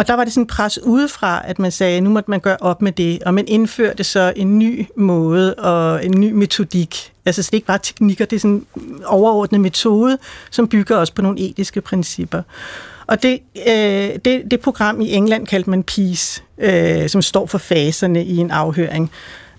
Og 0.01 0.07
der 0.07 0.15
var 0.15 0.25
det 0.25 0.33
sådan 0.33 0.47
pres 0.47 0.83
udefra, 0.83 1.43
at 1.45 1.59
man 1.59 1.73
sagde, 1.73 1.97
at 1.97 2.03
nu 2.03 2.11
måtte 2.11 2.31
man 2.31 2.41
gøre 2.41 2.57
op 2.61 2.83
med 2.83 2.93
det, 2.93 3.23
og 3.23 3.35
man 3.35 3.45
indførte 3.49 4.05
så 4.05 4.33
en 4.37 4.59
ny 4.59 4.87
måde 4.97 5.55
og 5.55 6.05
en 6.05 6.21
ny 6.21 6.33
metodik. 6.33 7.13
Altså 7.27 7.43
så 7.43 7.47
det 7.47 7.53
er 7.53 7.57
ikke 7.57 7.67
bare 7.67 7.79
teknikker, 7.83 8.25
det 8.25 8.37
er 8.37 8.41
sådan 8.41 8.67
en 8.77 9.03
overordnet 9.07 9.61
metode, 9.61 10.19
som 10.51 10.69
bygger 10.69 10.97
også 10.97 11.15
på 11.15 11.23
nogle 11.23 11.41
etiske 11.41 11.81
principper. 11.81 12.43
Og 13.07 13.23
det, 13.23 13.39
øh, 13.69 14.19
det, 14.25 14.43
det 14.51 14.61
program 14.61 15.01
i 15.01 15.13
England 15.13 15.47
kaldte 15.47 15.71
man 15.71 15.83
PEACE, 15.83 16.43
øh, 16.59 17.09
som 17.09 17.23
står 17.23 17.47
for 17.47 17.59
faserne 17.59 18.25
i 18.25 18.37
en 18.37 18.51
afhøring. 18.51 19.11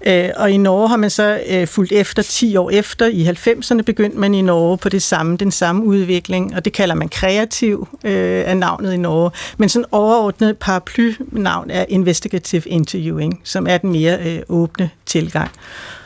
Øh, 0.05 0.29
og 0.35 0.51
i 0.51 0.57
Norge 0.57 0.89
har 0.89 0.97
man 0.97 1.09
så 1.09 1.41
øh, 1.49 1.67
fulgt 1.67 1.91
efter 1.91 2.23
10 2.23 2.55
år 2.55 2.69
efter. 2.69 3.05
I 3.05 3.23
90'erne 3.23 3.81
begyndte 3.81 4.17
man 4.17 4.33
i 4.33 4.41
Norge 4.41 4.77
på 4.77 4.89
det 4.89 5.01
samme, 5.01 5.37
den 5.37 5.51
samme 5.51 5.83
udvikling, 5.83 6.55
og 6.55 6.65
det 6.65 6.73
kalder 6.73 6.95
man 6.95 7.09
kreativ 7.09 7.87
øh, 8.03 8.43
af 8.45 8.57
navnet 8.57 8.93
i 8.93 8.97
Norge. 8.97 9.31
Men 9.57 9.69
sådan 9.69 9.85
overordnet 9.91 10.57
paraply-navn 10.57 11.69
er 11.69 11.85
investigative 11.89 12.63
interviewing, 12.65 13.41
som 13.43 13.67
er 13.67 13.77
den 13.77 13.91
mere 13.91 14.17
øh, 14.25 14.39
åbne 14.49 14.89
tilgang. 15.05 15.51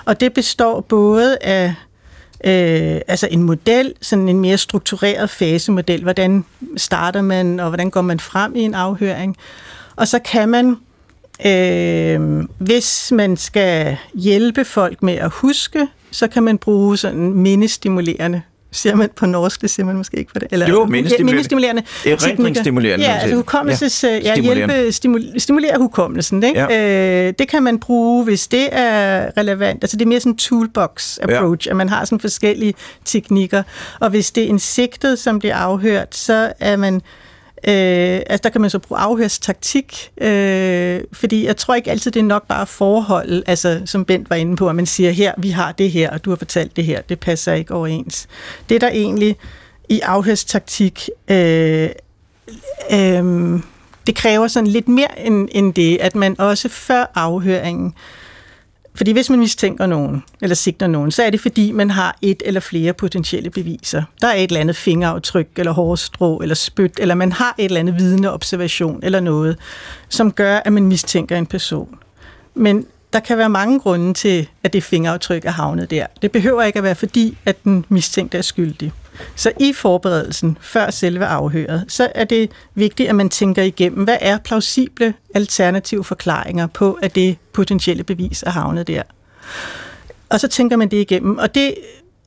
Og 0.06 0.20
det 0.20 0.34
består 0.34 0.82
både 0.82 1.38
af 1.42 1.74
øh, 2.46 3.02
altså 3.08 3.28
en 3.32 3.44
model, 3.44 3.94
sådan 4.02 4.30
en 4.30 4.40
mere 4.40 4.58
struktureret 4.58 5.30
fasemodel. 5.30 6.04
Hvordan 6.04 6.46
starter 6.78 7.22
man, 7.22 7.60
og 7.60 7.68
hvordan 7.68 7.90
går 7.90 8.02
man 8.02 8.20
frem 8.20 8.56
i 8.56 8.62
en 8.62 8.74
afhøring? 8.74 9.38
Og 9.96 10.08
så 10.08 10.20
kan 10.20 10.50
man, 10.50 10.78
øh, 11.46 12.44
hvis 12.58 13.12
man 13.12 13.38
skal 13.38 13.98
hjælpe 14.14 14.66
folk 14.66 15.04
med 15.04 15.14
at 15.14 15.32
huske, 15.32 15.88
så 16.12 16.28
kan 16.28 16.44
man 16.44 16.58
bruge 16.58 16.98
sådan 16.98 17.34
mindestimulerende 17.34 18.42
siger 18.76 18.96
man 18.96 19.10
på 19.16 19.26
norsk, 19.26 19.62
det 19.62 19.70
siger 19.70 19.86
man 19.86 19.98
måske 19.98 20.18
ikke 20.18 20.34
på 20.34 20.40
det. 20.40 20.48
Eller, 20.52 20.68
jo, 20.70 20.86
mindestimulerende. 20.86 21.34
mindestimulerende 21.34 21.84
Erindringsstimulerende. 22.06 23.06
Ja, 23.06 23.14
altså 23.14 23.36
hukommelses, 23.36 24.04
ja, 24.04 24.18
ja 24.18 24.42
hjælpe, 24.42 24.92
stimul, 24.92 25.24
stimulere 25.38 25.78
hukommelsen. 25.78 26.44
Ikke? 26.44 26.60
Ja. 26.60 27.28
Øh, 27.28 27.34
det 27.40 27.48
kan 27.48 27.64
man 27.64 27.80
bruge, 27.80 28.24
hvis 28.24 28.48
det 28.48 28.70
er 28.72 29.32
relevant. 29.38 29.84
Altså 29.84 29.98
det 29.98 30.06
er 30.06 30.10
mere 30.10 30.20
sådan 30.20 30.32
en 30.32 30.38
toolbox 30.38 31.18
approach, 31.18 31.68
ja. 31.68 31.72
at 31.72 31.78
man 31.78 31.90
har 31.90 32.06
sådan 32.06 32.20
forskellige 32.20 32.74
teknikker. 33.06 33.64
Og 34.00 34.10
hvis 34.10 34.32
det 34.32 34.44
er 34.44 34.48
en 34.48 34.60
sigtet, 34.60 35.20
som 35.20 35.40
bliver 35.40 35.56
afhørt, 35.56 36.16
så 36.16 36.54
er 36.60 36.76
man 36.76 37.02
Øh, 37.68 38.22
altså 38.28 38.40
der 38.44 38.50
kan 38.50 38.62
man 38.62 38.70
så 38.70 38.80
bruge 38.80 39.00
afhørstaktik, 39.00 40.12
øh, 40.22 41.02
fordi 41.14 41.46
jeg 41.46 41.58
tror 41.58 41.76
ikke 41.76 41.92
altid, 41.92 42.12
det 42.12 42.20
er 42.20 42.24
nok 42.24 42.48
bare 42.48 42.68
forhold, 42.68 43.44
altså 43.48 43.82
som 43.86 44.06
Bent 44.06 44.30
var 44.30 44.36
inde 44.36 44.56
på, 44.56 44.70
at 44.70 44.76
man 44.76 44.86
siger, 44.86 45.12
her, 45.12 45.34
vi 45.38 45.50
har 45.50 45.72
det 45.72 45.92
her, 45.92 46.10
og 46.10 46.26
du 46.26 46.30
har 46.30 46.38
fortalt 46.38 46.76
det 46.76 46.84
her, 46.84 47.02
det 47.02 47.20
passer 47.20 47.54
ikke 47.54 47.74
overens. 47.74 48.28
Det 48.70 48.82
der 48.82 48.90
egentlig 48.90 49.36
i 49.90 50.00
afhørstaktik, 50.00 51.10
øh, 51.28 51.90
øh, 52.92 53.60
det 54.08 54.16
kræver 54.16 54.48
sådan 54.48 54.68
lidt 54.68 54.88
mere 54.88 55.26
end, 55.26 55.50
end 55.52 55.74
det, 55.74 55.98
at 56.02 56.16
man 56.16 56.40
også 56.40 56.70
før 56.70 57.12
afhøringen 57.16 57.94
fordi 58.96 59.12
hvis 59.12 59.30
man 59.30 59.40
mistænker 59.40 59.86
nogen, 59.86 60.24
eller 60.42 60.56
sigter 60.56 60.88
nogen, 60.88 61.12
så 61.12 61.24
er 61.24 61.30
det 61.30 61.40
fordi, 61.40 61.72
man 61.72 61.90
har 61.90 62.18
et 62.22 62.44
eller 62.46 62.60
flere 62.60 62.94
potentielle 62.94 63.50
beviser. 63.50 64.04
Der 64.22 64.28
er 64.28 64.34
et 64.34 64.44
eller 64.44 64.60
andet 64.60 64.76
fingeraftryk, 64.76 65.48
eller 65.58 65.72
hårstrå, 65.72 66.38
eller 66.38 66.56
spyt, 66.56 67.00
eller 67.00 67.16
man 67.16 67.32
har 67.32 67.56
et 67.58 67.66
eller 67.66 67.80
andet 67.80 68.00
vidneobservation, 68.00 69.00
eller 69.04 69.20
noget, 69.20 69.58
som 70.10 70.32
gør, 70.32 70.58
at 70.66 70.74
man 70.74 70.88
mistænker 70.88 71.38
en 71.38 71.46
person. 71.46 71.96
Men 72.54 72.86
der 73.14 73.20
kan 73.20 73.38
være 73.38 73.50
mange 73.50 73.80
grunde 73.80 74.14
til, 74.14 74.48
at 74.64 74.74
det 74.74 74.84
fingeraftryk 74.84 75.46
er 75.46 75.52
havnet 75.52 75.92
der. 75.92 76.08
Det 76.22 76.32
behøver 76.32 76.64
ikke 76.64 76.78
at 76.78 76.84
være 76.84 76.96
fordi, 76.96 77.38
at 77.46 77.64
den 77.64 77.86
mistænkte 77.90 78.38
er 78.38 78.42
skyldig. 78.42 78.92
Så 79.36 79.52
i 79.60 79.74
forberedelsen, 79.74 80.58
før 80.62 80.90
selve 80.90 81.26
afhøret, 81.26 81.86
så 81.88 82.12
er 82.16 82.24
det 82.24 82.52
vigtigt, 82.76 83.10
at 83.10 83.16
man 83.16 83.30
tænker 83.30 83.64
igennem, 83.64 84.04
hvad 84.04 84.18
er 84.22 84.38
plausible 84.38 85.14
alternative 85.36 86.04
forklaringer 86.04 86.68
på, 86.68 86.98
at 87.02 87.16
det 87.16 87.38
potentielle 87.54 88.04
bevis 88.04 88.44
er 88.44 88.50
havnet 88.50 88.88
der. 88.88 89.02
Og 90.30 90.40
så 90.40 90.48
tænker 90.48 90.78
man 90.78 90.92
det 90.92 90.98
igennem, 90.98 91.38
og 91.38 91.56
det 91.56 91.76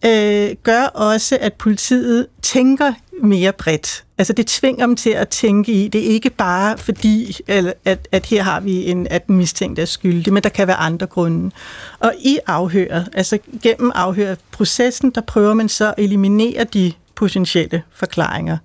øh, 0.05 0.57
gør 0.63 0.83
også, 0.83 1.39
at 1.41 1.53
politiet 1.53 2.27
tænker 2.43 2.93
mere 3.23 3.53
bredt. 3.53 4.05
Altså 4.19 4.33
det 4.33 4.47
tvinger 4.47 4.87
dem 4.87 4.97
til 4.97 5.11
at 5.11 5.29
tænke 5.29 5.73
i, 5.73 5.89
det 5.89 6.01
er 6.07 6.09
ikke 6.09 6.31
bare 6.31 6.79
fordi, 6.79 7.37
at, 7.85 8.09
at 8.13 8.27
her 8.27 8.43
har 8.43 8.61
vi 8.61 8.87
en, 8.87 9.07
at 9.11 9.27
den 9.27 9.37
mistænkte 9.37 9.83
er 9.83 9.87
skyldig, 9.87 10.33
men 10.33 10.43
der 10.43 10.49
kan 10.49 10.67
være 10.67 10.77
andre 10.77 11.07
grunde. 11.07 11.51
Og 11.99 12.15
i 12.19 12.39
afhøret, 12.47 13.09
altså 13.13 13.39
gennem 13.63 13.93
afhørprocessen, 13.95 15.11
der 15.11 15.21
prøver 15.21 15.55
man 15.55 15.69
så 15.69 15.89
at 15.89 16.05
eliminere 16.05 16.65
de 16.65 16.93
potentielle 17.15 17.83
forklaringer. 17.93 18.59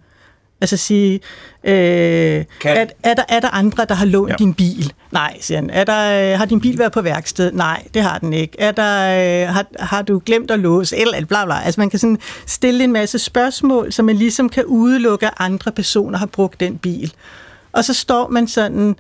Altså 0.63 0.78
sige, 0.78 1.19
øh, 1.63 1.73
er, 1.73 2.86
er, 3.04 3.13
der, 3.13 3.23
er 3.30 3.39
der 3.39 3.49
andre, 3.49 3.86
der 3.86 3.95
har 3.95 4.06
lånt 4.06 4.30
ja. 4.30 4.36
din 4.39 4.54
bil? 4.54 4.93
Nej, 5.12 5.38
siger 5.41 5.58
han. 5.58 5.69
Er 5.69 5.84
der, 5.84 6.32
øh, 6.32 6.38
har 6.38 6.45
din 6.45 6.62
bil 6.62 6.80
været 6.80 6.91
på 6.91 7.02
værksted? 7.02 7.52
Nej, 7.52 7.84
det 7.93 8.02
har 8.02 8.17
den 8.17 8.34
ikke. 8.34 8.56
Er 8.60 8.71
der, 8.71 9.47
øh, 9.47 9.54
har, 9.54 9.65
har 9.80 10.02
du 10.02 10.21
glemt 10.26 10.52
at 10.52 10.60
låse? 10.60 10.97
Eller 10.97 11.26
bla 11.26 11.45
bla. 11.45 11.62
Altså 11.65 11.82
man 11.82 11.89
kan 11.89 11.99
sådan 11.99 12.17
stille 12.45 12.84
en 12.84 12.91
masse 12.91 13.19
spørgsmål, 13.19 13.91
så 13.91 14.04
man 14.04 14.15
ligesom 14.15 14.49
kan 14.49 14.65
udelukke, 14.65 15.26
at 15.26 15.34
andre 15.38 15.71
personer 15.71 16.17
har 16.17 16.26
brugt 16.26 16.60
den 16.60 16.78
bil. 16.78 17.13
Og 17.71 17.86
så 17.86 17.93
står 17.93 18.30
man 18.30 18.47
sådan... 18.47 18.95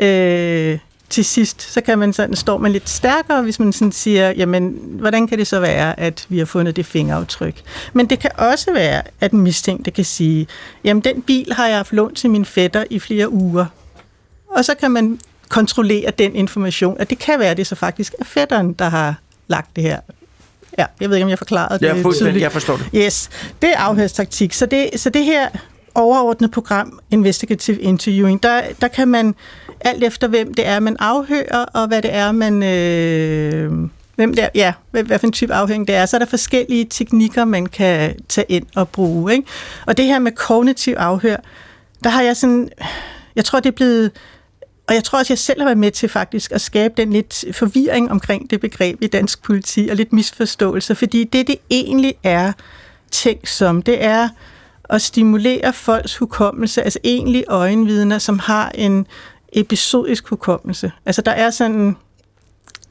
Øh, 0.00 0.78
til 1.10 1.24
sidst, 1.24 1.72
så 1.72 1.80
kan 1.80 1.98
man 1.98 2.12
sådan, 2.12 2.36
står 2.36 2.58
man 2.58 2.72
lidt 2.72 2.88
stærkere, 2.88 3.42
hvis 3.42 3.60
man 3.60 3.72
sådan 3.72 3.92
siger, 3.92 4.30
jamen, 4.30 4.78
hvordan 4.82 5.26
kan 5.26 5.38
det 5.38 5.46
så 5.46 5.60
være, 5.60 6.00
at 6.00 6.26
vi 6.28 6.38
har 6.38 6.44
fundet 6.44 6.76
det 6.76 6.86
fingeraftryk? 6.86 7.62
Men 7.92 8.06
det 8.06 8.18
kan 8.18 8.30
også 8.34 8.72
være, 8.72 9.02
at 9.20 9.30
den 9.30 9.40
mistænkte 9.40 9.90
kan 9.90 10.04
sige, 10.04 10.46
jamen, 10.84 11.00
den 11.00 11.22
bil 11.22 11.52
har 11.52 11.66
jeg 11.66 11.76
haft 11.76 11.92
lånt 11.92 12.16
til 12.16 12.30
min 12.30 12.44
fætter 12.44 12.84
i 12.90 12.98
flere 12.98 13.32
uger. 13.32 13.66
Og 14.48 14.64
så 14.64 14.74
kan 14.74 14.90
man 14.90 15.20
kontrollere 15.48 16.10
den 16.18 16.34
information, 16.34 16.96
at 17.00 17.10
det 17.10 17.18
kan 17.18 17.38
være, 17.38 17.50
at 17.50 17.56
det 17.56 17.66
så 17.66 17.74
faktisk 17.74 18.14
er 18.18 18.24
fætteren, 18.24 18.72
der 18.72 18.88
har 18.88 19.14
lagt 19.48 19.76
det 19.76 19.84
her 19.84 20.00
Ja, 20.78 20.84
jeg 21.00 21.10
ved 21.10 21.16
ikke, 21.16 21.24
om 21.24 21.30
jeg 21.30 21.38
forklarede 21.38 21.78
det 21.78 21.86
ja, 21.86 22.12
tydeligt. 22.12 22.42
Jeg 22.42 22.52
forstår 22.52 22.76
det. 22.76 22.86
Yes, 22.94 23.30
det 23.62 23.70
er 23.70 23.78
afhørstaktik. 23.78 24.52
Så 24.52 24.66
det, 24.66 24.90
så 24.96 25.10
det 25.10 25.24
her 25.24 25.48
overordnede 25.94 26.52
program, 26.52 27.00
Investigative 27.10 27.80
Interviewing, 27.80 28.42
der, 28.42 28.62
der 28.80 28.88
kan 28.88 29.08
man 29.08 29.34
alt 29.80 30.04
efter 30.04 30.28
hvem 30.28 30.54
det 30.54 30.66
er, 30.66 30.80
man 30.80 30.96
afhører, 30.98 31.64
og 31.64 31.86
hvad 31.86 32.02
det 32.02 32.14
er, 32.14 32.32
man... 32.32 32.62
Øh, 32.62 33.88
hvem 34.16 34.34
det 34.34 34.44
er, 34.44 34.48
ja, 34.54 34.72
hvad, 34.90 35.02
hvad 35.02 35.18
for 35.18 35.26
en 35.26 35.32
type 35.32 35.54
afhængig 35.54 35.88
det 35.88 35.96
er, 35.96 36.06
så 36.06 36.16
er 36.16 36.18
der 36.18 36.26
forskellige 36.26 36.86
teknikker, 36.90 37.44
man 37.44 37.66
kan 37.66 38.14
tage 38.28 38.44
ind 38.48 38.66
og 38.76 38.88
bruge. 38.88 39.32
Ikke? 39.32 39.48
Og 39.86 39.96
det 39.96 40.04
her 40.04 40.18
med 40.18 40.32
kognitiv 40.32 40.94
afhør, 40.98 41.36
der 42.04 42.10
har 42.10 42.22
jeg 42.22 42.36
sådan, 42.36 42.68
jeg 43.36 43.44
tror 43.44 43.60
det 43.60 43.68
er 43.68 43.76
blevet, 43.76 44.10
og 44.88 44.94
jeg 44.94 45.04
tror 45.04 45.18
også, 45.18 45.32
jeg 45.32 45.38
selv 45.38 45.60
har 45.60 45.66
været 45.66 45.78
med 45.78 45.90
til 45.90 46.08
faktisk 46.08 46.52
at 46.52 46.60
skabe 46.60 46.94
den 46.96 47.12
lidt 47.12 47.44
forvirring 47.52 48.10
omkring 48.10 48.50
det 48.50 48.60
begreb 48.60 49.02
i 49.02 49.06
dansk 49.06 49.42
politi, 49.42 49.88
og 49.90 49.96
lidt 49.96 50.12
misforståelse, 50.12 50.94
fordi 50.94 51.24
det, 51.24 51.46
det 51.46 51.56
egentlig 51.70 52.14
er 52.22 52.52
tænkt 53.10 53.48
som, 53.48 53.82
det 53.82 54.04
er 54.04 54.28
at 54.90 55.02
stimulere 55.02 55.72
folks 55.72 56.16
hukommelse, 56.16 56.82
altså 56.82 56.98
egentlig 57.04 57.44
øjenvidner, 57.48 58.18
som 58.18 58.38
har 58.38 58.70
en 58.74 59.06
episodisk 59.52 60.28
hukommelse. 60.28 60.92
Altså 61.06 61.22
der 61.22 61.32
er 61.32 61.50
sådan, 61.50 61.96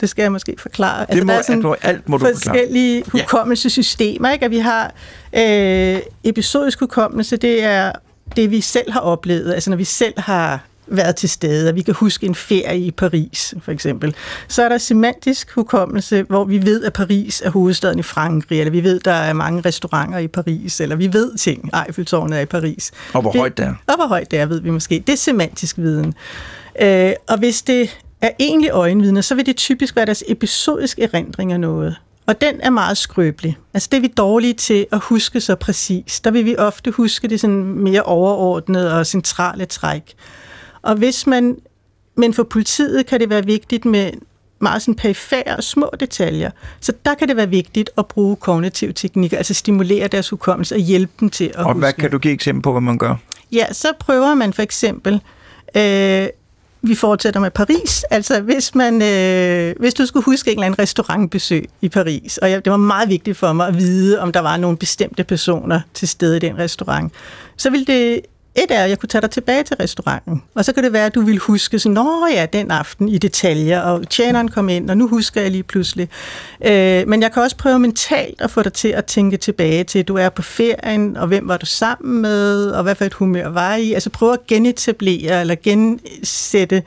det 0.02 0.10
skal 0.10 0.22
jeg 0.24 0.32
måske 0.32 0.56
forklare. 0.58 1.00
Altså, 1.00 1.16
det 1.16 1.26
må, 1.26 1.32
der 1.32 1.38
er 1.38 1.42
sådan 1.42 1.76
alt 1.82 2.10
må 2.10 2.18
du 2.18 2.26
forskellige 2.26 3.04
forklare. 3.04 3.24
hukommelsessystemer, 3.24 4.32
ikke? 4.32 4.46
At 4.46 4.52
vi 4.52 4.58
har 4.58 4.94
øh, 5.34 6.00
episodisk 6.24 6.80
hukommelse, 6.80 7.38
det 7.38 7.64
er 7.64 7.92
det, 8.36 8.52
vi 8.52 8.62
selv 8.62 8.92
har 8.92 9.00
oplevet. 9.00 9.54
Altså 9.54 9.70
når 9.70 9.78
vi 9.78 9.84
selv 9.84 10.14
har 10.20 10.60
været 10.88 11.16
til 11.16 11.30
stede, 11.30 11.70
og 11.70 11.76
vi 11.76 11.82
kan 11.82 11.94
huske 11.94 12.26
en 12.26 12.36
ferie 12.36 12.80
i 12.80 12.92
Paris, 12.92 13.54
for 13.62 13.72
eksempel. 13.72 14.16
Så 14.48 14.64
er 14.64 14.70
der 14.70 14.78
semantisk 14.78 15.52
hukommelse, 15.52 16.24
hvor 16.24 16.44
vi 16.44 16.66
ved, 16.66 16.84
at 16.84 16.94
Paris 16.94 17.42
er 17.46 17.50
hovedstaden 17.50 18.00
i 18.00 18.04
Frankrig, 18.04 18.60
eller 18.60 18.72
vi 18.72 18.84
ved, 18.84 19.00
der 19.00 19.12
er 19.12 19.34
mange 19.34 19.62
restauranter 19.62 20.18
i 20.18 20.28
Paris, 20.28 20.82
eller 20.82 20.96
vi 20.96 21.14
ved 21.14 21.38
ting, 21.38 21.70
Eiffeltårnet 21.86 22.38
er 22.38 22.42
i 22.42 22.46
Paris. 22.46 22.92
Og 23.14 23.22
hvor 23.22 23.32
det, 23.32 23.40
højt 23.40 23.58
det 23.58 23.66
er. 23.66 23.74
Og 23.88 23.96
hvor 23.96 24.08
højt 24.08 24.32
det 24.32 24.40
er, 24.40 24.46
ved 24.46 24.62
vi 24.62 24.70
måske. 24.70 25.04
Det 25.08 25.14
er 25.14 25.18
semantisk 25.18 25.78
viden. 25.78 26.14
Øh, 26.82 27.12
og 27.28 27.38
hvis 27.38 27.62
det 27.62 27.98
er 28.22 28.30
egentlig 28.40 28.72
øjenvidner, 28.72 29.22
så 29.22 29.36
vil 29.36 29.46
det 29.46 29.56
typisk 29.56 29.96
være 29.96 30.06
deres 30.06 30.24
episodisk 30.28 31.00
erindring 31.00 31.54
af 31.54 31.60
noget. 31.60 31.96
Og 32.28 32.42
den 32.42 32.62
er 32.62 32.70
meget 32.70 32.98
skrøbelig. 32.98 33.58
Altså 33.74 33.90
det 33.92 33.98
er 33.98 34.02
vi 34.02 34.14
dårlige 34.18 34.54
til 34.54 34.86
at 34.92 35.00
huske 35.00 35.42
så 35.42 35.56
præcis. 35.56 36.20
Der 36.20 36.32
vil 36.32 36.46
vi 36.46 36.56
ofte 36.58 36.92
huske 36.92 37.28
det 37.28 37.40
sådan 37.40 37.64
mere 37.64 38.04
overordnede 38.04 38.94
og 39.00 39.08
centrale 39.08 39.66
træk. 39.66 40.16
Og 40.88 40.96
hvis 40.96 41.28
man, 41.28 41.58
men 42.16 42.34
for 42.34 42.44
politiet 42.44 43.06
kan 43.06 43.20
det 43.20 43.30
være 43.30 43.46
vigtigt 43.46 43.86
med 43.86 44.12
meget 44.60 44.82
sådan 44.82 44.96
perifære 44.96 45.56
og 45.58 45.64
små 45.64 45.90
detaljer. 46.00 46.52
Så 46.80 46.94
der 47.06 47.14
kan 47.14 47.28
det 47.28 47.38
være 47.38 47.50
vigtigt 47.50 47.90
at 47.98 48.06
bruge 48.06 48.36
kognitive 48.36 48.94
teknikker, 48.94 49.38
altså 49.38 49.54
stimulere 49.54 50.08
deres 50.08 50.30
hukommelse 50.30 50.76
og 50.76 50.80
hjælpe 50.80 51.14
dem 51.20 51.30
til 51.30 51.46
at 51.46 51.56
Og 51.56 51.64
huske. 51.66 51.80
hvad 51.80 51.94
kan 51.94 52.12
du 52.12 52.18
give 52.18 52.34
eksempel 52.34 52.62
på, 52.62 52.72
hvad 52.72 52.82
man 52.82 52.98
gør? 52.98 53.16
Ja, 53.52 53.74
så 53.74 53.88
prøver 54.00 54.36
man 54.36 54.54
for 54.54 54.62
eksempel, 54.62 55.22
øh, 55.76 56.28
vi 56.82 56.96
fortsætter 56.96 57.40
med 57.40 57.52
Paris, 57.52 58.04
altså 58.04 58.42
hvis, 58.42 58.76
man, 58.76 59.02
øh, 59.02 59.76
hvis 59.80 59.94
du 59.94 60.06
skulle 60.06 60.24
huske 60.24 60.52
en 60.52 60.58
eller 60.58 60.66
anden 60.66 60.80
restaurantbesøg 60.80 61.70
i 61.82 61.90
Paris, 61.90 62.38
og 62.38 62.52
jeg, 62.52 62.66
det 62.66 62.72
var 62.72 62.78
meget 62.78 63.10
vigtigt 63.10 63.38
for 63.38 63.54
mig 63.54 63.68
at 63.68 63.78
vide, 63.78 64.20
om 64.20 64.32
der 64.32 64.40
var 64.40 64.58
nogle 64.58 64.78
bestemte 64.78 65.24
personer 65.24 65.82
til 65.94 66.08
stede 66.08 66.38
i 66.38 66.40
den 66.40 66.58
restaurant, 66.58 67.14
så 67.58 67.70
ville 67.70 67.86
det 67.86 68.22
et 68.58 68.72
er, 68.72 68.84
at 68.84 68.90
jeg 68.90 69.00
kunne 69.00 69.10
tage 69.10 69.22
dig 69.22 69.32
tilbage 69.32 69.64
til 69.64 69.76
restauranten, 69.76 70.44
og 70.56 70.66
så 70.66 70.74
kan 70.74 70.84
det 70.84 70.94
være, 70.94 71.06
at 71.06 71.16
du 71.16 71.22
vil 71.22 71.38
huske 71.38 71.80
sådan, 71.80 71.94
nå 71.94 72.28
ja, 72.34 72.46
den 72.54 72.72
aften 72.72 73.10
i 73.10 73.18
detaljer, 73.18 73.82
og 73.82 74.10
tjeneren 74.10 74.48
kom 74.48 74.70
ind, 74.70 74.90
og 74.90 74.98
nu 74.98 75.08
husker 75.08 75.42
jeg 75.42 75.52
lige 75.52 75.64
pludselig. 75.64 76.10
Øh, 76.66 77.08
men 77.08 77.22
jeg 77.22 77.32
kan 77.32 77.44
også 77.44 77.58
prøve 77.58 77.80
mentalt 77.80 78.42
at 78.42 78.52
få 78.52 78.62
dig 78.62 78.74
til 78.74 78.88
at 78.88 79.06
tænke 79.06 79.38
tilbage 79.38 79.84
til, 79.84 80.00
at 80.00 80.08
du 80.08 80.16
er 80.16 80.30
på 80.30 80.42
ferien, 80.42 81.18
og 81.18 81.28
hvem 81.28 81.48
var 81.48 81.58
du 81.58 81.66
sammen 81.66 82.22
med, 82.22 82.70
og 82.70 82.84
hvad 82.84 82.96
for 82.96 83.06
et 83.06 83.14
humør 83.14 83.50
var 83.50 83.76
I? 83.76 83.94
Altså 83.94 84.10
prøve 84.10 84.34
at 84.34 84.48
genetablere, 84.48 85.42
eller 85.42 85.56
gensætte 85.64 86.84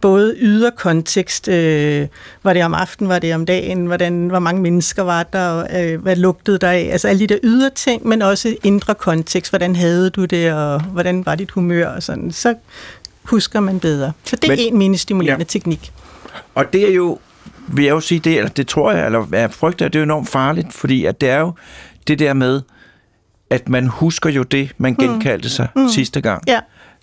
både 0.00 0.36
ydre 0.38 0.70
kontekst, 0.70 1.48
øh, 1.48 2.06
var 2.42 2.52
det 2.52 2.64
om 2.64 2.74
aftenen, 2.74 3.08
var 3.08 3.18
det 3.18 3.34
om 3.34 3.46
dagen, 3.46 3.86
hvordan, 3.86 4.28
hvor 4.28 4.38
mange 4.38 4.62
mennesker 4.62 5.02
var 5.02 5.22
der, 5.22 5.66
øh, 5.76 6.02
hvad 6.02 6.16
lugtede 6.16 6.58
der 6.58 6.70
af, 6.70 6.88
altså 6.92 7.08
alle 7.08 7.20
de 7.20 7.26
der 7.26 7.38
ydre 7.42 7.70
ting, 7.70 8.08
men 8.08 8.22
også 8.22 8.56
indre 8.62 8.94
kontekst, 8.94 9.52
hvordan 9.52 9.76
havde 9.76 10.10
du 10.10 10.24
det, 10.24 10.52
og 10.52 10.80
hvordan 10.80 11.26
var 11.26 11.34
dit 11.34 11.50
humør, 11.50 11.88
og 11.88 12.02
sådan, 12.02 12.32
så 12.32 12.54
husker 13.24 13.60
man 13.60 13.80
bedre. 13.80 14.12
Så 14.24 14.36
det 14.36 14.48
men, 14.48 14.58
er 14.58 14.62
en 14.62 14.78
mindestimulerende 14.78 15.42
ja. 15.42 15.48
teknik. 15.58 15.92
Og 16.54 16.72
det 16.72 16.88
er 16.88 16.94
jo 16.94 17.18
vil 17.72 17.84
jeg 17.84 17.92
jo 17.92 18.00
sige 18.00 18.18
det, 18.18 18.38
eller 18.38 18.50
det 18.50 18.66
tror 18.66 18.92
jeg, 18.92 19.06
eller 19.06 19.26
jeg 19.32 19.50
frygter, 19.52 19.88
det 19.88 19.98
er 19.98 20.02
enormt 20.02 20.28
farligt, 20.28 20.72
fordi 20.72 21.04
at 21.04 21.20
det 21.20 21.30
er 21.30 21.38
jo 21.40 21.52
det 22.06 22.18
der 22.18 22.32
med, 22.32 22.62
at 23.50 23.68
man 23.68 23.86
husker 23.86 24.30
jo 24.30 24.42
det, 24.42 24.72
man 24.78 24.94
genkaldte 24.94 25.48
sig 25.48 25.68
mm. 25.76 25.88
sidste 25.88 26.20
gang. 26.20 26.42
Ja. 26.48 26.60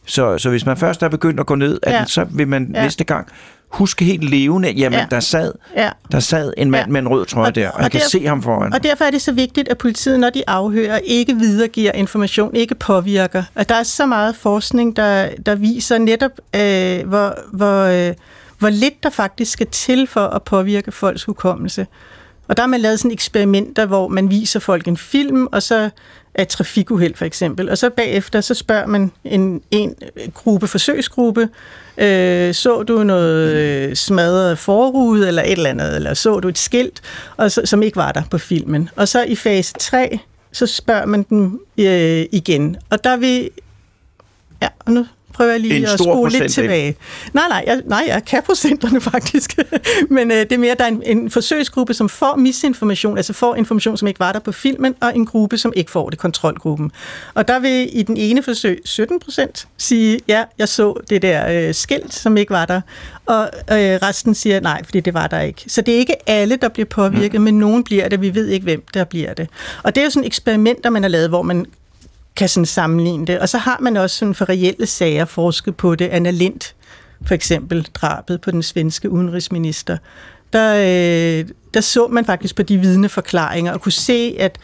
Så, 0.08 0.38
så 0.38 0.49
hvis 0.49 0.66
man 0.66 0.78
først 0.78 1.03
er 1.03 1.10
begyndt 1.10 1.39
at 1.39 1.45
gå 1.45 1.55
ned, 1.55 1.80
Ja. 1.88 1.91
ja. 1.91 2.05
så 2.05 2.26
vil 2.32 2.47
man 2.47 2.72
Ja. 2.76 2.84
næste 2.84 3.03
gang 3.03 3.28
huske 3.72 4.05
helt 4.05 4.24
levende, 4.30 4.70
jamen 4.72 4.99
Ja. 4.99 5.05
der, 5.12 5.20
sad, 5.20 5.51
Ja. 5.76 5.89
der 6.12 6.20
sad 6.20 6.53
en 6.58 6.72
mand 6.72 6.86
Ja. 6.86 6.91
med 6.91 7.01
en 7.01 7.08
rød 7.08 7.26
trøje 7.26 7.47
Og- 7.47 7.55
der, 7.55 7.68
og, 7.70 7.76
og 7.76 7.82
jeg 7.84 7.91
kan 7.91 8.01
der- 8.01 8.08
se 8.10 8.28
ham 8.28 8.43
foran. 8.43 8.74
Og 8.74 8.84
derfor 8.84 9.05
er 9.05 9.12
det 9.12 9.22
så 9.22 9.32
vigtigt, 9.32 9.68
at 9.70 9.78
politiet, 9.78 10.20
når 10.20 10.30
de 10.30 10.43
afhører, 10.49 10.97
ikke 10.97 11.36
videregiver 11.36 11.91
information, 11.91 12.55
ikke 12.55 12.76
påvirker. 12.76 13.43
Og 13.55 13.70
der 13.70 13.76
er 13.76 13.84
så 13.84 14.05
meget 14.05 14.36
forskning, 14.36 14.95
der, 14.95 15.30
der 15.45 15.55
viser 15.55 15.97
netop, 15.97 16.32
øh, 16.55 17.08
hvor, 17.08 17.34
hvor, 17.53 17.84
øh, 18.10 18.14
hvor 18.60 18.70
lidt 18.70 19.03
der 19.03 19.10
faktisk 19.10 19.51
skal 19.51 19.68
til 19.68 20.08
for 20.08 20.28
at 20.28 20.43
påvirke 20.43 20.91
folks 20.91 21.24
hukommelse. 21.24 21.88
Og 22.47 22.58
der 22.58 22.64
har 22.64 22.68
man 22.68 22.80
lavet 22.80 22.99
sådan 22.99 23.12
eksperimenter, 23.12 23.86
hvor 23.86 24.08
man 24.08 24.30
viser 24.30 24.60
folk 24.60 24.88
en 24.88 24.97
film, 24.97 25.47
og 25.51 25.64
så 25.64 25.89
er 26.38 26.43
trafikuheld 26.43 27.15
for 27.15 27.25
eksempel. 27.25 27.69
Og 27.69 27.77
så 27.77 27.89
bagefter, 27.89 28.41
så 28.41 28.53
spørger 28.53 28.85
man 28.85 29.11
en, 29.23 29.61
en 29.71 29.95
gruppe, 30.33 30.67
forsøgsgruppe, 30.67 31.49
øh, 31.97 32.53
så 32.53 32.83
du 32.83 33.03
noget 33.03 33.53
øh, 33.55 33.95
smadret 33.95 34.57
forrude 34.57 35.27
eller 35.27 35.41
et 35.41 35.51
eller 35.51 35.69
andet, 35.69 35.95
eller 35.95 36.13
så 36.13 36.39
du 36.39 36.47
et 36.47 36.57
skilt, 36.57 37.01
og 37.38 37.51
så, 37.51 37.61
som 37.65 37.83
ikke 37.83 37.97
var 37.97 38.11
der 38.11 38.23
på 38.31 38.38
filmen. 38.38 38.89
Og 38.95 39.07
så 39.07 39.23
i 39.23 39.35
fase 39.35 39.73
3, 39.73 40.19
så 40.51 40.65
spørger 40.65 41.05
man 41.05 41.23
dem 41.23 41.59
øh, 41.77 42.25
igen. 42.31 42.77
Og 42.89 43.03
der 43.03 43.17
vil... 43.17 43.49
Ja, 44.61 44.67
og 44.79 44.91
nu 44.91 45.05
prøver 45.38 45.51
jeg 45.51 45.59
lige 45.59 45.77
En 45.77 45.83
at 45.83 45.89
stor 45.89 46.03
spole 46.03 46.31
lidt 46.31 46.51
tilbage. 46.51 46.95
Nej, 47.33 47.47
nej, 47.49 47.63
jeg, 47.67 47.81
nej, 47.85 48.03
jeg 48.07 48.25
kan 48.25 48.43
procenterne 48.43 49.01
faktisk. 49.11 49.57
Men 50.09 50.31
øh, 50.31 50.38
det 50.38 50.51
er 50.51 50.57
mere, 50.57 50.75
der 50.79 50.83
er 50.83 50.88
en, 50.88 51.03
en 51.05 51.31
forsøgsgruppe, 51.31 51.93
som 51.93 52.09
får 52.09 52.35
misinformation, 52.35 53.17
altså 53.17 53.33
får 53.33 53.55
information, 53.55 53.97
som 53.97 54.07
ikke 54.07 54.19
var 54.19 54.31
der 54.31 54.39
på 54.39 54.51
filmen, 54.51 54.95
og 55.01 55.15
en 55.15 55.25
gruppe, 55.25 55.57
som 55.57 55.73
ikke 55.75 55.91
får 55.91 56.09
det, 56.09 56.19
kontrolgruppen. 56.19 56.91
Og 57.33 57.47
der 57.47 57.59
vil 57.59 57.99
i 57.99 58.03
den 58.03 58.17
ene 58.17 58.43
forsøg 58.43 58.81
17 58.85 59.19
procent 59.19 59.67
sige, 59.77 60.19
ja, 60.27 60.43
jeg 60.57 60.69
så 60.69 60.93
det 61.09 61.21
der 61.21 61.67
øh, 61.67 61.73
skilt, 61.73 62.13
som 62.13 62.38
ikke 62.38 62.49
var 62.49 62.65
der. 62.65 62.81
Og 63.25 63.49
øh, 63.71 63.77
resten 63.77 64.35
siger, 64.35 64.59
nej, 64.59 64.83
fordi 64.83 64.99
det 64.99 65.13
var 65.13 65.27
der 65.27 65.39
ikke. 65.39 65.63
Så 65.67 65.81
det 65.81 65.93
er 65.93 65.97
ikke 65.97 66.29
alle, 66.29 66.55
der 66.55 66.69
bliver 66.69 66.85
påvirket, 66.85 67.41
mm. 67.41 67.43
men 67.43 67.59
nogen 67.59 67.83
bliver 67.83 68.07
det. 68.07 68.21
Vi 68.21 68.35
ved 68.35 68.47
ikke, 68.47 68.63
hvem 68.63 68.83
der 68.93 69.03
bliver 69.03 69.33
det. 69.33 69.47
Og 69.83 69.95
det 69.95 70.01
er 70.01 70.05
jo 70.05 70.11
sådan 70.11 70.27
eksperimenter, 70.27 70.89
man 70.89 71.03
har 71.03 71.09
lavet, 71.09 71.29
hvor 71.29 71.41
man 71.41 71.65
kan 72.38 72.49
sådan 72.49 72.65
sammenligne 72.65 73.25
det. 73.25 73.39
Og 73.39 73.49
så 73.49 73.57
har 73.57 73.77
man 73.81 73.97
også 73.97 74.17
sådan 74.17 74.35
for 74.35 74.49
reelle 74.49 74.85
sager 74.85 75.25
forsket 75.25 75.75
på 75.75 75.95
det. 75.95 76.05
Anna 76.07 76.31
Lind, 76.31 76.73
for 77.25 77.33
eksempel 77.33 77.83
drabet 77.93 78.41
på 78.41 78.51
den 78.51 78.63
svenske 78.63 79.09
udenrigsminister. 79.09 79.97
Der, 80.53 80.75
øh, 80.75 81.49
der 81.73 81.81
så 81.81 82.07
man 82.07 82.25
faktisk 82.25 82.55
på 82.55 82.63
de 82.63 82.77
vidneforklaringer 82.77 83.73
og 83.73 83.81
kunne 83.81 83.91
se, 83.91 84.35
at 84.39 84.57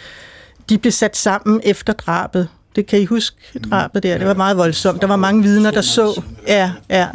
de 0.69 0.77
blev 0.77 0.91
sat 0.91 1.17
sammen 1.17 1.61
efter 1.63 1.93
drabet. 1.93 2.47
Det 2.75 2.85
kan 2.85 2.99
I 2.99 3.05
huske, 3.05 3.37
drabet 3.69 4.03
der? 4.03 4.17
Det 4.17 4.27
var 4.27 4.33
meget 4.33 4.57
voldsomt. 4.57 5.01
Der 5.01 5.07
var 5.07 5.15
mange 5.15 5.43
vidner, 5.43 5.71
der 5.71 5.81
så, 5.81 6.21
ja, 6.47 6.71
ja, 6.89 7.07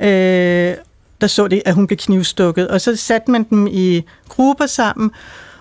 øh, 0.00 0.76
der 1.20 1.26
så 1.26 1.48
det, 1.48 1.62
at 1.64 1.74
hun 1.74 1.86
blev 1.86 1.96
knivstukket. 1.96 2.68
Og 2.68 2.80
så 2.80 2.96
satte 2.96 3.30
man 3.30 3.42
dem 3.50 3.66
i 3.66 4.02
grupper 4.28 4.66
sammen, 4.66 5.10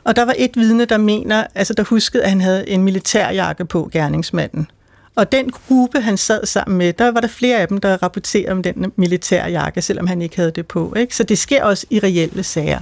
og 0.09 0.15
der 0.15 0.25
var 0.25 0.35
et 0.37 0.51
vidne, 0.55 0.85
der 0.85 0.97
mener, 0.97 1.43
altså 1.55 1.73
der 1.73 1.83
huskede, 1.83 2.23
at 2.23 2.29
han 2.29 2.41
havde 2.41 2.69
en 2.69 2.83
militærjakke 2.83 3.65
på, 3.65 3.89
gerningsmanden. 3.91 4.67
Og 5.15 5.31
den 5.31 5.49
gruppe, 5.49 6.01
han 6.01 6.17
sad 6.17 6.45
sammen 6.45 6.77
med, 6.77 6.93
der 6.93 7.11
var 7.11 7.19
der 7.19 7.27
flere 7.27 7.57
af 7.57 7.67
dem, 7.67 7.77
der 7.77 8.03
rapporterede 8.03 8.51
om 8.51 8.63
den 8.63 8.91
militærjakke, 8.95 9.81
selvom 9.81 10.07
han 10.07 10.21
ikke 10.21 10.35
havde 10.35 10.51
det 10.51 10.67
på. 10.67 10.93
Ikke? 10.97 11.15
Så 11.15 11.23
det 11.23 11.37
sker 11.37 11.63
også 11.63 11.85
i 11.89 11.99
reelle 11.99 12.43
sager. 12.43 12.79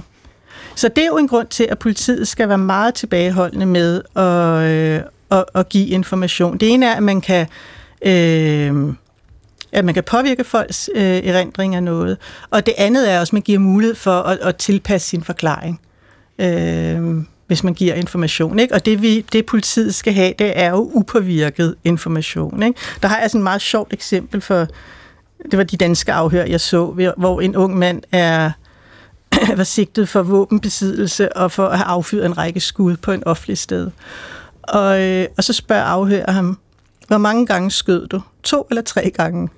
Så 0.74 0.88
det 0.88 1.02
er 1.02 1.06
jo 1.06 1.16
en 1.16 1.28
grund 1.28 1.46
til, 1.46 1.66
at 1.70 1.78
politiet 1.78 2.28
skal 2.28 2.48
være 2.48 2.58
meget 2.58 2.94
tilbageholdende 2.94 3.66
med 3.66 4.02
at, 4.16 4.70
øh, 4.70 5.02
at, 5.30 5.44
at 5.54 5.68
give 5.68 5.86
information. 5.86 6.58
Det 6.58 6.70
ene 6.70 6.86
er, 6.86 6.94
at 6.94 7.02
man 7.02 7.20
kan... 7.20 7.46
Øh, 8.02 8.94
at 9.72 9.84
man 9.84 9.94
kan 9.94 10.04
påvirke 10.04 10.44
folks 10.44 10.90
øh, 10.94 11.02
erindring 11.02 11.74
af 11.74 11.82
noget. 11.82 12.18
Og 12.50 12.66
det 12.66 12.74
andet 12.78 13.12
er 13.12 13.20
også, 13.20 13.30
at 13.30 13.32
man 13.32 13.42
giver 13.42 13.58
mulighed 13.58 13.94
for 13.94 14.20
at, 14.20 14.38
at 14.38 14.56
tilpasse 14.56 15.08
sin 15.08 15.22
forklaring, 15.24 15.80
øh, 16.38 17.24
hvis 17.46 17.64
man 17.64 17.74
giver 17.74 17.94
information. 17.94 18.58
Ikke? 18.58 18.74
Og 18.74 18.86
det, 18.86 19.02
vi, 19.02 19.20
det 19.32 19.46
politiet 19.46 19.94
skal 19.94 20.12
have, 20.12 20.34
det 20.38 20.52
er 20.58 20.70
jo 20.70 20.90
upåvirket 20.94 21.74
information. 21.84 22.62
Ikke? 22.62 22.80
Der 23.02 23.08
har 23.08 23.20
jeg 23.20 23.30
sådan 23.30 23.40
et 23.40 23.44
meget 23.44 23.62
sjovt 23.62 23.92
eksempel 23.92 24.40
for, 24.40 24.66
det 25.50 25.58
var 25.58 25.64
de 25.64 25.76
danske 25.76 26.12
afhør, 26.12 26.44
jeg 26.44 26.60
så, 26.60 27.12
hvor 27.16 27.40
en 27.40 27.56
ung 27.56 27.78
mand 27.78 28.02
er 28.12 28.50
var 29.56 29.64
sigtet 29.64 30.08
for 30.08 30.22
våbenbesiddelse 30.22 31.36
og 31.36 31.52
for 31.52 31.66
at 31.66 31.78
have 31.78 31.86
affyret 31.86 32.26
en 32.26 32.38
række 32.38 32.60
skud 32.60 32.96
på 32.96 33.12
en 33.12 33.24
offentlig 33.26 33.58
sted. 33.58 33.90
Og, 34.62 35.02
øh, 35.02 35.26
og 35.36 35.44
så 35.44 35.52
spørger 35.52 35.82
afhører 35.82 36.32
ham, 36.32 36.58
hvor 37.08 37.18
mange 37.18 37.46
gange 37.46 37.70
skød 37.70 38.06
du? 38.06 38.20
To 38.42 38.66
eller 38.70 38.82
tre 38.82 39.10
gange? 39.10 39.48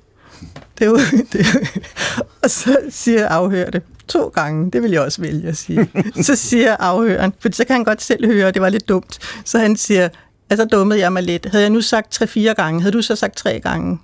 Det 0.78 0.84
er 0.84 0.90
jo, 0.90 0.96
det 1.32 1.40
er 1.40 1.44
jo, 1.54 1.66
og 2.42 2.50
så 2.50 2.76
siger 2.90 3.28
afhører 3.28 3.70
det, 3.70 3.82
to 4.10 4.28
gange, 4.28 4.70
det 4.70 4.82
vil 4.82 4.90
jeg 4.90 5.00
også 5.00 5.22
vælge 5.22 5.48
at 5.48 5.56
sige. 5.56 5.88
Så 6.22 6.36
siger 6.36 6.76
afhøren, 6.76 7.32
for 7.40 7.48
så 7.52 7.64
kan 7.64 7.76
han 7.76 7.84
godt 7.84 8.02
selv 8.02 8.26
høre, 8.26 8.48
at 8.48 8.54
det 8.54 8.62
var 8.62 8.68
lidt 8.68 8.88
dumt. 8.88 9.18
Så 9.44 9.58
han 9.58 9.76
siger, 9.76 10.08
altså 10.50 10.64
dummede 10.64 11.00
jeg 11.00 11.12
mig 11.12 11.22
lidt. 11.22 11.46
Havde 11.50 11.62
jeg 11.62 11.70
nu 11.70 11.80
sagt 11.80 12.12
tre-fire 12.12 12.54
gange, 12.54 12.80
havde 12.80 12.92
du 12.92 13.02
så 13.02 13.16
sagt 13.16 13.36
tre 13.36 13.60
gange? 13.60 13.98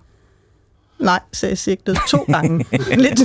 Nej, 0.99 1.21
sagde 1.33 1.57
sigtet. 1.57 1.99
To 2.09 2.19
gange. 2.19 2.67
Lidt. 2.97 3.19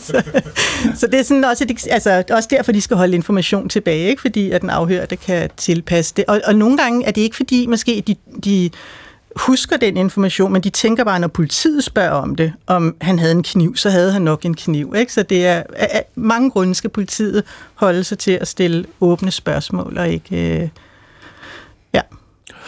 så, 0.00 0.22
så 1.00 1.06
det 1.06 1.20
er 1.20 1.22
sådan 1.22 1.44
også, 1.44 1.64
et, 1.64 1.86
altså, 1.90 2.24
også 2.30 2.48
derfor, 2.50 2.72
de 2.72 2.80
skal 2.80 2.96
holde 2.96 3.14
information 3.14 3.68
tilbage, 3.68 4.08
ikke? 4.08 4.20
fordi 4.20 4.50
at 4.50 4.62
den 4.62 4.70
afhørte 4.70 5.16
kan 5.16 5.50
tilpasse 5.56 6.14
det. 6.16 6.24
Og, 6.28 6.40
og 6.46 6.54
nogle 6.54 6.76
gange 6.76 7.06
er 7.06 7.10
det 7.10 7.20
ikke 7.20 7.36
fordi, 7.36 7.66
måske 7.66 8.02
de, 8.06 8.16
de 8.44 8.70
husker 9.36 9.76
den 9.76 9.96
information, 9.96 10.52
men 10.52 10.62
de 10.62 10.70
tænker 10.70 11.04
bare, 11.04 11.20
når 11.20 11.28
politiet 11.28 11.84
spørger 11.84 12.10
om 12.10 12.34
det, 12.36 12.52
om 12.66 12.96
han 13.00 13.18
havde 13.18 13.32
en 13.32 13.42
kniv, 13.42 13.76
så 13.76 13.90
havde 13.90 14.12
han 14.12 14.22
nok 14.22 14.44
en 14.44 14.54
kniv. 14.54 14.94
Ikke? 14.96 15.12
Så 15.12 15.22
det 15.22 15.46
er 15.46 15.62
af 15.76 16.04
mange 16.14 16.50
grunde 16.50 16.74
skal 16.74 16.90
politiet 16.90 17.42
holde 17.74 18.04
sig 18.04 18.18
til 18.18 18.30
at 18.32 18.48
stille 18.48 18.84
åbne 19.00 19.30
spørgsmål 19.30 19.98
og 19.98 20.08
ikke, 20.08 20.60
øh, 20.62 20.68
ja, 21.94 22.00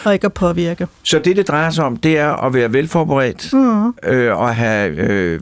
og 0.05 0.13
ikke 0.15 0.25
at 0.27 0.33
påvirke. 0.33 0.87
Så 1.03 1.19
det, 1.19 1.37
det 1.37 1.49
drejer 1.49 1.71
sig 1.71 1.85
om, 1.85 1.97
det 1.97 2.19
er 2.19 2.33
at 2.33 2.55
være 2.55 2.73
velforberedt 2.73 3.53
mm. 3.53 3.95
øh, 4.11 4.37
og 4.39 4.57
have 4.57 4.91
øh, 4.97 5.41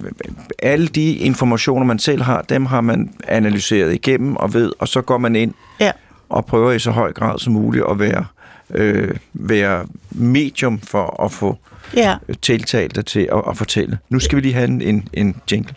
alle 0.62 0.86
de 0.86 1.12
informationer, 1.14 1.86
man 1.86 1.98
selv 1.98 2.22
har, 2.22 2.42
dem 2.42 2.66
har 2.66 2.80
man 2.80 3.14
analyseret 3.28 3.94
igennem 3.94 4.36
og 4.36 4.54
ved, 4.54 4.72
og 4.78 4.88
så 4.88 5.00
går 5.00 5.18
man 5.18 5.36
ind 5.36 5.54
Ja. 5.80 5.92
og 6.28 6.46
prøver 6.46 6.72
i 6.72 6.78
så 6.78 6.90
høj 6.90 7.12
grad 7.12 7.38
som 7.38 7.52
muligt 7.52 7.84
at 7.90 7.98
være, 7.98 8.24
øh, 8.70 9.16
være 9.32 9.86
medium 10.10 10.80
for 10.80 11.22
at 11.24 11.32
få 11.32 11.58
Ja. 11.96 12.16
tiltalte 12.42 13.02
til 13.02 13.28
at, 13.32 13.42
at 13.48 13.56
fortælle. 13.56 13.98
Nu 14.08 14.18
skal 14.18 14.36
vi 14.36 14.40
lige 14.42 14.54
have 14.54 14.68
en, 14.68 14.82
en, 14.82 15.08
en 15.12 15.36
jingle. 15.52 15.74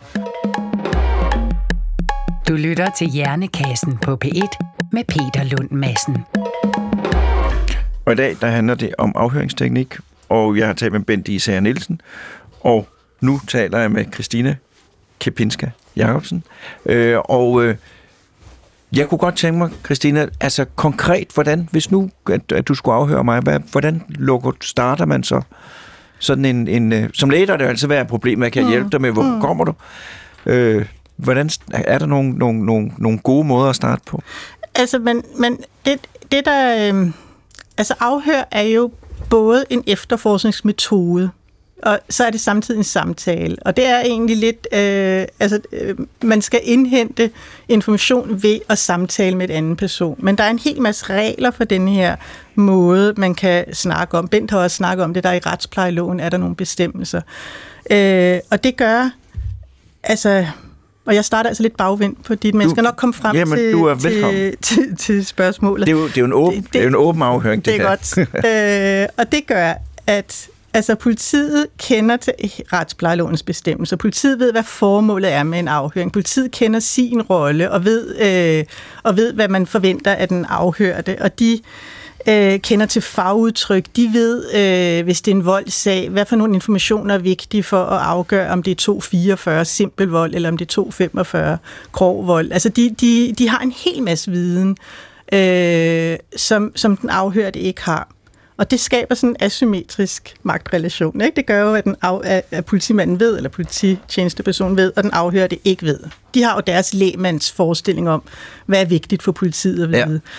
Du 2.48 2.54
lytter 2.56 2.90
til 2.98 3.08
Hjernekassen 3.08 3.98
på 3.98 4.18
P1 4.26 4.58
med 4.92 5.04
Peter 5.04 5.44
Lund 5.44 5.72
Madsen. 5.72 6.18
Og 8.06 8.14
i 8.14 8.16
dag, 8.16 8.36
der 8.42 8.48
handler 8.48 8.76
det 8.76 8.94
om 8.98 9.12
afhøringsteknik, 9.16 9.96
og 10.30 10.58
jeg 10.58 10.68
har 10.68 10.74
talt 10.74 10.92
med 10.94 11.00
Bent 11.02 11.28
Isager 11.28 11.60
Nielsen, 11.60 12.02
og 12.60 12.88
nu 13.22 13.40
taler 13.48 13.80
jeg 13.80 13.92
med 13.92 14.06
Christina 14.14 14.56
Kepinska 15.20 15.70
Jacobsen. 15.96 16.44
Øh, 16.86 17.18
og 17.20 17.64
øh, 17.64 17.76
jeg 18.98 19.10
kunne 19.10 19.18
godt 19.18 19.36
tænke 19.36 19.58
mig, 19.58 19.70
Christina, 19.86 20.28
altså 20.40 20.66
konkret, 20.76 21.28
hvordan, 21.34 21.70
hvis 21.72 21.92
nu, 21.92 22.10
at, 22.30 22.52
at 22.52 22.68
du 22.68 22.76
skulle 22.76 22.96
afhøre 22.96 23.24
mig, 23.24 23.42
hvad, 23.42 23.60
hvordan 23.72 24.04
lukker, 24.10 24.52
starter 24.62 25.06
man 25.06 25.24
så 25.24 25.42
sådan 26.20 26.46
en, 26.46 26.68
en 26.68 26.94
øh, 26.94 27.10
som 27.14 27.30
læge, 27.30 27.48
der 27.48 27.54
er 27.54 27.58
det 27.58 27.66
altid 27.66 27.88
være 27.88 28.02
et 28.02 28.08
problem, 28.08 28.44
jeg 28.44 28.52
kan 28.52 28.64
mm. 28.64 28.70
hjælpe 28.70 28.90
dig 28.90 29.02
med, 29.02 29.12
hvor 29.12 29.24
mm. 29.24 29.42
kommer 29.42 29.64
du? 29.64 29.74
Øh, 30.46 30.86
hvordan, 31.16 31.50
er 31.72 31.98
der 31.98 32.06
nogle, 32.06 32.32
nogle, 32.32 32.66
nogle, 32.66 32.92
nogle 32.98 33.20
gode 33.20 33.48
måder 33.48 33.70
at 33.70 33.76
starte 33.76 34.02
på? 34.06 34.22
Altså, 34.76 35.00
men, 35.00 35.24
men 35.40 35.58
det, 35.86 36.00
det 36.32 36.46
der... 36.46 36.94
Øh, 36.94 37.12
altså, 37.78 37.94
afhør 38.00 38.44
er 38.52 38.62
jo 38.62 38.92
både 39.30 39.66
en 39.70 39.84
efterforskningsmetode, 39.88 41.30
og 41.84 42.00
så 42.10 42.24
er 42.24 42.30
det 42.30 42.42
samtidig 42.42 42.78
en 42.78 42.84
samtale. 42.84 43.56
Og 43.62 43.78
det 43.78 43.88
er 43.88 44.00
egentlig 44.00 44.38
lidt... 44.38 44.68
Øh, 44.74 45.26
altså, 45.40 45.60
øh, 45.72 45.96
man 46.24 46.42
skal 46.42 46.60
indhente 46.64 47.32
information 47.70 48.44
ved 48.44 48.60
at 48.70 48.78
samtale 48.78 49.36
med 49.38 49.50
et 49.50 49.54
anden 49.54 49.76
person. 49.76 50.16
Men 50.20 50.36
der 50.36 50.44
er 50.44 50.50
en 50.50 50.60
hel 50.60 50.82
masse 50.82 51.06
regler 51.10 51.52
for 51.52 51.64
den 51.64 51.88
her 51.88 52.16
måde, 52.56 53.14
man 53.18 53.36
kan 53.36 53.74
snakke 53.74 54.18
om. 54.18 54.28
Bent 54.28 54.52
har 54.52 54.60
også 54.60 54.78
snakket 54.78 55.04
om 55.04 55.14
det, 55.14 55.24
der 55.24 55.30
er 55.30 55.34
i 55.34 55.40
retsplejeloven, 55.40 56.20
er 56.20 56.30
der 56.30 56.38
nogle 56.38 56.56
bestemmelser. 56.56 57.22
Øh, 57.92 58.40
og 58.52 58.64
det 58.64 58.78
gør... 58.78 59.10
Altså, 60.04 60.46
og 61.06 61.16
jeg 61.16 61.26
starter 61.26 61.50
altså 61.50 61.64
lidt 61.64 61.78
bagvendt 61.78 62.24
på 62.24 62.36
dit, 62.36 62.54
men 62.54 62.62
jeg 62.62 62.70
skal 62.70 62.84
nok 62.84 62.96
komme 62.96 63.14
frem 63.14 63.36
jamen, 63.36 63.58
til, 63.58 63.72
du 63.72 63.86
er 63.86 63.96
til, 63.96 64.12
velkommen. 64.12 64.54
til, 64.62 64.98
til 64.98 65.26
spørgsmålet. 65.26 65.88
Det 65.88 65.94
er 65.94 65.98
jo, 65.98 66.08
det 66.08 66.18
er 66.18 66.22
jo 66.22 66.26
en, 66.26 66.34
åben, 66.34 66.58
det, 66.58 66.64
det, 66.64 66.74
det 66.74 66.84
er 66.84 66.88
en 66.88 66.96
åben 66.96 67.22
afhøring, 67.22 67.66
det, 67.66 67.74
det 67.74 67.82
er 67.82 67.90
her. 67.90 68.26
godt. 69.04 69.06
øh, 69.08 69.10
og 69.18 69.32
det 69.32 69.48
gør, 69.48 69.74
at 70.08 70.50
Altså, 70.78 70.96
politiet 70.96 71.68
kender 71.78 72.18
til 72.18 72.34
eh, 72.40 72.50
retsplejelovens 72.74 73.44
bestemmelser. 73.44 73.96
Politiet 73.96 74.40
ved, 74.40 74.52
hvad 74.52 74.64
formålet 74.64 75.34
er 75.34 75.44
med 75.44 75.60
en 75.60 75.68
afhøring. 75.68 76.12
Politiet 76.12 76.52
kender 76.52 76.80
sin 76.80 77.22
rolle 77.22 77.72
og 77.72 77.86
ved, 77.86 78.16
øh, 78.16 78.66
og 79.04 79.18
ved 79.18 79.34
hvad 79.34 79.48
man 79.48 79.68
forventer 79.68 80.12
af 80.12 80.28
den 80.28 80.46
afhørte. 80.46 81.18
Og 81.22 81.40
de 81.40 81.60
øh, 82.28 82.60
kender 82.60 82.86
til 82.86 83.02
fagudtryk. 83.02 83.86
De 83.96 84.10
ved, 84.14 84.54
øh, 84.56 85.04
hvis 85.04 85.22
det 85.22 85.32
er 85.32 85.36
en 85.36 85.46
voldssag, 85.46 86.10
hvad 86.10 86.26
for 86.26 86.36
nogle 86.36 86.54
informationer 86.54 87.14
er 87.14 87.20
vigtige 87.20 87.64
for 87.64 87.84
at 87.84 88.02
afgøre, 88.02 88.50
om 88.52 88.64
det 88.64 88.72
er 88.72 88.76
244 88.76 89.66
simpel 89.66 90.08
vold, 90.08 90.36
eller 90.36 90.50
om 90.50 90.58
det 90.58 90.66
er 90.66 90.70
245 90.70 91.58
grov 91.92 92.28
vold. 92.28 92.52
Altså, 92.52 92.70
de, 92.70 92.96
de, 93.02 93.34
de 93.38 93.50
har 93.50 93.60
en 93.60 93.72
hel 93.72 94.04
masse 94.04 94.32
viden, 94.32 94.78
øh, 95.34 96.18
som, 96.36 96.72
som 96.76 96.98
den 96.98 97.10
afhørte 97.10 97.60
ikke 97.60 97.84
har. 97.84 98.17
Og 98.58 98.72
det 98.72 98.80
skaber 98.80 99.16
sådan 99.16 99.30
en 99.30 99.36
asymmetrisk 99.40 100.36
magtrelation. 100.44 101.22
Ikke? 101.22 101.36
Det 101.36 101.46
gør 101.46 101.62
jo, 101.62 101.74
at, 101.74 101.84
den 101.84 101.96
af, 102.02 102.44
at 102.52 102.66
politimanden 102.66 103.20
ved, 103.20 103.38
eller 103.38 103.50
polititjenestepersonen 103.50 104.78
ved, 104.78 104.94
og 104.96 105.04
den 105.04 105.12
afhørte 105.12 105.68
ikke 105.68 105.86
ved. 105.86 106.00
De 106.34 106.44
har 106.44 106.56
jo 106.56 106.62
deres 106.68 106.94
lægemands 106.94 107.52
forestilling 107.52 108.10
om, 108.10 108.24
hvad 108.66 108.82
er 108.82 108.86
vigtigt 108.86 109.24
for 109.24 109.32
politiet 109.32 109.84
at 109.84 109.90
vide. 109.90 110.22
Ja. 110.24 110.30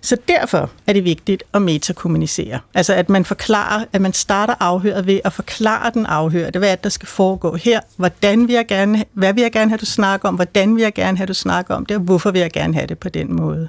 Så 0.00 0.16
derfor 0.28 0.70
er 0.86 0.92
det 0.92 1.04
vigtigt 1.04 1.42
at 1.54 1.62
metakommunicere. 1.62 2.60
Altså 2.74 2.94
at 2.94 3.08
man 3.08 3.24
forklarer, 3.24 3.84
at 3.92 4.00
man 4.00 4.12
starter 4.12 4.54
afhøret 4.60 5.06
ved 5.06 5.20
at 5.24 5.32
forklare 5.32 5.90
den 5.94 6.06
afhørte, 6.06 6.58
hvad 6.58 6.70
er 6.70 6.74
det, 6.74 6.84
der 6.84 6.90
skal 6.90 7.08
foregå 7.08 7.56
her, 7.56 7.80
hvordan 7.96 8.48
vil 8.48 8.54
jeg 8.54 8.66
gerne, 8.66 9.04
hvad 9.12 9.32
vil 9.34 9.42
jeg 9.42 9.52
gerne 9.52 9.70
have, 9.70 9.78
du 9.78 9.86
snakker 9.86 10.28
om, 10.28 10.34
hvordan 10.34 10.76
vil 10.76 10.82
jeg 10.82 10.94
gerne 10.94 11.16
have, 11.16 11.26
du 11.26 11.34
snakker 11.34 11.74
om 11.74 11.86
det, 11.86 11.96
og 11.96 12.02
hvorfor 12.02 12.30
vil 12.30 12.40
jeg 12.40 12.50
gerne 12.50 12.74
have 12.74 12.86
det 12.86 12.98
på 12.98 13.08
den 13.08 13.36
måde. 13.36 13.68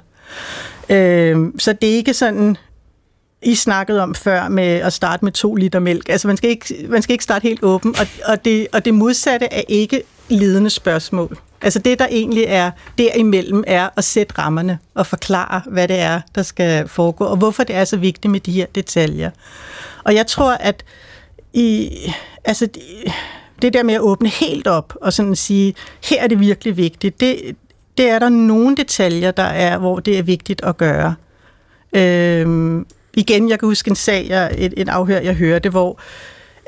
Øh, 0.88 1.46
så 1.58 1.72
det 1.72 1.90
er 1.90 1.94
ikke 1.94 2.14
sådan, 2.14 2.56
i 3.42 3.54
snakkede 3.54 4.02
om 4.02 4.14
før 4.14 4.48
med 4.48 4.64
at 4.64 4.92
starte 4.92 5.24
med 5.24 5.32
to 5.32 5.54
liter 5.54 5.78
mælk. 5.78 6.08
Altså 6.08 6.28
man 6.28 6.36
skal 6.36 6.50
ikke, 6.50 6.86
man 6.88 7.02
skal 7.02 7.12
ikke 7.12 7.24
starte 7.24 7.42
helt 7.42 7.62
åben, 7.62 7.94
og, 8.00 8.06
og, 8.24 8.44
det, 8.44 8.66
og 8.72 8.84
det 8.84 8.94
modsatte 8.94 9.46
er 9.46 9.62
ikke 9.68 10.02
lidende 10.28 10.70
spørgsmål. 10.70 11.38
Altså 11.62 11.78
det, 11.78 11.98
der 11.98 12.06
egentlig 12.10 12.44
er 12.48 12.70
derimellem, 12.98 13.64
er 13.66 13.88
at 13.96 14.04
sætte 14.04 14.38
rammerne 14.38 14.78
og 14.94 15.06
forklare, 15.06 15.62
hvad 15.66 15.88
det 15.88 15.98
er, 15.98 16.20
der 16.34 16.42
skal 16.42 16.88
foregå, 16.88 17.24
og 17.24 17.36
hvorfor 17.36 17.64
det 17.64 17.76
er 17.76 17.84
så 17.84 17.96
vigtigt 17.96 18.30
med 18.30 18.40
de 18.40 18.52
her 18.52 18.66
detaljer. 18.74 19.30
Og 20.04 20.14
jeg 20.14 20.26
tror, 20.26 20.52
at 20.52 20.84
i, 21.52 21.90
altså, 22.44 22.68
det 23.62 23.72
der 23.72 23.82
med 23.82 23.94
at 23.94 24.00
åbne 24.00 24.28
helt 24.28 24.66
op 24.66 24.94
og 25.00 25.12
sådan 25.12 25.36
sige, 25.36 25.74
her 26.04 26.22
er 26.22 26.26
det 26.26 26.40
virkelig 26.40 26.76
vigtigt, 26.76 27.20
det, 27.20 27.56
det 27.98 28.10
er 28.10 28.18
der 28.18 28.28
nogle 28.28 28.76
detaljer, 28.76 29.30
der 29.30 29.42
er, 29.42 29.78
hvor 29.78 30.00
det 30.00 30.18
er 30.18 30.22
vigtigt 30.22 30.64
at 30.64 30.76
gøre. 30.76 31.14
Øhm, 31.92 32.86
igen, 33.16 33.48
jeg 33.48 33.58
kan 33.58 33.68
huske 33.68 33.88
en 33.88 33.96
sag, 33.96 34.26
jeg, 34.28 34.54
et, 34.58 34.74
et 34.76 34.88
afhør, 34.88 35.18
jeg 35.20 35.34
hørte, 35.34 35.68
hvor 35.68 36.00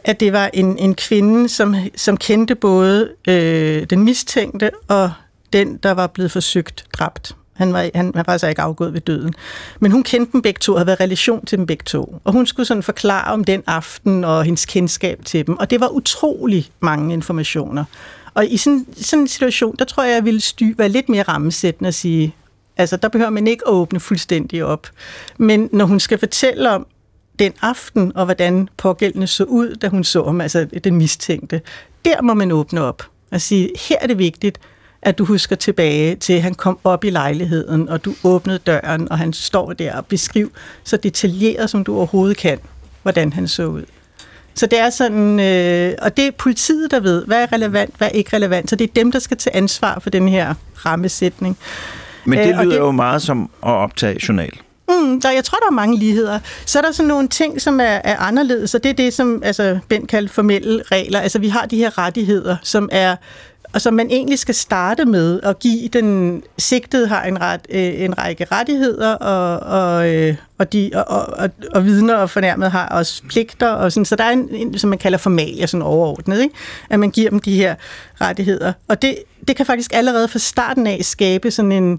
at 0.05 0.21
det 0.21 0.33
var 0.33 0.51
en, 0.55 0.79
en 0.79 0.95
kvinde, 0.95 1.49
som, 1.49 1.75
som 1.97 2.17
kendte 2.17 2.55
både 2.55 3.11
øh, 3.29 3.87
den 3.91 4.05
mistænkte 4.05 4.71
og 4.89 5.13
den, 5.53 5.77
der 5.77 5.91
var 5.91 6.07
blevet 6.07 6.31
forsøgt 6.31 6.85
dræbt. 6.93 7.37
Han 7.53 7.73
var, 7.73 7.89
han, 7.95 8.13
var 8.15 8.29
altså 8.29 8.49
ikke 8.49 8.63
afgået 8.63 8.93
ved 8.93 9.01
døden. 9.01 9.35
Men 9.81 9.93
hun 9.93 10.03
kendte 10.03 10.33
dem 10.33 10.43
begge 10.43 10.59
to, 10.59 10.73
og 10.73 10.79
havde 10.79 10.87
været 10.87 11.01
relation 11.01 11.47
til 11.47 11.59
dem 11.59 11.67
begge 11.67 11.83
to. 11.85 12.21
Og 12.25 12.33
hun 12.33 12.47
skulle 12.47 12.67
sådan 12.67 12.83
forklare 12.83 13.33
om 13.33 13.45
den 13.45 13.63
aften 13.67 14.25
og 14.25 14.45
hendes 14.45 14.67
kendskab 14.67 15.25
til 15.25 15.47
dem. 15.47 15.59
Og 15.59 15.71
det 15.71 15.81
var 15.81 15.89
utrolig 15.89 16.69
mange 16.81 17.15
informationer. 17.15 17.85
Og 18.35 18.47
i 18.47 18.57
sådan, 18.57 18.87
sådan 18.97 19.23
en 19.23 19.29
situation, 19.29 19.77
der 19.79 19.85
tror 19.85 20.05
jeg, 20.05 20.15
jeg 20.15 20.25
ville 20.25 20.41
sty, 20.41 20.65
være 20.77 20.89
lidt 20.89 21.09
mere 21.09 21.23
rammesættende 21.23 21.89
og 21.89 21.95
sige, 21.95 22.35
altså 22.79 22.97
der 22.97 23.09
behøver 23.09 23.31
man 23.31 23.47
ikke 23.47 23.69
åbne 23.69 24.01
fuldstændig 24.01 24.65
op. 24.65 24.87
Men 25.39 25.69
når 25.73 25.85
hun 25.85 26.01
skal 26.01 26.19
fortælle 26.19 26.71
om, 26.71 26.87
den 27.39 27.53
aften, 27.63 28.13
og 28.17 28.25
hvordan 28.25 28.69
pågældende 28.77 29.27
så 29.27 29.45
ud, 29.45 29.75
da 29.75 29.89
hun 29.89 30.05
så 30.05 30.25
ham, 30.25 30.41
altså 30.41 30.67
den 30.85 30.97
mistænkte. 30.97 31.61
Der 32.05 32.23
må 32.23 32.35
man 32.35 32.53
åbne 32.53 32.83
op 32.83 33.03
og 33.31 33.41
sige, 33.41 33.71
her 33.89 33.97
er 34.01 34.07
det 34.07 34.19
vigtigt, 34.19 34.59
at 35.03 35.19
du 35.19 35.25
husker 35.25 35.57
tilbage 35.57 36.17
til, 36.17 36.33
at 36.33 36.43
han 36.43 36.55
kom 36.55 36.79
op 36.85 37.05
i 37.05 37.11
lejligheden, 37.11 37.89
og 37.89 38.05
du 38.05 38.15
åbnede 38.25 38.59
døren, 38.59 39.13
og 39.13 39.19
han 39.19 39.33
står 39.33 39.73
der 39.73 39.97
og 39.97 40.07
beskriv 40.07 40.53
så 40.85 40.97
detaljeret, 40.97 41.71
som 41.71 41.85
du 41.85 41.97
overhovedet 41.97 42.37
kan, 42.37 42.59
hvordan 43.03 43.33
han 43.33 43.49
så 43.49 43.67
ud. 43.67 43.85
Så 44.55 44.67
det 44.67 44.79
er 44.81 44.91
sådan, 44.91 45.41
øh, 45.41 45.95
og 46.03 46.17
det 46.17 46.27
er 46.27 46.31
politiet, 46.31 46.91
der 46.91 47.01
ved, 47.01 47.25
hvad 47.27 47.43
er 47.43 47.53
relevant, 47.53 47.95
hvad 47.99 48.09
er 48.09 48.13
ikke 48.13 48.37
relevant. 48.37 48.71
Så 48.71 48.77
det 48.77 48.89
er 48.89 48.93
dem, 48.95 49.13
der 49.13 49.19
skal 49.19 49.37
tage 49.37 49.57
ansvar 49.57 49.99
for 49.99 50.11
den 50.11 50.29
her 50.29 50.55
rammesætning. 50.77 51.59
Men 52.25 52.39
det 52.39 52.47
lyder 52.47 52.65
øh, 52.65 52.71
det, 52.71 52.79
jo 52.79 52.91
meget 52.91 53.23
som 53.23 53.51
at 53.63 53.71
optage 53.71 54.19
journal. 54.29 54.53
Mm, 54.89 55.21
der, 55.21 55.31
jeg 55.31 55.45
tror, 55.45 55.59
der 55.59 55.67
er 55.67 55.75
mange 55.75 55.99
ligheder. 55.99 56.39
Så 56.67 56.79
er 56.79 56.83
der 56.83 56.93
sådan 56.93 57.09
nogle 57.09 57.29
ting, 57.29 57.61
som 57.61 57.81
er, 57.81 57.85
er 57.85 58.17
anderledes, 58.17 58.75
og 58.75 58.83
det 58.83 58.91
er 58.91 58.95
det, 58.95 59.15
som 59.15 59.43
altså, 59.45 59.79
Ben 59.89 60.07
kaldte 60.07 60.35
formelle 60.35 60.83
regler. 60.93 61.21
Altså, 61.21 61.39
vi 61.39 61.49
har 61.49 61.67
de 61.67 61.77
her 61.77 61.99
rettigheder, 61.99 62.57
som 62.63 62.89
er 62.93 63.17
og 63.73 63.81
som 63.81 63.95
man 63.95 64.11
egentlig 64.11 64.39
skal 64.39 64.55
starte 64.55 65.05
med 65.05 65.41
at 65.43 65.59
give 65.59 65.89
den 65.89 66.43
sigtede 66.59 67.09
har 67.09 67.23
en, 67.23 67.41
ret, 67.41 67.61
øh, 67.71 68.01
en 68.01 68.19
række 68.19 68.47
rettigheder, 68.53 69.15
og, 69.15 69.61
og, 69.61 70.15
øh, 70.15 70.37
og, 70.59 70.73
de, 70.73 70.91
og, 70.95 71.27
og, 71.27 71.51
og 71.75 71.85
vidner 71.85 72.15
og 72.15 72.31
fornærmet 72.31 72.71
har 72.71 72.89
også 72.89 73.23
pligter, 73.29 73.69
og 73.69 73.93
sådan, 73.93 74.05
så 74.05 74.17
der 74.17 74.25
er 74.25 74.31
en, 74.31 74.49
en 74.55 74.79
som 74.79 74.91
man 74.91 74.99
kalder 74.99 75.19
formalia, 75.19 75.67
sådan 75.67 75.83
overordnet, 75.83 76.43
ikke? 76.43 76.55
at 76.91 77.01
man 77.01 77.11
giver 77.11 77.31
dem 77.31 77.39
de 77.39 77.57
her 77.57 77.75
rettigheder. 78.21 78.73
Og 78.89 79.03
det, 79.03 79.17
det 79.49 79.57
kan 79.57 79.67
faktisk 79.67 79.93
allerede 79.95 80.29
fra 80.29 80.39
starten 80.39 80.87
af 80.87 80.99
skabe 81.03 81.51
sådan 81.51 81.73
en, 81.73 81.93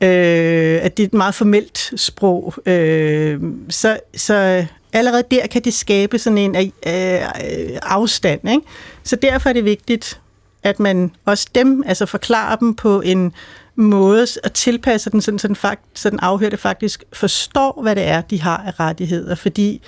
øh, 0.00 0.80
at 0.82 0.96
det 0.96 1.02
er 1.02 1.06
et 1.06 1.14
meget 1.14 1.34
formelt 1.34 1.92
sprog. 1.96 2.54
Øh, 2.66 3.40
så, 3.68 3.98
så 4.16 4.66
allerede 4.92 5.22
der 5.30 5.46
kan 5.46 5.62
det 5.62 5.74
skabe 5.74 6.18
sådan 6.18 6.38
en 6.38 6.56
øh, 6.56 6.64
øh 6.86 7.78
afstand. 7.82 8.50
Ikke? 8.50 8.62
Så 9.02 9.16
derfor 9.16 9.48
er 9.48 9.52
det 9.52 9.64
vigtigt, 9.64 10.20
at 10.62 10.80
man 10.80 11.10
også 11.24 11.48
dem, 11.54 11.82
altså 11.86 12.06
forklarer 12.06 12.56
dem 12.56 12.74
på 12.74 13.00
en 13.00 13.32
måde 13.76 14.26
og 14.44 14.52
tilpasser 14.52 15.10
den, 15.10 15.20
sådan, 15.20 15.38
så 15.38 15.48
den, 15.48 15.56
fakt, 15.56 15.82
så 15.94 16.10
den 16.10 16.20
afhørte 16.20 16.56
faktisk 16.56 17.04
forstår, 17.12 17.82
hvad 17.82 17.96
det 17.96 18.04
er, 18.04 18.20
de 18.20 18.40
har 18.40 18.56
af 18.56 18.80
rettigheder. 18.80 19.34
Fordi 19.34 19.82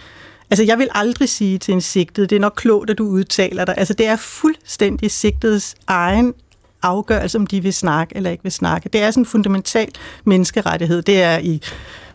Altså, 0.51 0.65
jeg 0.65 0.79
vil 0.79 0.89
aldrig 0.91 1.29
sige 1.29 1.59
til 1.59 1.75
en 1.75 1.81
sigtet, 1.81 2.31
det 2.31 2.37
er 2.37 2.41
nok 2.41 2.53
klogt, 2.57 2.91
at 2.91 2.99
du 2.99 3.07
udtaler 3.07 3.65
dig. 3.65 3.75
Altså, 3.79 3.95
det 3.95 4.07
er 4.07 4.17
fuldstændig 4.17 5.11
sigtets 5.11 5.75
egen 5.87 6.35
afgørelse, 6.83 7.39
om 7.39 7.47
de 7.47 7.63
vil 7.63 7.75
snakke 7.75 8.17
eller 8.17 8.31
ikke 8.31 8.43
vil 8.43 8.53
snakke. 8.53 8.89
Det 8.89 9.03
er 9.03 9.11
sådan 9.11 9.21
en 9.21 9.27
fundamental 9.27 9.89
menneskerettighed. 10.25 11.03
Det 11.03 11.23
er 11.23 11.39
i 11.39 11.63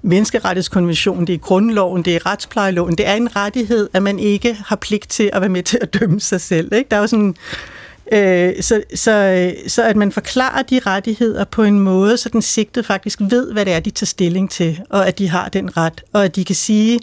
menneskerettighedskonventionen, 0.02 1.28
det 1.28 1.34
er 1.36 1.38
grundloven, 1.38 2.04
det 2.04 2.16
er 2.16 2.26
retsplejeloven. 2.26 2.98
Det 2.98 3.08
er 3.08 3.14
en 3.14 3.36
rettighed, 3.36 3.90
at 3.94 4.04
man 4.04 4.20
ikke 4.20 4.58
har 4.66 4.76
pligt 4.76 5.10
til 5.10 5.30
at 5.34 5.42
være 5.42 5.50
med 5.50 5.64
til 5.64 5.80
at 5.82 5.94
dømme 5.94 6.20
sig 6.20 6.42
selv. 6.42 6.74
Ikke? 6.74 6.88
Der 6.92 6.98
er 6.98 7.02
jo 7.02 7.08
sådan 7.08 7.36
Øh, 8.12 8.54
så, 8.62 8.82
så, 8.96 9.12
øh, 9.12 9.70
så 9.70 9.84
at 9.84 9.96
man 9.96 10.12
forklarer 10.12 10.62
de 10.62 10.80
rettigheder 10.86 11.44
på 11.44 11.64
en 11.64 11.80
måde, 11.80 12.18
så 12.18 12.30
den 12.30 12.42
sigtede 12.42 12.86
faktisk 12.86 13.20
ved, 13.22 13.54
hvad 13.54 13.66
det 13.66 13.74
er, 13.74 13.80
de 13.80 13.90
tager 13.90 14.06
stilling 14.06 14.52
til, 14.52 14.82
og 14.90 15.08
at 15.08 15.18
de 15.20 15.30
har 15.30 15.50
den 15.50 15.78
ret, 15.78 16.04
og 16.14 16.26
at 16.26 16.36
de 16.36 16.46
kan 16.46 16.56
sige, 16.56 17.00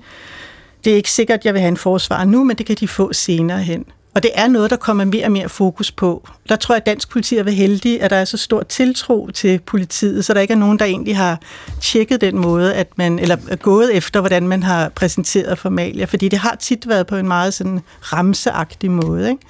det 0.85 0.93
er 0.93 0.97
ikke 0.97 1.11
sikkert, 1.11 1.45
jeg 1.45 1.55
vil 1.55 1.61
have 1.61 1.69
en 1.69 1.77
forsvar 1.77 2.25
nu, 2.25 2.45
men 2.45 2.57
det 2.57 2.67
kan 2.67 2.77
de 2.81 2.89
få 2.89 3.13
senere 3.13 3.59
hen. 3.59 3.85
Og 4.15 4.23
det 4.23 4.31
er 4.35 4.49
noget, 4.49 4.71
der 4.71 4.77
kommer 4.77 5.05
mere 5.05 5.25
og 5.25 5.33
mere 5.33 5.49
fokus 5.49 5.91
på. 5.91 6.29
Der 6.49 6.57
tror 6.57 6.75
jeg, 6.75 6.81
at 6.81 6.87
dansk 6.87 7.09
politi 7.09 7.37
er 7.37 7.43
ved 7.43 7.53
heldig, 7.53 8.03
at 8.03 8.11
der 8.11 8.17
er 8.17 8.25
så 8.25 8.37
stor 8.37 8.63
tiltro 8.63 9.31
til 9.31 9.61
politiet, 9.67 10.25
så 10.25 10.35
der 10.35 10.41
ikke 10.41 10.53
er 10.53 10.59
nogen, 10.59 10.79
der 10.79 10.85
egentlig 10.85 11.17
har 11.17 11.41
tjekket 11.83 12.21
den 12.21 12.39
måde, 12.39 12.75
at 12.75 12.99
man, 12.99 13.19
eller 13.19 13.37
er 13.49 13.57
gået 13.57 13.97
efter, 13.97 14.21
hvordan 14.21 14.49
man 14.49 14.63
har 14.63 14.89
præsenteret 14.89 15.59
formalia. 15.59 16.05
Fordi 16.05 16.29
det 16.29 16.39
har 16.39 16.57
tit 16.61 16.89
været 16.89 17.07
på 17.07 17.17
en 17.17 17.29
meget 17.29 17.55
sådan 17.55 17.81
ramseagtig 18.03 18.91
måde. 18.91 19.31
Ikke? 19.31 19.43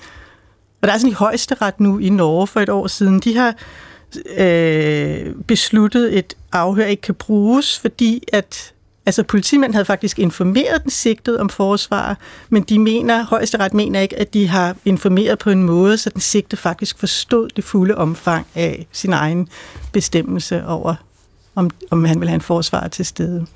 Og 0.86 0.88
der 0.88 0.94
er 0.94 0.98
sådan 0.98 1.10
i 1.10 1.14
højesteret 1.14 1.80
nu 1.80 1.98
i 1.98 2.08
Norge 2.08 2.46
for 2.46 2.60
et 2.60 2.68
år 2.68 2.86
siden, 2.86 3.20
de 3.20 3.36
har 3.36 3.54
øh, 4.38 5.34
besluttet, 5.46 6.18
et 6.18 6.34
afhør 6.52 6.84
ikke 6.84 7.00
kan 7.00 7.14
bruges, 7.14 7.78
fordi 7.78 8.22
at 8.32 8.72
Altså 9.06 9.22
politimænd 9.22 9.72
havde 9.72 9.84
faktisk 9.84 10.18
informeret 10.18 10.82
den 10.82 10.90
sigtede 10.90 11.40
om 11.40 11.48
forsvar, 11.48 12.18
men 12.48 12.62
de 12.62 12.78
mener, 12.78 13.24
højesteret 13.24 13.74
mener 13.74 14.00
ikke, 14.00 14.18
at 14.18 14.34
de 14.34 14.48
har 14.48 14.76
informeret 14.84 15.38
på 15.38 15.50
en 15.50 15.62
måde, 15.62 15.98
så 15.98 16.10
den 16.10 16.20
sigtede 16.20 16.60
faktisk 16.60 16.98
forstod 16.98 17.48
det 17.48 17.64
fulde 17.64 17.94
omfang 17.94 18.46
af 18.54 18.86
sin 18.92 19.12
egen 19.12 19.48
bestemmelse 19.92 20.66
over, 20.66 20.94
om, 21.54 21.70
om 21.90 22.04
han 22.04 22.20
vil 22.20 22.28
have 22.28 22.34
en 22.34 22.40
forsvar 22.40 22.88
til 22.88 23.06
stede. 23.06 23.46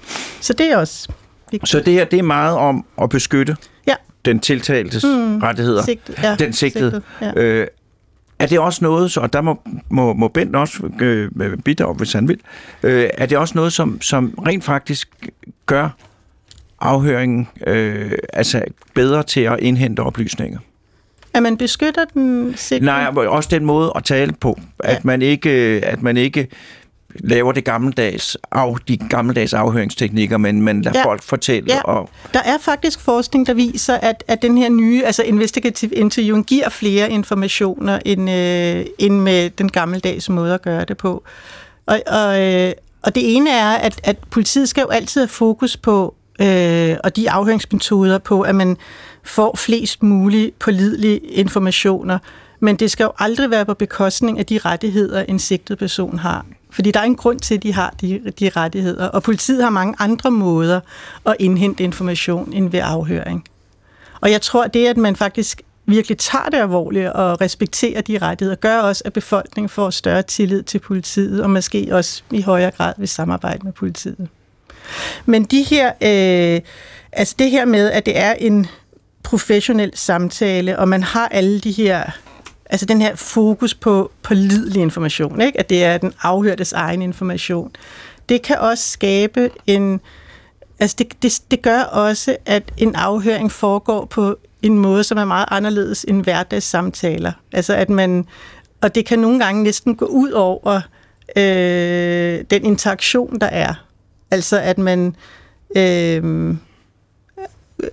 Så 0.41 0.53
det 0.53 0.73
er 0.73 0.77
også 0.77 1.09
vigtigt. 1.51 1.71
Så 1.71 1.81
det 1.81 1.93
her, 1.93 2.05
det 2.05 2.19
er 2.19 2.23
meget 2.23 2.57
om 2.57 2.85
at 3.03 3.09
beskytte 3.09 3.57
den 4.25 4.41
tiltaltes 4.41 5.05
mm, 5.05 5.39
rettigheder, 5.39 5.83
sigtet, 5.83 6.19
ja, 6.23 6.37
den 6.39 6.53
sigtede. 6.53 6.91
sigtet, 6.91 7.37
ja. 7.37 7.43
Øh, 7.43 7.67
er 8.39 8.47
det 8.47 8.59
også 8.59 8.85
noget, 8.85 9.11
så, 9.13 9.21
og 9.21 9.33
der 9.33 9.41
må, 9.41 9.61
må, 9.89 10.13
må 10.13 10.29
Bent 10.29 10.57
også 10.57 10.91
øh, 11.01 11.59
bidrage, 11.65 11.95
hvis 11.95 12.13
han 12.13 12.29
vil, 12.29 12.41
øh, 12.83 13.11
er 13.15 13.27
det 13.27 13.39
også 13.39 13.55
noget, 13.55 13.73
som, 13.73 14.01
som 14.01 14.35
rent 14.47 14.65
faktisk 14.65 15.09
gør 15.67 15.89
afhøringen 16.81 17.49
øh, 17.67 18.13
altså 18.33 18.63
bedre 18.95 19.23
til 19.23 19.41
at 19.41 19.59
indhente 19.61 20.01
oplysninger? 20.01 20.59
At 21.35 21.43
man 21.43 21.57
beskytter 21.57 22.05
den 22.15 22.55
sigtede? 22.57 22.87
Nej, 22.87 23.07
også 23.27 23.49
den 23.53 23.65
måde 23.65 23.93
at 23.97 24.05
tale 24.05 24.33
på. 24.33 24.61
At, 24.79 24.95
ja. 24.95 25.01
man, 25.05 25.23
ikke, 25.23 25.51
at 25.85 26.03
man 26.03 26.17
ikke 26.17 26.49
laver 27.15 27.53
det 27.53 27.65
gammeldags 27.65 28.37
af, 28.53 28.75
de 28.89 28.97
gammeldags 28.97 29.55
afhøringsteknikker, 29.55 30.39
men 30.39 30.63
man 30.63 30.83
lader 30.83 30.99
ja. 30.99 31.05
Folk 31.05 31.23
fortælle. 31.23 31.75
Ja. 31.75 31.81
Og, 31.81 32.11
Der 32.33 32.41
er 32.41 32.59
faktisk 32.61 33.01
forskning, 33.01 33.47
der 33.47 33.55
viser, 33.55 33.95
at, 33.95 34.25
at 34.29 34.43
den 34.43 34.59
her 34.59 34.69
nye, 34.69 35.05
altså 35.05 35.23
investigative 35.23 35.95
interviewen, 35.95 36.45
giver 36.45 36.69
flere 36.69 37.11
informationer 37.11 37.99
end, 38.05 38.31
øh, 38.31 38.87
end 38.99 39.21
med 39.21 39.51
den 39.51 39.69
gammeldags 39.69 40.29
måde 40.29 40.55
at 40.55 40.63
gøre 40.63 40.85
det 40.85 40.97
på. 40.97 41.25
Og, 41.87 42.01
og, 42.07 42.43
øh, 42.43 42.73
og 43.03 43.15
det 43.15 43.37
ene 43.37 43.51
er, 43.51 43.71
at, 43.71 44.01
at 44.05 44.17
politiet 44.31 44.69
skal 44.69 44.83
jo 44.83 44.89
altid 44.89 45.21
have 45.21 45.29
fokus 45.29 45.77
på, 45.77 46.15
øh, 46.41 46.97
og 47.05 47.17
de 47.17 47.31
afhøringsmetoder 47.31 48.19
på, 48.19 48.41
at 48.41 48.55
man 48.55 48.77
får 49.25 49.57
flest 49.57 50.03
mulige 50.03 50.53
pålidelige 50.59 51.19
informationer, 51.19 52.19
men 52.61 52.77
det 52.77 52.91
skal 52.91 53.05
jo 53.05 53.13
aldrig 53.19 53.51
være 53.51 53.65
på 53.65 53.75
bekostning 53.75 54.39
af 54.39 54.47
de 54.47 54.59
rettigheder, 54.59 55.23
en 55.23 55.39
sigtet 55.39 55.79
person 55.79 56.19
har. 56.19 56.47
Fordi 56.73 56.91
der 56.91 57.01
er 57.01 57.05
en 57.05 57.17
grund 57.17 57.41
til, 57.41 57.55
at 57.55 57.63
de 57.63 57.73
har 57.73 57.95
de, 58.01 58.33
de 58.41 58.49
rettigheder. 58.49 59.07
Og 59.07 59.23
politiet 59.23 59.63
har 59.63 59.71
mange 59.71 59.95
andre 59.99 60.31
måder 60.31 60.81
at 61.27 61.37
indhente 61.39 61.85
information 61.85 62.53
end 62.53 62.71
ved 62.71 62.81
afhøring. 62.85 63.45
Og 64.21 64.31
jeg 64.31 64.43
tror, 64.43 64.67
det, 64.67 64.87
at 64.87 64.97
man 64.97 65.17
faktisk 65.17 65.63
virkelig 65.87 66.19
tager 66.19 66.45
det 66.45 66.59
alvorligt 66.59 67.09
og 67.09 67.41
respekterer 67.41 68.01
de 68.01 68.19
rettigheder, 68.19 68.57
gør 68.57 68.79
også, 68.79 69.03
at 69.05 69.13
befolkningen 69.13 69.69
får 69.69 69.91
større 69.91 70.23
tillid 70.23 70.63
til 70.63 70.79
politiet, 70.79 71.43
og 71.43 71.51
måske 71.51 71.89
også 71.93 72.23
i 72.31 72.43
højere 72.43 72.71
grad 72.71 72.95
vil 72.99 73.09
samarbejde 73.09 73.61
med 73.65 73.73
politiet. 73.73 74.29
Men 75.27 75.45
de 75.45 75.63
her, 75.63 75.87
øh, 75.87 76.61
altså 77.13 77.35
det 77.39 77.51
her 77.51 77.65
med, 77.65 77.91
at 77.91 78.07
det 78.07 78.19
er 78.19 78.33
en 78.33 78.67
professionel 79.23 79.93
samtale, 79.95 80.79
og 80.79 80.89
man 80.89 81.03
har 81.03 81.29
alle 81.29 81.61
de 81.61 81.73
her, 81.73 82.11
altså 82.71 82.87
den 82.87 83.01
her 83.01 83.15
fokus 83.15 83.75
på 83.75 84.11
pålidelig 84.23 84.83
information, 84.83 85.41
ikke? 85.41 85.61
at 85.61 85.71
det 85.71 85.85
er 85.85 85.99
den 85.99 86.13
afhørtes 86.23 86.73
egen 86.73 87.03
information, 87.03 87.71
det 88.29 88.43
kan 88.43 88.59
også 88.59 88.89
skabe 88.89 89.51
en, 89.67 90.01
altså 90.79 90.97
det, 90.99 91.23
det, 91.23 91.41
det 91.51 91.63
gør 91.63 91.81
også, 91.81 92.37
at 92.47 92.73
en 92.77 92.95
afhøring 92.95 93.53
foregår 93.53 94.05
på 94.05 94.37
en 94.63 94.79
måde, 94.79 95.05
som 95.05 95.19
er 95.19 95.25
meget 95.25 95.47
anderledes 95.51 96.05
end 96.09 96.23
hverdagssamtaler. 96.23 97.33
Altså 97.53 97.75
at 97.75 97.91
man, 97.91 98.27
og 98.81 98.95
det 98.95 99.07
kan 99.07 99.19
nogle 99.19 99.45
gange 99.45 99.63
næsten 99.63 99.97
gå 99.97 100.05
ud 100.05 100.31
over 100.31 100.81
øh, 101.37 102.45
den 102.51 102.65
interaktion, 102.65 103.41
der 103.41 103.47
er. 103.47 103.75
Altså 104.31 104.61
at 104.61 104.79
man, 104.79 105.17
øh, 105.77 106.55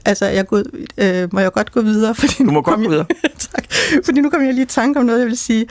altså 0.06 0.26
jeg 0.26 0.48
går, 0.48 0.64
øh, 0.98 1.30
må 1.34 1.40
jeg 1.40 1.52
godt 1.54 1.72
gå 1.72 1.82
videre? 1.82 2.16
Fordi 2.20 2.34
Du 2.40 2.44
må 2.44 2.52
nu 2.52 2.62
godt 2.62 2.76
gå 2.76 2.82
jeg- 2.82 2.92
videre. 2.92 3.06
tak. 3.54 3.66
Fordi 4.06 4.22
nu 4.22 4.30
kom 4.30 4.46
jeg 4.46 4.54
lige 4.54 4.64
i 4.64 4.68
tanke 4.68 5.00
om 5.00 5.06
noget, 5.06 5.20
jeg 5.20 5.28
vil 5.28 5.38
sige. 5.38 5.66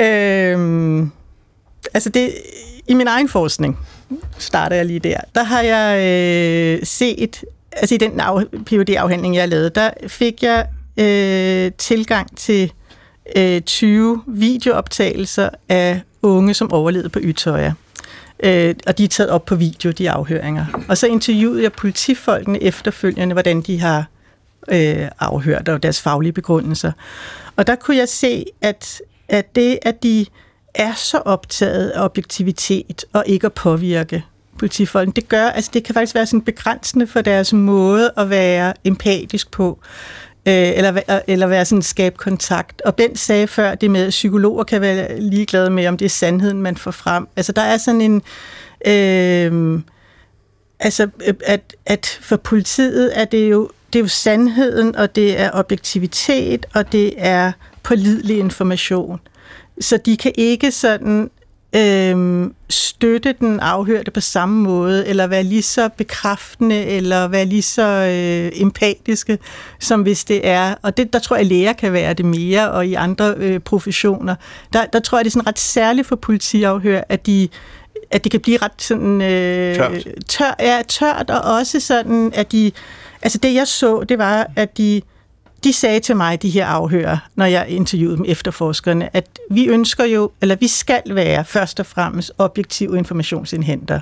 Øh, 0.00 1.06
altså 1.94 2.10
det, 2.10 2.32
i 2.88 2.94
min 2.94 3.06
egen 3.06 3.28
forskning, 3.28 3.78
starter 4.38 4.76
jeg 4.76 4.86
lige 4.86 4.98
der, 5.00 5.16
der 5.34 5.42
har 5.44 5.60
jeg 5.62 5.98
øh, 6.80 6.86
set, 6.86 7.44
altså 7.72 7.94
i 7.94 7.98
den 7.98 8.20
af, 8.20 8.44
PhD-afhandling, 8.66 9.36
jeg 9.36 9.48
lavede, 9.48 9.70
der 9.70 9.90
fik 10.06 10.42
jeg 10.42 10.66
øh, 10.96 11.72
tilgang 11.78 12.36
til 12.36 12.72
øh, 13.36 13.60
20 13.60 14.22
videooptagelser 14.26 15.48
af 15.68 16.00
unge, 16.22 16.54
som 16.54 16.72
overlevede 16.72 17.08
på 17.08 17.18
Ytøjer. 17.22 17.72
Øh, 18.42 18.74
og 18.86 18.98
de 18.98 19.04
er 19.04 19.08
taget 19.08 19.30
op 19.30 19.44
på 19.44 19.54
video, 19.54 19.90
de 19.90 20.10
afhøringer. 20.10 20.66
Og 20.88 20.98
så 20.98 21.06
interviewede 21.06 21.62
jeg 21.62 21.72
politifolkene 21.72 22.62
efterfølgende, 22.62 23.32
hvordan 23.32 23.60
de 23.60 23.80
har 23.80 24.04
øh, 24.68 25.08
afhørt 25.20 25.68
og 25.68 25.82
deres 25.82 26.00
faglige 26.00 26.32
begrundelser. 26.32 26.92
Og 27.56 27.66
der 27.66 27.74
kunne 27.74 27.96
jeg 27.96 28.08
se, 28.08 28.44
at, 28.60 29.02
at 29.28 29.54
det, 29.54 29.78
at 29.82 30.02
de 30.02 30.26
er 30.74 30.94
så 30.94 31.18
optaget 31.18 31.90
af 31.90 32.04
objektivitet 32.04 33.04
og 33.12 33.24
ikke 33.26 33.46
at 33.46 33.52
påvirke 33.52 34.24
politifolkene, 34.58 35.12
det 35.12 35.28
gør, 35.28 35.44
altså 35.44 35.70
det 35.74 35.84
kan 35.84 35.94
faktisk 35.94 36.14
være 36.14 36.26
sådan 36.26 36.42
begrænsende 36.42 37.06
for 37.06 37.20
deres 37.20 37.52
måde 37.52 38.10
at 38.16 38.30
være 38.30 38.74
empatisk 38.84 39.50
på, 39.50 39.78
øh, 40.46 40.72
eller, 40.76 41.20
eller 41.26 41.46
være 41.46 41.64
sådan 41.64 41.82
skabe 41.82 42.16
kontakt. 42.16 42.80
Og 42.80 42.96
Ben 42.96 43.16
sagde 43.16 43.46
før 43.46 43.74
det 43.74 43.90
med, 43.90 44.06
at 44.06 44.10
psykologer 44.10 44.64
kan 44.64 44.80
være 44.80 45.20
ligeglade 45.20 45.70
med, 45.70 45.86
om 45.86 45.96
det 45.96 46.04
er 46.04 46.08
sandheden, 46.08 46.62
man 46.62 46.76
får 46.76 46.90
frem. 46.90 47.28
Altså 47.36 47.52
der 47.52 47.62
er 47.62 47.78
sådan 47.78 48.00
en... 48.00 48.22
Øh, 48.86 49.80
altså, 50.80 51.08
at, 51.44 51.76
at 51.86 52.18
for 52.22 52.36
politiet 52.36 53.20
er 53.20 53.24
det 53.24 53.50
jo 53.50 53.70
det 53.92 53.98
er 53.98 54.02
jo 54.02 54.08
sandheden, 54.08 54.96
og 54.96 55.16
det 55.16 55.40
er 55.40 55.50
objektivitet, 55.52 56.66
og 56.74 56.92
det 56.92 57.14
er 57.16 57.52
pålidelig 57.82 58.38
information. 58.38 59.20
Så 59.80 59.96
de 59.96 60.16
kan 60.16 60.32
ikke 60.34 60.70
sådan 60.70 61.30
øhm, 61.76 62.54
støtte 62.68 63.32
den 63.32 63.60
afhørte 63.60 64.10
på 64.10 64.20
samme 64.20 64.62
måde, 64.62 65.06
eller 65.06 65.26
være 65.26 65.42
lige 65.42 65.62
så 65.62 65.88
bekræftende, 65.96 66.84
eller 66.84 67.28
være 67.28 67.44
lige 67.44 67.62
så 67.62 67.82
øh, 67.82 68.60
empatiske, 68.60 69.38
som 69.80 70.02
hvis 70.02 70.24
det 70.24 70.48
er. 70.48 70.74
Og 70.82 70.96
det, 70.96 71.12
der 71.12 71.18
tror 71.18 71.36
jeg, 71.36 71.46
læger 71.46 71.72
kan 71.72 71.92
være 71.92 72.14
det 72.14 72.24
mere, 72.24 72.70
og 72.70 72.86
i 72.86 72.94
andre 72.94 73.34
øh, 73.36 73.60
professioner. 73.60 74.34
Der, 74.72 74.86
der 74.86 75.00
tror 75.00 75.18
jeg, 75.18 75.24
det 75.24 75.30
er 75.30 75.32
sådan 75.32 75.46
ret 75.46 75.58
særligt 75.58 76.06
for 76.06 76.16
politiafhør, 76.16 77.00
at 77.08 77.26
de 77.26 77.48
at 78.10 78.24
det 78.24 78.32
kan 78.32 78.40
blive 78.40 78.58
ret 78.62 78.82
sådan... 78.82 79.22
Øh, 79.22 79.74
Tørt. 79.76 80.06
Tør, 80.28 80.54
ja, 80.60 80.82
tørt, 80.88 81.30
og 81.30 81.56
også 81.56 81.80
sådan, 81.80 82.32
at 82.34 82.52
de... 82.52 82.72
Altså 83.22 83.38
det, 83.38 83.54
jeg 83.54 83.68
så, 83.68 84.04
det 84.08 84.18
var, 84.18 84.46
at 84.56 84.78
de, 84.78 85.02
de 85.64 85.72
sagde 85.72 86.00
til 86.00 86.16
mig, 86.16 86.42
de 86.42 86.50
her 86.50 86.66
afhører, 86.66 87.18
når 87.34 87.44
jeg 87.44 87.68
interviewede 87.68 88.16
dem 88.16 88.24
efterforskerne, 88.28 89.16
at 89.16 89.38
vi 89.50 89.66
ønsker 89.66 90.04
jo, 90.04 90.30
eller 90.40 90.56
vi 90.56 90.68
skal 90.68 91.02
være 91.06 91.44
først 91.44 91.80
og 91.80 91.86
fremmest 91.86 92.32
objektive 92.38 92.98
informationsindhenter. 92.98 94.00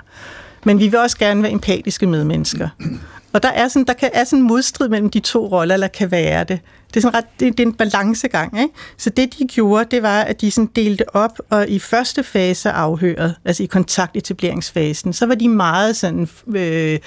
Men 0.65 0.79
vi 0.79 0.89
vil 0.89 0.99
også 0.99 1.19
gerne 1.19 1.43
være 1.43 1.53
empatiske 1.53 2.07
medmennesker. 2.07 2.69
Og 3.33 3.43
der 3.43 3.49
er 3.49 3.69
sådan, 3.69 3.87
der 3.87 3.93
kan, 3.93 4.11
er 4.13 4.25
sådan 4.25 4.39
en 4.39 4.47
modstrid 4.47 4.89
mellem 4.89 5.11
de 5.11 5.21
to 5.21 5.47
roller, 5.47 5.75
eller 5.75 5.89
kan 5.89 6.11
være 6.11 6.45
det. 6.45 6.61
Det 6.89 6.97
er, 6.97 7.01
sådan 7.01 7.15
ret, 7.15 7.25
det, 7.41 7.59
det 7.59 7.63
er 7.63 7.67
en 7.67 7.75
balancegang. 7.75 8.61
Ikke? 8.61 8.75
Så 8.97 9.11
det, 9.11 9.39
de 9.39 9.47
gjorde, 9.47 9.85
det 9.91 10.03
var, 10.03 10.21
at 10.21 10.41
de 10.41 10.51
sådan 10.51 10.71
delte 10.77 11.15
op, 11.15 11.39
og 11.51 11.69
i 11.69 11.79
første 11.79 12.23
fase 12.23 12.71
afhøret, 12.71 13.35
altså 13.45 13.63
i 13.63 13.67
kontaktetableringsfasen, 13.67 15.13
så 15.13 15.27
var 15.27 15.35
de 15.35 15.49
meget 15.49 15.97
sådan... 15.97 16.29
Øh, 16.57 16.99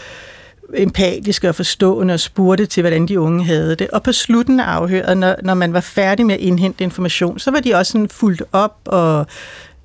empatiske 0.75 1.49
og 1.49 1.55
forstående 1.55 2.13
og 2.13 2.19
spurgte 2.19 2.65
til, 2.65 2.81
hvordan 2.81 3.07
de 3.07 3.19
unge 3.19 3.45
havde 3.45 3.75
det. 3.75 3.87
Og 3.87 4.03
på 4.03 4.11
slutten 4.11 4.59
af 4.59 4.65
afhøret, 4.65 5.17
når, 5.17 5.35
når 5.43 5.53
man 5.53 5.73
var 5.73 5.79
færdig 5.79 6.25
med 6.25 6.35
at 6.35 6.41
indhente 6.41 6.83
information, 6.83 7.39
så 7.39 7.51
var 7.51 7.59
de 7.59 7.75
også 7.75 7.91
sådan 7.91 8.09
fuldt 8.09 8.43
op 8.51 8.77
og 8.85 9.25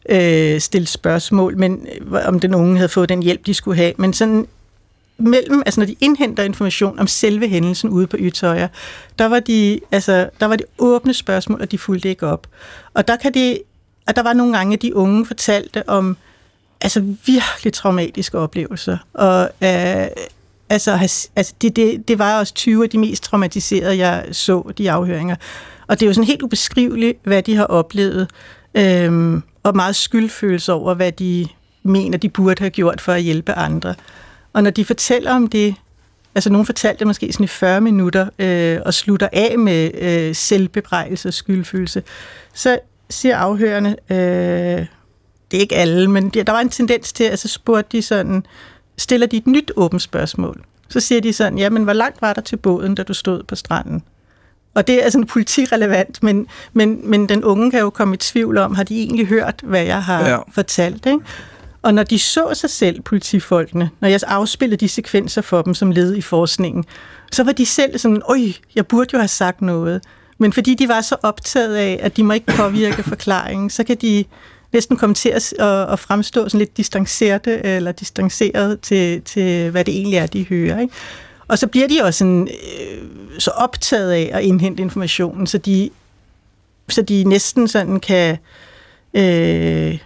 øh, 0.09 0.61
stille 0.61 0.87
spørgsmål, 0.87 1.59
men 1.59 1.87
øh, 2.13 2.21
om 2.27 2.41
den 2.41 2.55
unge 2.55 2.77
havde 2.77 2.89
fået 2.89 3.09
den 3.09 3.23
hjælp, 3.23 3.47
de 3.47 3.55
skulle 3.55 3.77
have. 3.77 3.93
Men 3.97 4.13
sådan 4.13 4.47
mellem, 5.19 5.63
altså 5.67 5.81
når 5.81 5.87
de 5.87 5.97
indhenter 6.01 6.43
information 6.43 6.99
om 6.99 7.07
selve 7.07 7.49
hændelsen 7.49 7.91
ude 7.91 8.07
på 8.07 8.17
Ytøjer, 8.21 8.69
der 9.19 9.27
var 9.27 9.41
de, 9.41 9.81
altså, 9.93 10.31
der 10.41 10.47
var 10.47 10.57
de 10.57 10.65
åbne 10.79 11.15
spørgsmål, 11.15 11.61
og 11.61 11.73
de 11.73 11.79
fulgte 11.79 12.09
ikke 12.09 12.27
op. 12.27 12.47
Og 12.95 13.09
der 13.09 13.17
kan 13.17 13.35
de, 13.35 13.59
og 14.07 14.17
der 14.17 14.23
var 14.23 14.33
nogle 14.33 14.57
gange, 14.57 14.75
at 14.75 14.83
de 14.83 14.97
unge 14.97 15.27
fortalte 15.27 15.89
om 15.89 16.17
altså 16.81 17.01
virkelig 17.27 17.73
traumatiske 17.73 18.39
oplevelser, 18.39 18.99
og 19.15 19.51
øh, 19.63 20.07
altså, 20.71 20.93
altså 21.37 21.55
det, 21.63 21.77
det, 21.77 22.09
det 22.09 22.19
var 22.19 22.39
også 22.39 22.55
20 22.55 22.85
af 22.85 22.91
de 22.91 22.99
mest 22.99 23.23
traumatiserede, 23.23 23.99
jeg 23.99 24.25
så, 24.33 24.73
de 24.79 24.91
afhøringer. 24.91 25.37
Og 25.87 26.01
det 26.01 26.07
er 26.07 26.11
jo 26.11 26.15
sådan 26.15 26.27
helt 26.27 26.43
ubeskriveligt, 26.43 27.19
hvad 27.23 27.43
de 27.43 27.57
har 27.57 27.65
oplevet, 27.65 28.31
øhm, 28.75 29.43
og 29.63 29.77
meget 29.77 29.97
skyldfølelse 29.97 30.73
over, 30.73 30.95
hvad 30.95 31.13
de 31.13 31.49
mener, 31.83 32.19
de 32.19 32.29
burde 32.29 32.61
have 32.61 32.71
gjort 32.71 33.01
for 33.01 33.13
at 33.13 33.23
hjælpe 33.23 33.53
andre. 33.53 33.95
Og 34.53 34.63
når 34.63 34.71
de 34.71 34.85
fortæller 34.85 35.33
om 35.33 35.47
det, 35.47 35.75
altså 36.35 36.51
nogen 36.51 36.67
fortalte 36.67 36.99
det 36.99 37.07
måske 37.07 37.33
sådan 37.33 37.45
i 37.45 37.47
40 37.47 37.81
minutter, 37.81 38.29
øh, 38.39 38.79
og 38.87 38.95
slutter 38.95 39.29
af 39.33 39.59
med 39.59 39.91
øh, 39.95 40.35
selvbebrejdelse 40.35 41.29
og 41.29 41.35
skyldfølelse, 41.35 42.03
så 42.55 42.79
siger 43.11 43.37
afhørende, 43.37 43.97
øh, 44.11 44.87
det 45.51 45.57
er 45.57 45.61
ikke 45.61 45.77
alle, 45.77 46.11
men 46.11 46.29
der 46.29 46.53
var 46.53 46.61
en 46.61 46.69
tendens 46.69 47.13
til, 47.13 47.25
at 47.25 47.39
så 47.39 47.49
spurgte 47.49 47.97
de 47.97 48.03
sådan, 48.03 48.47
stiller 48.99 49.27
de 49.27 49.37
et 49.37 49.47
nyt 49.47 49.73
åbent 49.77 50.03
spørgsmål. 50.03 50.61
Så 50.89 51.01
siger 51.01 51.21
de 51.21 51.33
sådan, 51.33 51.59
jamen 51.59 51.85
hvor 51.85 51.93
langt 51.93 52.23
var 52.23 52.33
der 52.33 52.41
til 52.41 52.57
båden, 52.57 52.95
da 52.95 53.03
du 53.03 53.15
stod 53.15 53.43
på 53.43 53.55
stranden? 53.55 54.03
Og 54.75 54.87
det 54.87 55.07
er 55.07 55.11
sådan 55.11 55.27
politirelevant, 55.27 56.23
men, 56.23 56.47
men, 56.73 57.01
men 57.11 57.29
den 57.29 57.45
unge 57.45 57.71
kan 57.71 57.81
jo 57.81 57.91
komme 57.91 58.15
i 58.15 58.17
tvivl 58.17 58.59
om, 58.59 58.75
har 58.75 58.83
de 58.85 58.99
egentlig 59.01 59.27
hørt, 59.27 59.61
hvad 59.65 59.83
jeg 59.85 60.03
har 60.05 60.29
Ja. 60.29 60.39
fortalt? 60.53 61.07
Ikke? 61.07 61.19
Og 61.83 61.95
når 61.95 62.03
de 62.03 62.19
så 62.19 62.51
sig 62.55 62.71
selv, 62.71 63.01
politifolkene, 63.03 63.91
når 64.01 64.09
jeg 64.09 64.21
afspillede 64.27 64.77
de 64.81 64.89
sekvenser 64.89 65.43
for 65.43 65.63
dem 65.63 65.75
som 65.75 65.91
led 65.91 66.15
i 66.15 66.21
forskningen, 66.23 66.85
så 67.33 67.45
var 67.45 67.53
de 67.53 67.67
selv 67.67 67.99
sådan, 67.99 68.23
øj, 68.29 68.39
jeg 68.75 68.87
burde 68.87 69.11
jo 69.13 69.19
have 69.19 69.29
sagt 69.29 69.63
noget. 69.63 70.03
Men 70.39 70.53
fordi 70.53 70.75
de 70.75 70.89
var 70.89 71.01
så 71.01 71.17
optaget 71.23 71.77
af, 71.77 71.99
at 72.03 72.17
de 72.17 72.23
må 72.23 72.33
ikke 72.33 72.47
påvirke 72.47 73.03
forklaringen, 73.03 73.71
så 73.71 73.85
kan 73.85 73.97
de 73.97 74.25
næsten 74.77 74.97
komme 74.97 75.15
til 75.15 75.29
at, 75.29 75.53
at, 75.59 75.93
at 75.93 75.99
fremstå 75.99 76.49
sådan 76.49 76.59
lidt 76.59 76.77
distancerte 76.77 77.65
eller 77.67 77.93
distanceret 77.93 78.81
til, 78.81 79.23
til, 79.23 79.71
hvad 79.71 79.85
det 79.85 79.95
egentlig 79.97 80.17
er, 80.19 80.27
de 80.27 80.47
hører. 80.49 80.81
Ikke? 80.81 80.95
Og 81.49 81.59
så 81.59 81.67
bliver 81.67 81.89
de 81.89 82.03
også 82.03 82.19
sådan, 82.19 82.49
øh, 82.49 83.09
så 83.39 83.51
optaget 83.51 84.13
af 84.13 84.31
at 84.33 84.43
indhente 84.43 84.83
informationen, 84.83 85.47
så 85.47 85.59
de, 85.59 85.91
så 86.89 87.03
de 87.03 87.25
næsten 87.25 87.69
sådan 87.69 88.01
kan... 88.01 88.37
Øh, 89.15 89.99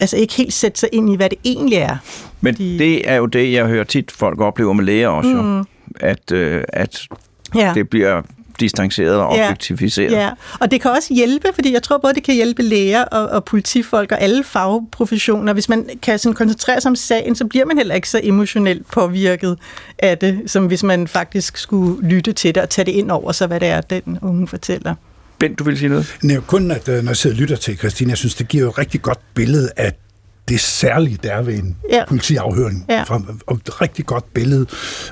altså 0.00 0.16
ikke 0.16 0.34
helt 0.34 0.52
sætte 0.52 0.80
sig 0.80 0.88
ind 0.92 1.12
i, 1.12 1.16
hvad 1.16 1.30
det 1.30 1.38
egentlig 1.44 1.78
er. 1.78 1.96
Men 2.40 2.54
De- 2.54 2.78
det 2.78 3.10
er 3.10 3.14
jo 3.16 3.26
det, 3.26 3.52
jeg 3.52 3.66
hører 3.66 3.84
tit, 3.84 4.10
folk 4.10 4.40
oplever 4.40 4.72
med 4.72 4.84
læger 4.84 5.08
også, 5.08 5.30
mm. 5.30 5.58
jo, 5.58 5.64
at, 6.00 6.32
øh, 6.32 6.64
at 6.68 7.00
Ja. 7.54 7.72
det 7.74 7.88
bliver 7.88 8.22
distanceret 8.62 9.16
og 9.16 9.36
Ja. 9.36 9.44
objektiviseret. 9.44 10.12
Ja, 10.12 10.30
og 10.60 10.70
det 10.70 10.80
kan 10.80 10.90
også 10.90 11.14
hjælpe, 11.14 11.48
fordi 11.54 11.72
jeg 11.72 11.82
tror 11.82 11.98
både, 11.98 12.14
det 12.14 12.22
kan 12.22 12.34
hjælpe 12.34 12.62
læger 12.62 13.04
og, 13.04 13.26
og 13.28 13.44
politifolk 13.44 14.12
og 14.12 14.20
alle 14.20 14.44
fagprofessioner. 14.44 15.52
Hvis 15.52 15.68
man 15.68 15.88
kan 16.02 16.18
sådan 16.18 16.34
koncentrere 16.34 16.80
sig 16.80 16.88
om 16.88 16.96
sagen, 16.96 17.36
så 17.36 17.44
bliver 17.46 17.64
man 17.64 17.76
heller 17.76 17.94
ikke 17.94 18.08
så 18.08 18.20
emotionelt 18.22 18.90
påvirket 18.92 19.58
af 19.98 20.18
det, 20.18 20.40
som 20.46 20.66
hvis 20.66 20.82
man 20.82 21.08
faktisk 21.08 21.56
skulle 21.56 22.08
lytte 22.08 22.32
til 22.32 22.54
det 22.54 22.62
og 22.62 22.70
tage 22.70 22.86
det 22.86 22.92
ind 22.92 23.10
over 23.10 23.32
sig, 23.32 23.46
hvad 23.46 23.60
det 23.60 23.68
er, 23.68 23.80
den 23.80 24.18
unge 24.22 24.48
fortæller. 24.48 24.94
Bent, 25.38 25.58
du 25.58 25.64
vil 25.64 25.78
sige 25.78 25.88
noget? 25.88 26.16
Nej, 26.22 26.36
kun 26.46 26.70
at 26.70 26.88
øh, 26.88 27.02
når 27.04 27.10
jeg 27.10 27.16
sidder 27.16 27.36
og 27.36 27.40
lytter 27.40 27.56
til 27.56 27.78
Christine, 27.78 28.10
jeg 28.10 28.18
synes, 28.18 28.34
det 28.34 28.48
giver 28.48 28.64
jo 28.64 28.70
et 28.70 28.78
rigtig 28.78 29.02
godt 29.02 29.18
billede 29.34 29.70
af 29.76 29.92
det 30.48 30.60
særlige, 30.60 31.18
der 31.22 31.32
er 31.32 31.42
ved 31.42 31.54
en 31.54 31.76
Ja. 31.90 31.96
ja. 31.96 32.04
politiafhøring. 32.08 32.86
Ja. 32.88 33.02
Fra, 33.02 33.22
og 33.46 33.56
et 33.56 33.80
rigtig 33.80 34.06
godt 34.06 34.34
billede, 34.34 34.66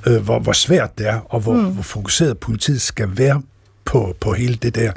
øh, 0.07 0.17
hvor, 0.23 0.39
hvor 0.39 0.53
svært 0.53 0.99
det 0.99 1.09
er, 1.09 1.21
og 1.29 1.41
hvor, 1.41 1.55
mm. 1.55 1.65
hvor 1.65 1.83
fokuseret 1.83 2.39
politiet 2.39 2.81
skal 2.81 3.09
være 3.19 3.43
på, 3.85 4.17
på 4.21 4.33
hele 4.33 4.55
det 4.55 4.75
der. 4.75 4.93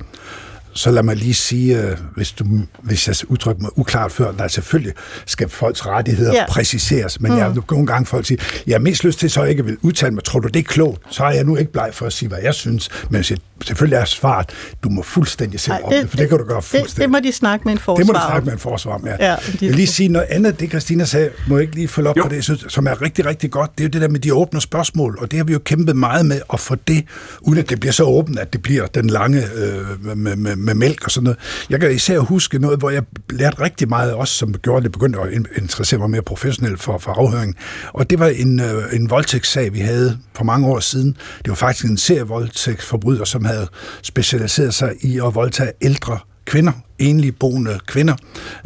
Så 0.75 0.91
lad 0.91 1.03
mig 1.03 1.15
lige 1.15 1.33
sige, 1.33 1.81
øh, 1.81 1.97
hvis, 2.15 2.31
du, 2.31 2.45
hvis 2.81 3.07
jeg 3.07 3.15
udtrykker 3.27 3.61
mig 3.61 3.77
uklart 3.77 4.11
før, 4.11 4.31
nej, 4.37 4.47
selvfølgelig 4.47 4.93
skal 5.25 5.49
folks 5.49 5.85
rettigheder 5.85 6.33
ja. 6.33 6.45
præciseres, 6.49 7.21
men 7.21 7.31
mm. 7.31 7.37
jeg 7.37 7.45
har 7.45 7.55
nogle 7.71 7.87
gange 7.87 8.05
folk 8.05 8.25
siger, 8.25 8.43
jeg 8.67 8.73
har 8.73 8.79
mest 8.79 9.03
lyst 9.03 9.19
til 9.19 9.29
så 9.29 9.43
ikke 9.43 9.59
at 9.59 9.65
vil 9.65 9.77
udtale 9.81 10.13
mig, 10.13 10.23
tror 10.23 10.39
du 10.39 10.47
det 10.47 10.59
er 10.59 10.63
klogt? 10.63 11.01
Så 11.09 11.23
er 11.23 11.31
jeg 11.31 11.43
nu 11.43 11.55
ikke 11.55 11.71
bleg 11.71 11.89
for 11.93 12.05
at 12.05 12.13
sige, 12.13 12.29
hvad 12.29 12.39
jeg 12.43 12.53
synes, 12.53 12.89
men 13.09 13.15
jeg 13.17 13.25
siger, 13.25 13.39
selvfølgelig 13.65 13.97
er 13.97 14.05
svaret, 14.05 14.49
du 14.83 14.89
må 14.89 15.01
fuldstændig 15.03 15.59
selv 15.59 15.73
Ej, 15.73 15.81
op 15.83 15.91
det, 15.91 16.09
for 16.09 16.17
det 16.17 16.29
kan 16.29 16.37
du 16.37 16.43
gøre 16.43 16.57
det, 16.57 16.63
fuldstændig. 16.65 17.01
det 17.01 17.09
må 17.09 17.19
de 17.19 17.31
snakke 17.31 17.63
med 17.65 17.73
en 17.73 17.79
forsvar 17.79 17.95
Det 17.97 18.07
må 18.07 18.13
du 18.13 18.19
om. 18.19 18.29
snakke 18.29 18.45
med 18.45 18.53
en 18.53 18.59
forsvar 18.59 18.91
om, 18.93 19.07
ja. 19.07 19.11
Ja, 19.19 19.35
de- 19.35 19.35
jeg 19.61 19.67
vil 19.69 19.75
lige 19.75 19.87
sige 19.87 20.09
noget 20.09 20.27
andet, 20.29 20.59
det 20.59 20.69
Christina 20.69 21.05
sagde, 21.05 21.29
må 21.47 21.55
jeg 21.57 21.61
ikke 21.63 21.75
lige 21.75 21.87
følge 21.87 22.09
op 22.09 22.17
Jo. 22.17 22.23
på 22.23 22.29
det, 22.29 22.35
jeg 22.35 22.43
synes, 22.43 22.65
som 22.69 22.87
er 22.87 23.01
rigtig, 23.01 23.25
rigtig 23.25 23.51
godt, 23.51 23.71
det 23.77 23.83
er 23.83 23.87
jo 23.87 23.89
det 23.89 24.01
der 24.01 24.07
med 24.07 24.19
de 24.19 24.33
åbne 24.33 24.61
spørgsmål, 24.61 25.17
og 25.21 25.31
det 25.31 25.37
har 25.37 25.43
vi 25.43 25.53
jo 25.53 25.59
kæmpet 25.59 25.95
meget 25.95 26.25
med 26.25 26.41
at 26.53 26.59
få 26.59 26.75
det, 26.87 27.05
uden 27.41 27.59
at 27.59 27.69
det 27.69 27.79
bliver 27.79 27.93
så 27.93 28.03
åbent, 28.03 28.39
at 28.39 28.53
det 28.53 28.61
bliver 28.61 28.85
den 28.87 29.09
lange 29.09 29.43
øh, 29.55 30.17
med, 30.17 30.35
med, 30.35 30.55
med 30.63 30.73
mælk 30.73 31.05
og 31.05 31.11
sådan 31.11 31.23
noget. 31.23 31.39
Jeg 31.69 31.79
kan 31.79 31.91
især 31.91 32.19
huske 32.19 32.59
noget, 32.59 32.79
hvor 32.79 32.89
jeg 32.89 33.03
lærte 33.29 33.61
rigtig 33.61 33.89
meget, 33.89 34.13
også 34.13 34.33
som 34.33 34.53
gjorde, 34.53 34.83
det 34.83 34.91
begyndte 34.91 35.19
at 35.19 35.33
interessere 35.57 35.99
mig 35.99 36.09
mere 36.09 36.21
professionelt 36.21 36.81
for, 36.81 36.97
for 36.97 37.11
afhøringen, 37.11 37.55
og 37.93 38.09
det 38.09 38.19
var 38.19 38.27
en, 38.27 38.59
øh, 38.59 38.83
en 38.93 39.09
voldtægtssag, 39.09 39.73
vi 39.73 39.79
havde 39.79 40.17
for 40.35 40.43
mange 40.43 40.67
år 40.67 40.79
siden. 40.79 41.17
Det 41.37 41.49
var 41.49 41.55
faktisk 41.55 41.85
en 41.85 41.97
serievoldtægtsforbryder, 41.97 43.25
som 43.25 43.45
havde 43.45 43.67
specialiseret 44.01 44.73
sig 44.73 44.93
i 45.01 45.19
at 45.25 45.35
voldtage 45.35 45.71
ældre 45.81 46.19
kvinder, 46.45 46.71
enlige 46.99 47.31
boende 47.31 47.79
kvinder, 47.87 48.15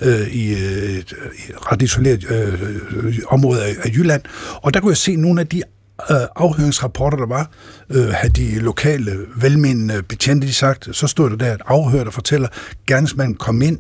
øh, 0.01 0.27
i 0.27 0.53
øh, 0.53 0.97
et 0.97 1.13
i 1.37 1.51
ret 1.55 1.81
isoleret 1.81 2.31
øh, 2.31 2.63
øh, 3.05 3.19
område 3.27 3.65
af, 3.65 3.75
af 3.83 3.89
Jylland. 3.89 4.21
Og 4.55 4.73
der 4.73 4.79
kunne 4.79 4.91
jeg 4.91 4.97
se 4.97 5.15
nogle 5.15 5.41
af 5.41 5.47
de 5.47 5.63
Øh, 6.11 6.17
afhøringsrapporter, 6.35 7.17
der 7.17 7.25
var, 7.25 7.49
øh, 7.89 8.07
havde 8.07 8.33
de 8.33 8.59
lokale 8.59 9.25
velmenende 9.35 10.03
betjente 10.03 10.47
de 10.47 10.53
sagt, 10.53 10.95
så 10.95 11.07
stod 11.07 11.29
der 11.29 11.35
der, 11.35 11.53
et 11.53 11.61
afhør, 11.65 12.03
der 12.03 12.11
fortæller, 12.11 12.47
gerningsmanden 12.87 13.35
kom 13.35 13.61
ind, 13.61 13.79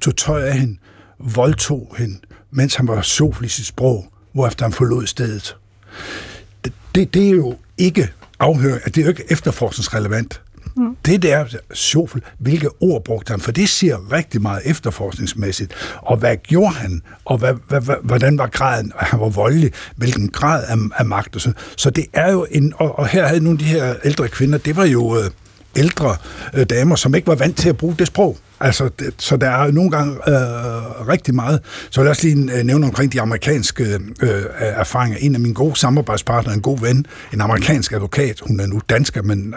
tog 0.00 0.16
tøj 0.16 0.42
af 0.42 0.58
hende, 0.58 0.78
voldtog 1.18 1.94
hende, 1.98 2.18
mens 2.50 2.74
han 2.74 2.88
var 2.88 3.02
sjov 3.02 3.36
i 3.44 3.48
sit 3.48 3.66
sprog, 3.66 4.12
hvorefter 4.32 4.64
han 4.64 4.72
forlod 4.72 5.06
stedet. 5.06 5.56
Det, 6.64 6.72
det, 6.94 7.14
det 7.14 7.26
er 7.26 7.30
jo 7.30 7.56
ikke 7.78 8.12
afhøring, 8.38 8.84
det 8.84 8.98
er 8.98 9.02
jo 9.02 9.08
ikke 9.08 9.24
efterforskningsrelevant. 9.32 10.42
Mm. 10.76 10.96
Det 11.06 11.22
der 11.22 11.36
er 11.36 11.44
hvilke 12.38 12.68
ord 12.80 13.04
brugte 13.04 13.30
han, 13.30 13.40
for 13.40 13.52
det 13.52 13.68
siger 13.68 14.12
rigtig 14.12 14.42
meget 14.42 14.62
efterforskningsmæssigt. 14.64 15.74
Og 15.96 16.16
hvad 16.16 16.36
gjorde 16.36 16.74
han, 16.74 17.02
og 17.24 17.38
hvad, 17.38 17.54
hvad, 17.68 17.80
hvad, 17.80 17.96
hvordan 18.02 18.38
var 18.38 18.46
graden, 18.46 18.92
han 18.96 19.20
var 19.20 19.28
voldelig, 19.28 19.72
hvilken 19.96 20.28
grad 20.28 20.64
af, 20.68 20.76
af 20.96 21.06
magt 21.06 21.34
og 21.34 21.40
så. 21.40 21.52
Så 21.76 21.90
det 21.90 22.06
er 22.12 22.32
jo 22.32 22.46
en, 22.50 22.72
og, 22.76 22.98
og 22.98 23.06
her 23.06 23.26
havde 23.26 23.40
nogle 23.44 23.58
af 23.58 23.58
de 23.58 23.64
her 23.64 23.94
ældre 24.04 24.28
kvinder, 24.28 24.58
det 24.58 24.76
var 24.76 24.84
jo 24.84 25.18
øh, 25.18 25.30
ældre 25.76 26.16
øh, 26.54 26.66
damer, 26.66 26.96
som 26.96 27.14
ikke 27.14 27.26
var 27.26 27.34
vant 27.34 27.56
til 27.56 27.68
at 27.68 27.76
bruge 27.76 27.94
det 27.98 28.06
sprog. 28.06 28.36
Altså, 28.60 28.88
det, 28.98 29.14
så 29.18 29.36
der 29.36 29.48
er 29.48 29.70
nogle 29.70 29.90
gange 29.90 30.14
øh, 30.14 31.08
rigtig 31.08 31.34
meget. 31.34 31.60
Så 31.90 32.00
vil 32.00 32.06
jeg 32.06 32.10
også 32.10 32.26
lige 32.26 32.58
øh, 32.58 32.64
nævne 32.64 32.86
omkring 32.86 33.12
de 33.12 33.20
amerikanske 33.20 33.84
øh, 33.84 34.00
øh, 34.22 34.42
erfaringer. 34.58 35.18
En 35.20 35.34
af 35.34 35.40
mine 35.40 35.54
gode 35.54 35.76
samarbejdspartnere, 35.76 36.54
en 36.54 36.62
god 36.62 36.80
ven, 36.80 37.06
en 37.32 37.40
amerikansk 37.40 37.92
advokat, 37.92 38.40
hun 38.40 38.60
er 38.60 38.66
nu 38.66 38.80
dansker, 38.88 39.22
men 39.22 39.54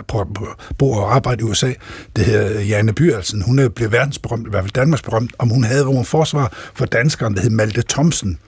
bor 0.77 1.01
og 1.01 1.15
arbejder 1.15 1.45
i 1.45 1.49
USA, 1.49 1.73
det 2.15 2.25
hedder 2.25 2.61
Janne 2.61 2.93
Byrelsen. 2.93 3.41
Hun 3.41 3.59
er 3.59 3.69
blevet 3.69 3.91
verdensberømt, 3.91 4.47
i 4.47 4.49
hvert 4.49 4.63
fald 4.63 4.73
Danmarks 4.73 5.01
berømt, 5.01 5.31
om 5.39 5.49
hun 5.49 5.63
havde 5.63 5.83
nogle 5.83 6.05
forsvar 6.05 6.53
for 6.73 6.85
danskeren, 6.85 7.35
der 7.35 7.41
hed 7.41 7.49
Malte 7.49 7.83
Thomsen. 7.89 8.39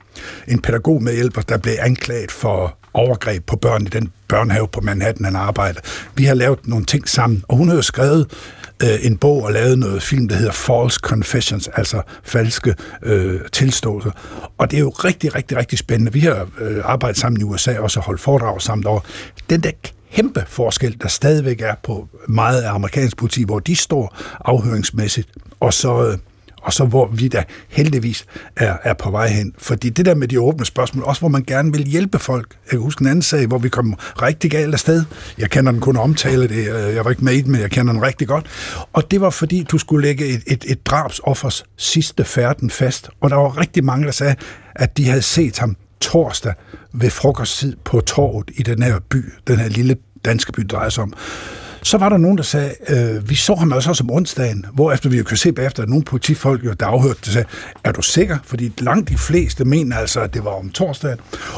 En 0.48 0.62
pædagog 0.62 1.04
med 1.04 1.14
hjælper, 1.14 1.42
der 1.42 1.58
blev 1.58 1.74
anklaget 1.80 2.32
for 2.32 2.81
overgreb 2.94 3.46
på 3.46 3.56
børn 3.56 3.82
i 3.82 3.90
den 3.90 4.12
børnehave 4.28 4.68
på 4.68 4.82
Manhattan, 4.82 5.26
han 5.26 5.36
arbejder. 5.36 5.80
Vi 6.16 6.24
har 6.24 6.34
lavet 6.34 6.68
nogle 6.68 6.86
ting 6.86 7.10
sammen, 7.10 7.44
og 7.48 7.58
hun 7.58 7.68
har 7.68 7.76
jo 7.76 7.82
skrevet 7.82 8.28
øh, 8.84 9.06
en 9.06 9.18
bog 9.18 9.44
og 9.44 9.52
lavet 9.52 9.80
noget 9.80 10.04
film, 10.04 10.28
der 10.28 10.36
hedder 10.36 10.52
False 10.52 11.00
Confessions, 11.04 11.68
altså 11.68 12.02
falske 12.24 12.76
øh, 13.04 13.42
tilståelser. 13.52 14.12
Og 14.58 14.72
det 14.72 14.78
er 14.78 14.82
jo 14.82 14.90
rigtig, 14.90 15.36
rigtig, 15.36 15.58
rigtig 15.58 15.80
spændende. 15.80 16.14
Vi 16.14 16.20
har 16.20 16.48
øh, 16.60 16.82
arbejdet 16.84 17.18
sammen 17.18 17.42
i 17.42 17.44
USA, 17.44 17.80
også 17.80 17.94
så 17.94 18.00
holdt 18.00 18.22
foredrag 18.22 18.62
sammen 18.62 18.88
over. 18.88 19.00
Den 19.50 19.62
der 19.62 19.72
kæmpe 20.14 20.44
forskel, 20.48 20.98
der 21.02 21.08
stadigvæk 21.08 21.62
er 21.62 21.76
på 21.84 22.08
meget 22.28 22.62
af 22.62 22.74
amerikansk 22.74 23.18
politi, 23.18 23.44
hvor 23.44 23.60
de 23.60 23.76
står 23.76 24.18
afhøringsmæssigt, 24.46 25.30
og 25.60 25.74
så... 25.74 26.08
Øh, 26.08 26.18
og 26.62 26.74
så 26.74 26.86
hvor 26.86 27.08
vi 27.08 27.28
da 27.28 27.44
heldigvis 27.70 28.26
er, 28.56 28.78
er 28.84 28.94
på 28.94 29.12
vej 29.12 29.28
hen. 29.28 29.54
Fordi 29.58 29.90
det 29.90 30.06
der 30.06 30.16
med 30.16 30.28
de 30.28 30.42
åbne 30.42 30.66
spørgsmål, 30.66 31.04
også 31.04 31.22
hvor 31.22 31.30
man 31.30 31.44
gerne 31.44 31.72
vil 31.72 31.86
hjælpe 31.86 32.20
folk. 32.20 32.50
Jeg 32.50 32.70
kan 32.70 32.80
huske 32.80 33.02
en 33.02 33.08
anden 33.08 33.22
sag, 33.22 33.48
hvor 33.48 33.58
vi 33.58 33.70
kom 33.70 33.94
rigtig 34.22 34.52
galt 34.52 34.74
afsted. 34.74 35.04
Jeg 35.38 35.50
kender 35.50 35.72
den 35.72 35.82
kun 35.82 35.98
omtale 35.98 36.48
det, 36.48 36.58
øh, 36.58 36.96
jeg 36.96 37.06
var 37.06 37.10
ikke 37.10 37.24
med 37.24 37.34
i 37.34 37.42
den, 37.42 37.52
men 37.52 37.62
jeg 37.62 37.72
kender 37.72 37.94
den 37.94 38.02
rigtig 38.02 38.28
godt. 38.28 38.46
Og 38.94 39.12
det 39.12 39.22
var 39.22 39.30
fordi, 39.30 39.64
du 39.64 39.78
skulle 39.78 40.08
lægge 40.08 40.26
et, 40.26 40.44
et, 40.48 40.66
et 40.68 40.86
drabsoffers 40.86 41.64
sidste 41.78 42.24
færden 42.24 42.70
fast. 42.70 43.10
Og 43.22 43.30
der 43.30 43.36
var 43.36 43.58
rigtig 43.58 43.84
mange, 43.84 44.06
der 44.06 44.12
sagde, 44.12 44.36
at 44.76 44.98
de 44.98 45.10
havde 45.10 45.22
set 45.22 45.60
ham 45.60 45.76
torsdag 46.02 46.54
ved 46.94 47.10
frokosttid 47.10 47.76
på 47.86 48.02
torvet 48.02 48.52
i 48.58 48.64
den 48.64 48.84
her 48.84 49.00
by, 49.10 49.34
den 49.48 49.60
her 49.60 49.70
lille 49.70 49.96
danske 50.26 50.52
by, 50.52 50.62
drejer 50.62 50.90
sig 50.90 51.04
om. 51.04 51.14
Så 51.84 51.98
var 51.98 52.10
der 52.10 52.18
nogen, 52.18 52.38
der 52.38 52.44
sagde, 52.44 52.74
øh, 52.90 53.30
vi 53.30 53.36
så 53.36 53.56
ham 53.56 53.74
altså 53.74 53.90
også 53.90 54.04
om 54.04 54.12
onsdagen, 54.12 54.66
hvor 54.74 54.92
efter 54.92 55.10
vi 55.10 55.18
jo 55.18 55.24
kan 55.24 55.38
se 55.38 55.52
bagefter, 55.52 55.84
at 55.84 55.90
nogle 55.90 56.04
politifolk, 56.04 56.66
jo, 56.66 56.74
der 56.74 56.86
afhørte 56.86 57.32
sagde, 57.32 57.48
er 57.84 57.92
du 57.92 58.02
sikker? 58.02 58.38
Fordi 58.44 58.72
langt 58.78 59.10
de 59.10 59.18
fleste 59.18 59.66
mener 59.66 59.98
altså, 59.98 60.20
at 60.22 60.34
det 60.34 60.46
var 60.46 60.52
om 60.52 60.70
torsdagen. 60.70 61.18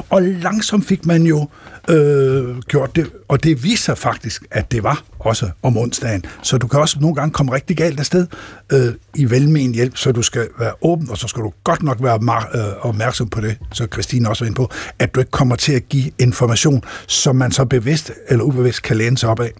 Og 0.09 0.21
langsomt 0.21 0.87
fik 0.87 1.05
man 1.05 1.23
jo 1.23 1.47
øh, 1.89 2.59
gjort 2.59 2.95
det, 2.95 3.09
og 3.27 3.43
det 3.43 3.63
viser 3.63 3.83
sig 3.83 3.97
faktisk, 3.97 4.45
at 4.51 4.71
det 4.71 4.83
var 4.83 5.03
også 5.19 5.49
om 5.63 5.77
onsdagen. 5.77 6.25
Så 6.41 6.57
du 6.57 6.67
kan 6.67 6.79
også 6.79 6.97
nogle 6.99 7.15
gange 7.15 7.31
komme 7.31 7.51
rigtig 7.53 7.77
galt 7.77 7.99
afsted 7.99 8.27
øh, 8.71 8.93
i 9.15 9.29
velmen 9.29 9.73
hjælp, 9.75 9.97
så 9.97 10.11
du 10.11 10.21
skal 10.21 10.47
være 10.59 10.73
åben, 10.81 11.09
og 11.09 11.17
så 11.17 11.27
skal 11.27 11.43
du 11.43 11.53
godt 11.63 11.83
nok 11.83 11.97
være 12.03 12.15
mar- 12.15 12.57
øh, 12.57 12.73
opmærksom 12.85 13.29
på 13.29 13.41
det, 13.41 13.57
så 13.71 13.87
Christine 13.93 14.29
også 14.29 14.43
var 14.43 14.47
inde 14.47 14.55
på, 14.55 14.69
at 14.99 15.15
du 15.15 15.19
ikke 15.19 15.31
kommer 15.31 15.55
til 15.55 15.73
at 15.73 15.89
give 15.89 16.11
information, 16.19 16.83
som 17.07 17.35
man 17.35 17.51
så 17.51 17.65
bevidst 17.65 18.11
eller 18.29 18.43
ubevidst 18.43 18.81
kan 18.81 18.97
læne 18.97 19.17
sig 19.17 19.29
op 19.29 19.39
af. 19.39 19.51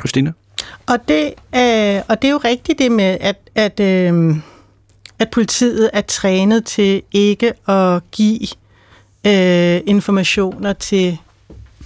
Christina? 0.00 0.32
Og 0.86 1.08
det, 1.08 1.34
øh, 1.54 2.02
og 2.08 2.22
det 2.22 2.28
er 2.28 2.32
jo 2.32 2.40
rigtigt 2.44 2.78
det 2.78 2.92
med, 2.92 3.18
at, 3.20 3.36
at, 3.54 3.80
øh, 3.80 4.36
at 5.18 5.30
politiet 5.30 5.90
er 5.92 6.00
trænet 6.00 6.64
til 6.64 7.02
ikke 7.12 7.52
at 7.70 8.10
give 8.12 8.48
øh, 9.26 9.80
informationer 9.86 10.72
til 10.72 11.18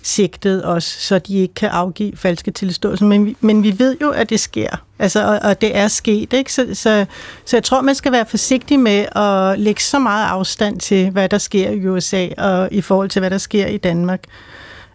sigtet 0.02 0.64
også, 0.64 1.00
så 1.00 1.18
de 1.18 1.34
ikke 1.38 1.54
kan 1.54 1.68
afgive 1.68 2.16
falske 2.16 2.50
tilståelser. 2.50 3.06
Men 3.06 3.26
vi, 3.26 3.36
men 3.40 3.62
vi 3.62 3.78
ved 3.78 3.96
jo, 4.02 4.10
at 4.10 4.30
det 4.30 4.40
sker. 4.40 4.84
Altså, 4.98 5.26
og, 5.26 5.38
og 5.50 5.60
det 5.60 5.76
er 5.76 5.88
sket. 5.88 6.32
Ikke? 6.32 6.52
Så, 6.52 6.66
så, 6.74 7.06
så 7.44 7.56
jeg 7.56 7.64
tror, 7.64 7.80
man 7.80 7.94
skal 7.94 8.12
være 8.12 8.26
forsigtig 8.26 8.80
med 8.80 9.06
at 9.16 9.58
lægge 9.58 9.82
så 9.82 9.98
meget 9.98 10.26
afstand 10.26 10.80
til, 10.80 11.10
hvad 11.10 11.28
der 11.28 11.38
sker 11.38 11.70
i 11.70 11.86
USA, 11.86 12.28
og 12.38 12.68
i 12.72 12.80
forhold 12.80 13.10
til, 13.10 13.20
hvad 13.20 13.30
der 13.30 13.38
sker 13.38 13.66
i 13.66 13.76
Danmark. 13.76 14.24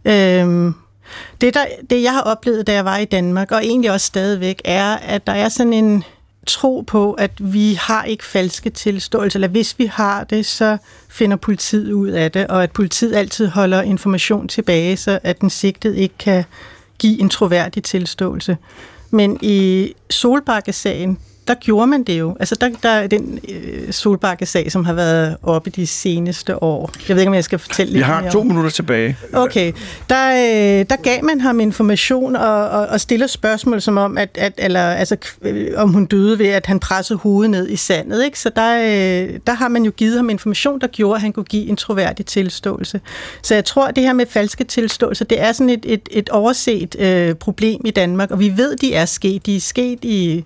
Øhm, 0.06 0.76
det, 1.42 1.54
der, 1.54 1.66
det, 1.90 2.04
jeg 2.04 2.14
har 2.14 2.22
oplevet, 2.22 2.68
da 2.68 2.74
jeg 2.74 2.86
var 2.86 2.98
i 2.98 3.06
Danmark, 3.06 3.52
og 3.52 3.66
egentlig 3.66 3.92
også 3.92 4.08
stadigvæk, 4.08 4.62
er, 4.66 4.96
at 4.96 5.28
der 5.28 5.34
er 5.34 5.50
sådan 5.50 5.74
en 5.74 6.04
tro 6.48 6.84
på, 6.88 7.14
at 7.14 7.32
vi 7.40 7.74
har 7.74 8.04
ikke 8.04 8.26
falske 8.26 8.70
tilståelser, 8.70 9.38
eller 9.38 9.48
hvis 9.48 9.80
vi 9.80 9.86
har 9.86 10.24
det, 10.24 10.46
så 10.46 10.78
finder 11.10 11.38
politiet 11.38 11.92
ud 11.92 12.10
af 12.10 12.32
det, 12.32 12.48
og 12.48 12.64
at 12.64 12.72
politiet 12.72 13.16
altid 13.16 13.48
holder 13.48 13.82
information 13.82 14.48
tilbage, 14.48 14.98
så 14.98 15.20
at 15.24 15.42
den 15.42 15.50
sigtede 15.50 15.98
ikke 15.98 16.18
kan 16.20 16.44
give 17.00 17.22
en 17.22 17.30
troværdig 17.30 17.84
tilståelse. 17.84 18.58
Men 19.12 19.40
i 19.42 19.94
Solbakke-sagen, 20.10 21.20
der 21.48 21.54
gjorde 21.54 21.88
man 21.88 22.04
det 22.04 22.20
jo. 22.20 22.36
Altså, 22.40 22.56
der, 22.62 22.70
der 22.84 22.90
er 22.90 23.08
den 23.08 23.40
øh, 23.50 23.92
Solbakke-sag, 23.94 24.72
som 24.72 24.86
har 24.86 24.94
været 24.94 25.38
oppe 25.44 25.70
de 25.70 25.88
seneste 25.88 26.64
år. 26.64 26.92
Jeg 27.08 27.16
ved 27.16 27.22
ikke, 27.22 27.30
om 27.30 27.34
jeg 27.34 27.44
skal 27.44 27.60
fortælle 27.60 27.94
lidt 27.94 28.00
Vi 28.00 28.04
har 28.04 28.22
mere 28.22 28.32
to 28.32 28.40
om. 28.40 28.48
minutter 28.48 28.70
tilbage. 28.72 29.18
Okay, 29.34 29.74
der, 30.10 30.32
øh, 30.32 30.86
der 30.90 30.96
gav 30.96 31.24
man 31.24 31.42
ham 31.42 31.60
information 31.60 32.36
og, 32.36 32.70
og, 32.70 32.88
og 32.88 33.02
stiller 33.02 33.28
spørgsmål 33.28 33.82
som 33.82 33.98
om, 33.98 34.18
at, 34.18 34.30
at 34.36 34.54
eller, 34.58 34.82
altså, 34.82 35.18
øh, 35.42 35.72
om 35.78 35.90
hun 35.90 36.06
døde 36.06 36.40
ved, 36.40 36.48
at 36.48 36.66
han 36.66 36.80
pressede 36.80 37.20
hovedet 37.20 37.52
ned 37.52 37.70
i 37.70 37.76
sandet. 37.76 38.26
Ikke? 38.26 38.40
Så 38.40 38.52
der, 38.56 38.78
øh, 38.78 39.40
der 39.48 39.54
har 39.54 39.68
man 39.68 39.84
jo 39.84 39.92
givet 39.92 40.18
ham 40.18 40.30
information, 40.30 40.80
der 40.82 40.88
gjorde, 40.88 41.16
at 41.16 41.22
han 41.22 41.34
kunne 41.34 41.46
give 41.46 41.70
en 41.70 41.76
troværdig 41.76 42.26
tilståelse. 42.26 43.02
Så 43.42 43.54
jeg 43.54 43.66
tror, 43.66 43.88
at 43.88 43.96
det 43.96 44.04
her 44.04 44.14
med 44.14 44.26
falske 44.26 44.64
tilståelser, 44.64 45.26
det 45.26 45.42
er 45.42 45.52
sådan 45.52 45.70
et, 45.70 45.86
et, 45.86 46.10
et 46.12 46.30
overset 46.30 46.96
øh, 47.00 47.36
problem 47.36 47.82
i 47.86 47.92
Danmark, 47.92 48.32
og 48.32 48.40
vi 48.40 48.54
ved, 48.58 48.76
de 48.76 48.94
er 48.94 49.06
sket. 49.06 49.46
De 49.46 49.56
er 49.56 49.60
sket 49.60 50.00
i 50.04 50.46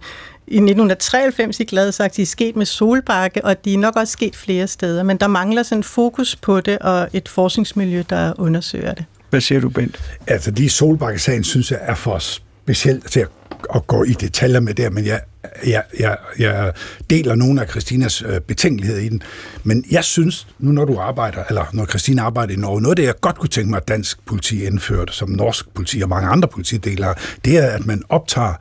i 0.51 0.55
1993 0.55 1.59
i 1.59 1.63
glad 1.63 1.91
sagt, 1.91 2.15
de 2.15 2.21
er 2.21 2.25
sket 2.25 2.55
med 2.55 2.65
Solbakke, 2.65 3.45
og 3.45 3.65
de 3.65 3.73
er 3.73 3.77
nok 3.77 3.95
også 3.95 4.11
sket 4.11 4.35
flere 4.35 4.67
steder, 4.67 5.03
men 5.03 5.17
der 5.17 5.27
mangler 5.27 5.63
sådan 5.63 5.83
fokus 5.83 6.35
på 6.35 6.61
det, 6.61 6.79
og 6.79 7.09
et 7.13 7.29
forskningsmiljø, 7.29 8.03
der 8.09 8.33
undersøger 8.37 8.93
det. 8.93 9.05
Hvad 9.29 9.41
siger 9.41 9.61
du, 9.61 9.69
Bent? 9.69 9.99
Altså 10.27 10.51
lige 10.51 10.69
Solbakke-sagen, 10.69 11.43
synes 11.43 11.71
jeg, 11.71 11.79
er 11.81 11.95
for 11.95 12.19
specielt 12.19 13.11
til 13.11 13.19
at, 13.19 13.27
at 13.75 13.87
gå 13.87 14.03
i 14.03 14.11
detaljer 14.13 14.59
med 14.59 14.73
det, 14.73 14.93
men 14.93 15.05
jeg, 15.05 15.21
jeg, 15.65 15.83
jeg, 15.99 16.17
jeg 16.39 16.73
deler 17.09 17.35
nogle 17.35 17.61
af 17.61 17.69
Christinas 17.69 18.21
øh, 18.21 18.41
betænkeligheder 18.41 19.01
i 19.01 19.09
den. 19.09 19.21
Men 19.63 19.85
jeg 19.91 20.03
synes, 20.03 20.47
nu 20.59 20.71
når 20.71 20.85
du 20.85 20.97
arbejder, 20.97 21.43
eller 21.49 21.65
når 21.73 21.85
Christina 21.85 22.21
arbejder 22.21 22.53
i 22.53 22.55
Norge, 22.55 22.81
noget 22.81 22.91
af 22.91 22.95
det, 22.95 23.03
jeg 23.03 23.13
godt 23.21 23.37
kunne 23.37 23.49
tænke 23.49 23.69
mig, 23.69 23.77
at 23.77 23.87
dansk 23.87 24.25
politi 24.25 24.63
indførte, 24.63 25.13
som 25.13 25.29
norsk 25.29 25.73
politi 25.73 26.01
og 26.01 26.09
mange 26.09 26.29
andre 26.29 26.47
politidelere, 26.47 27.15
det 27.45 27.57
er, 27.57 27.67
at 27.67 27.85
man 27.85 28.03
optager 28.09 28.53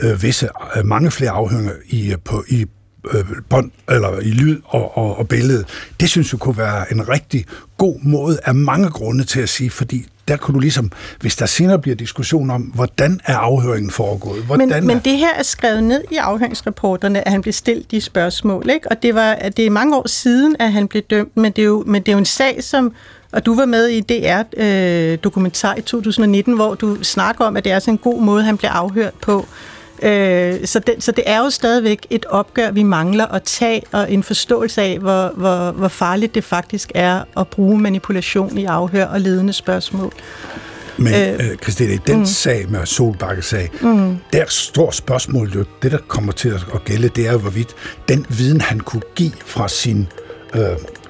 øh, 0.00 0.22
visse, 0.22 0.48
øh, 0.76 0.86
mange 0.86 1.10
flere 1.10 1.30
afhøringer 1.30 1.72
i, 1.86 2.12
øh, 2.12 2.18
på, 2.24 2.44
i 2.48 2.66
øh, 3.12 3.24
bånd, 3.48 3.70
eller 3.90 4.20
i 4.20 4.30
lyd 4.30 4.60
og, 4.64 4.98
og, 4.98 5.18
og 5.18 5.28
billede. 5.28 5.64
Det 6.00 6.10
synes 6.10 6.32
jeg 6.32 6.40
kunne 6.40 6.58
være 6.58 6.92
en 6.92 7.08
rigtig 7.08 7.46
god 7.78 8.00
måde 8.02 8.38
af 8.44 8.54
mange 8.54 8.90
grunde 8.90 9.24
til 9.24 9.40
at 9.40 9.48
sige, 9.48 9.70
fordi 9.70 10.06
der 10.28 10.36
kunne 10.36 10.54
du 10.54 10.58
ligesom, 10.58 10.92
hvis 11.20 11.36
der 11.36 11.46
senere 11.46 11.78
bliver 11.78 11.94
diskussion 11.96 12.50
om, 12.50 12.62
hvordan 12.62 13.20
er 13.24 13.36
afhøringen 13.36 13.90
foregået? 13.90 14.42
Hvordan 14.42 14.68
Men, 14.68 14.76
er, 14.76 14.80
men 14.80 14.98
det 14.98 15.18
her 15.18 15.34
er 15.34 15.42
skrevet 15.42 15.84
ned 15.84 16.04
i 16.10 16.16
afhøringsrapporterne, 16.16 17.26
at 17.26 17.32
han 17.32 17.42
blev 17.42 17.52
stillet 17.52 17.90
de 17.90 18.00
spørgsmål, 18.00 18.70
ikke? 18.70 18.90
og 18.90 19.02
det, 19.02 19.14
var, 19.14 19.34
det 19.34 19.66
er 19.66 19.70
mange 19.70 19.96
år 19.96 20.08
siden, 20.08 20.56
at 20.58 20.72
han 20.72 20.88
blev 20.88 21.02
dømt, 21.02 21.36
men 21.36 21.52
det 21.52 21.62
er 21.62 21.66
jo, 21.66 21.84
men 21.86 22.02
det 22.02 22.08
er 22.08 22.12
jo 22.12 22.18
en 22.18 22.24
sag, 22.24 22.64
som 22.64 22.94
og 23.32 23.46
du 23.46 23.54
var 23.54 23.66
med 23.66 23.88
i 23.88 24.00
DR-dokumentar 24.00 25.74
i 25.74 25.80
2019, 25.80 26.54
hvor 26.54 26.74
du 26.74 26.98
snakker 27.02 27.44
om, 27.44 27.56
at 27.56 27.64
det 27.64 27.72
er 27.72 27.78
sådan 27.78 27.94
en 27.94 27.98
god 27.98 28.22
måde, 28.22 28.42
han 28.42 28.56
blev 28.56 28.70
afhørt 28.72 29.14
på. 29.22 29.46
Øh, 30.02 30.66
så, 30.66 30.78
det, 30.78 30.94
så 30.98 31.12
det 31.12 31.24
er 31.26 31.38
jo 31.38 31.50
stadigvæk 31.50 32.06
et 32.10 32.24
opgør, 32.24 32.70
vi 32.70 32.82
mangler 32.82 33.26
at 33.26 33.42
tage, 33.42 33.82
og 33.92 34.12
en 34.12 34.22
forståelse 34.22 34.82
af, 34.82 34.98
hvor, 34.98 35.32
hvor, 35.36 35.70
hvor 35.70 35.88
farligt 35.88 36.34
det 36.34 36.44
faktisk 36.44 36.92
er 36.94 37.24
at 37.36 37.48
bruge 37.48 37.78
manipulation 37.78 38.58
i 38.58 38.64
afhør 38.64 39.06
og 39.06 39.20
ledende 39.20 39.52
spørgsmål. 39.52 40.12
Men 40.96 41.14
øh, 41.14 41.56
Christina, 41.62 41.92
i 41.92 41.98
den 42.06 42.18
mm. 42.18 42.26
sag 42.26 42.70
med 42.70 42.86
Solbakke-sag, 42.86 43.70
mm. 43.80 44.16
der 44.32 44.44
står 44.48 44.90
spørgsmålet 44.90 45.54
jo, 45.54 45.64
det 45.82 45.92
der 45.92 45.98
kommer 46.08 46.32
til 46.32 46.48
at 46.48 46.66
at 46.74 46.84
gælde, 46.84 47.08
det 47.08 47.26
er 47.26 47.32
jo, 47.32 47.38
hvorvidt 47.38 47.74
den 48.08 48.26
viden, 48.28 48.60
han 48.60 48.80
kunne 48.80 49.02
give 49.14 49.32
fra 49.46 49.68
sin, 49.68 50.08
øh, 50.54 50.62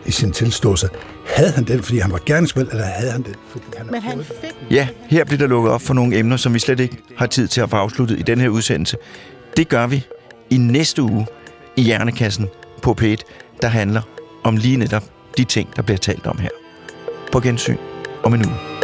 i 0.07 0.11
sin 0.11 0.33
tilståelse, 0.33 0.89
havde 1.27 1.51
han 1.51 1.65
den, 1.65 1.83
fordi 1.83 1.99
han 1.99 2.13
var 2.13 2.21
gerningsmænd, 2.27 2.69
eller 2.69 2.85
havde 2.85 3.11
han 3.11 3.23
den, 3.23 3.35
fordi 3.51 3.65
han 3.77 3.87
Men 3.91 4.03
han 4.03 4.25
fik 4.25 4.71
Ja, 4.71 4.89
her 5.09 5.25
bliver 5.25 5.39
der 5.39 5.47
lukket 5.47 5.73
op 5.73 5.83
for 5.83 5.95
nogle 5.95 6.19
emner, 6.19 6.37
som 6.37 6.55
vi 6.55 6.59
slet 6.59 6.81
ikke 6.81 6.97
har 7.17 7.27
tid 7.27 7.49
til 7.49 7.61
at 7.61 7.71
få 7.71 7.77
afsluttet 7.77 8.19
i 8.19 8.23
den 8.23 8.41
her 8.41 8.49
udsendelse. 8.49 8.97
Det 9.57 9.69
gør 9.69 9.87
vi 9.87 10.07
i 10.51 10.57
næste 10.57 11.03
uge 11.03 11.27
i 11.77 11.83
Hjernekassen 11.83 12.49
på 12.83 12.97
P1, 13.01 13.17
der 13.63 13.69
handler 13.69 14.03
om 14.45 14.57
lige 14.57 14.77
netop 14.77 15.05
de 15.37 15.45
ting, 15.45 15.77
der 15.77 15.83
bliver 15.83 15.99
talt 15.99 16.27
om 16.27 16.39
her. 16.39 16.49
På 17.33 17.41
gensyn 17.41 17.77
om 18.23 18.35
en 18.35 18.47
uge. 18.47 18.84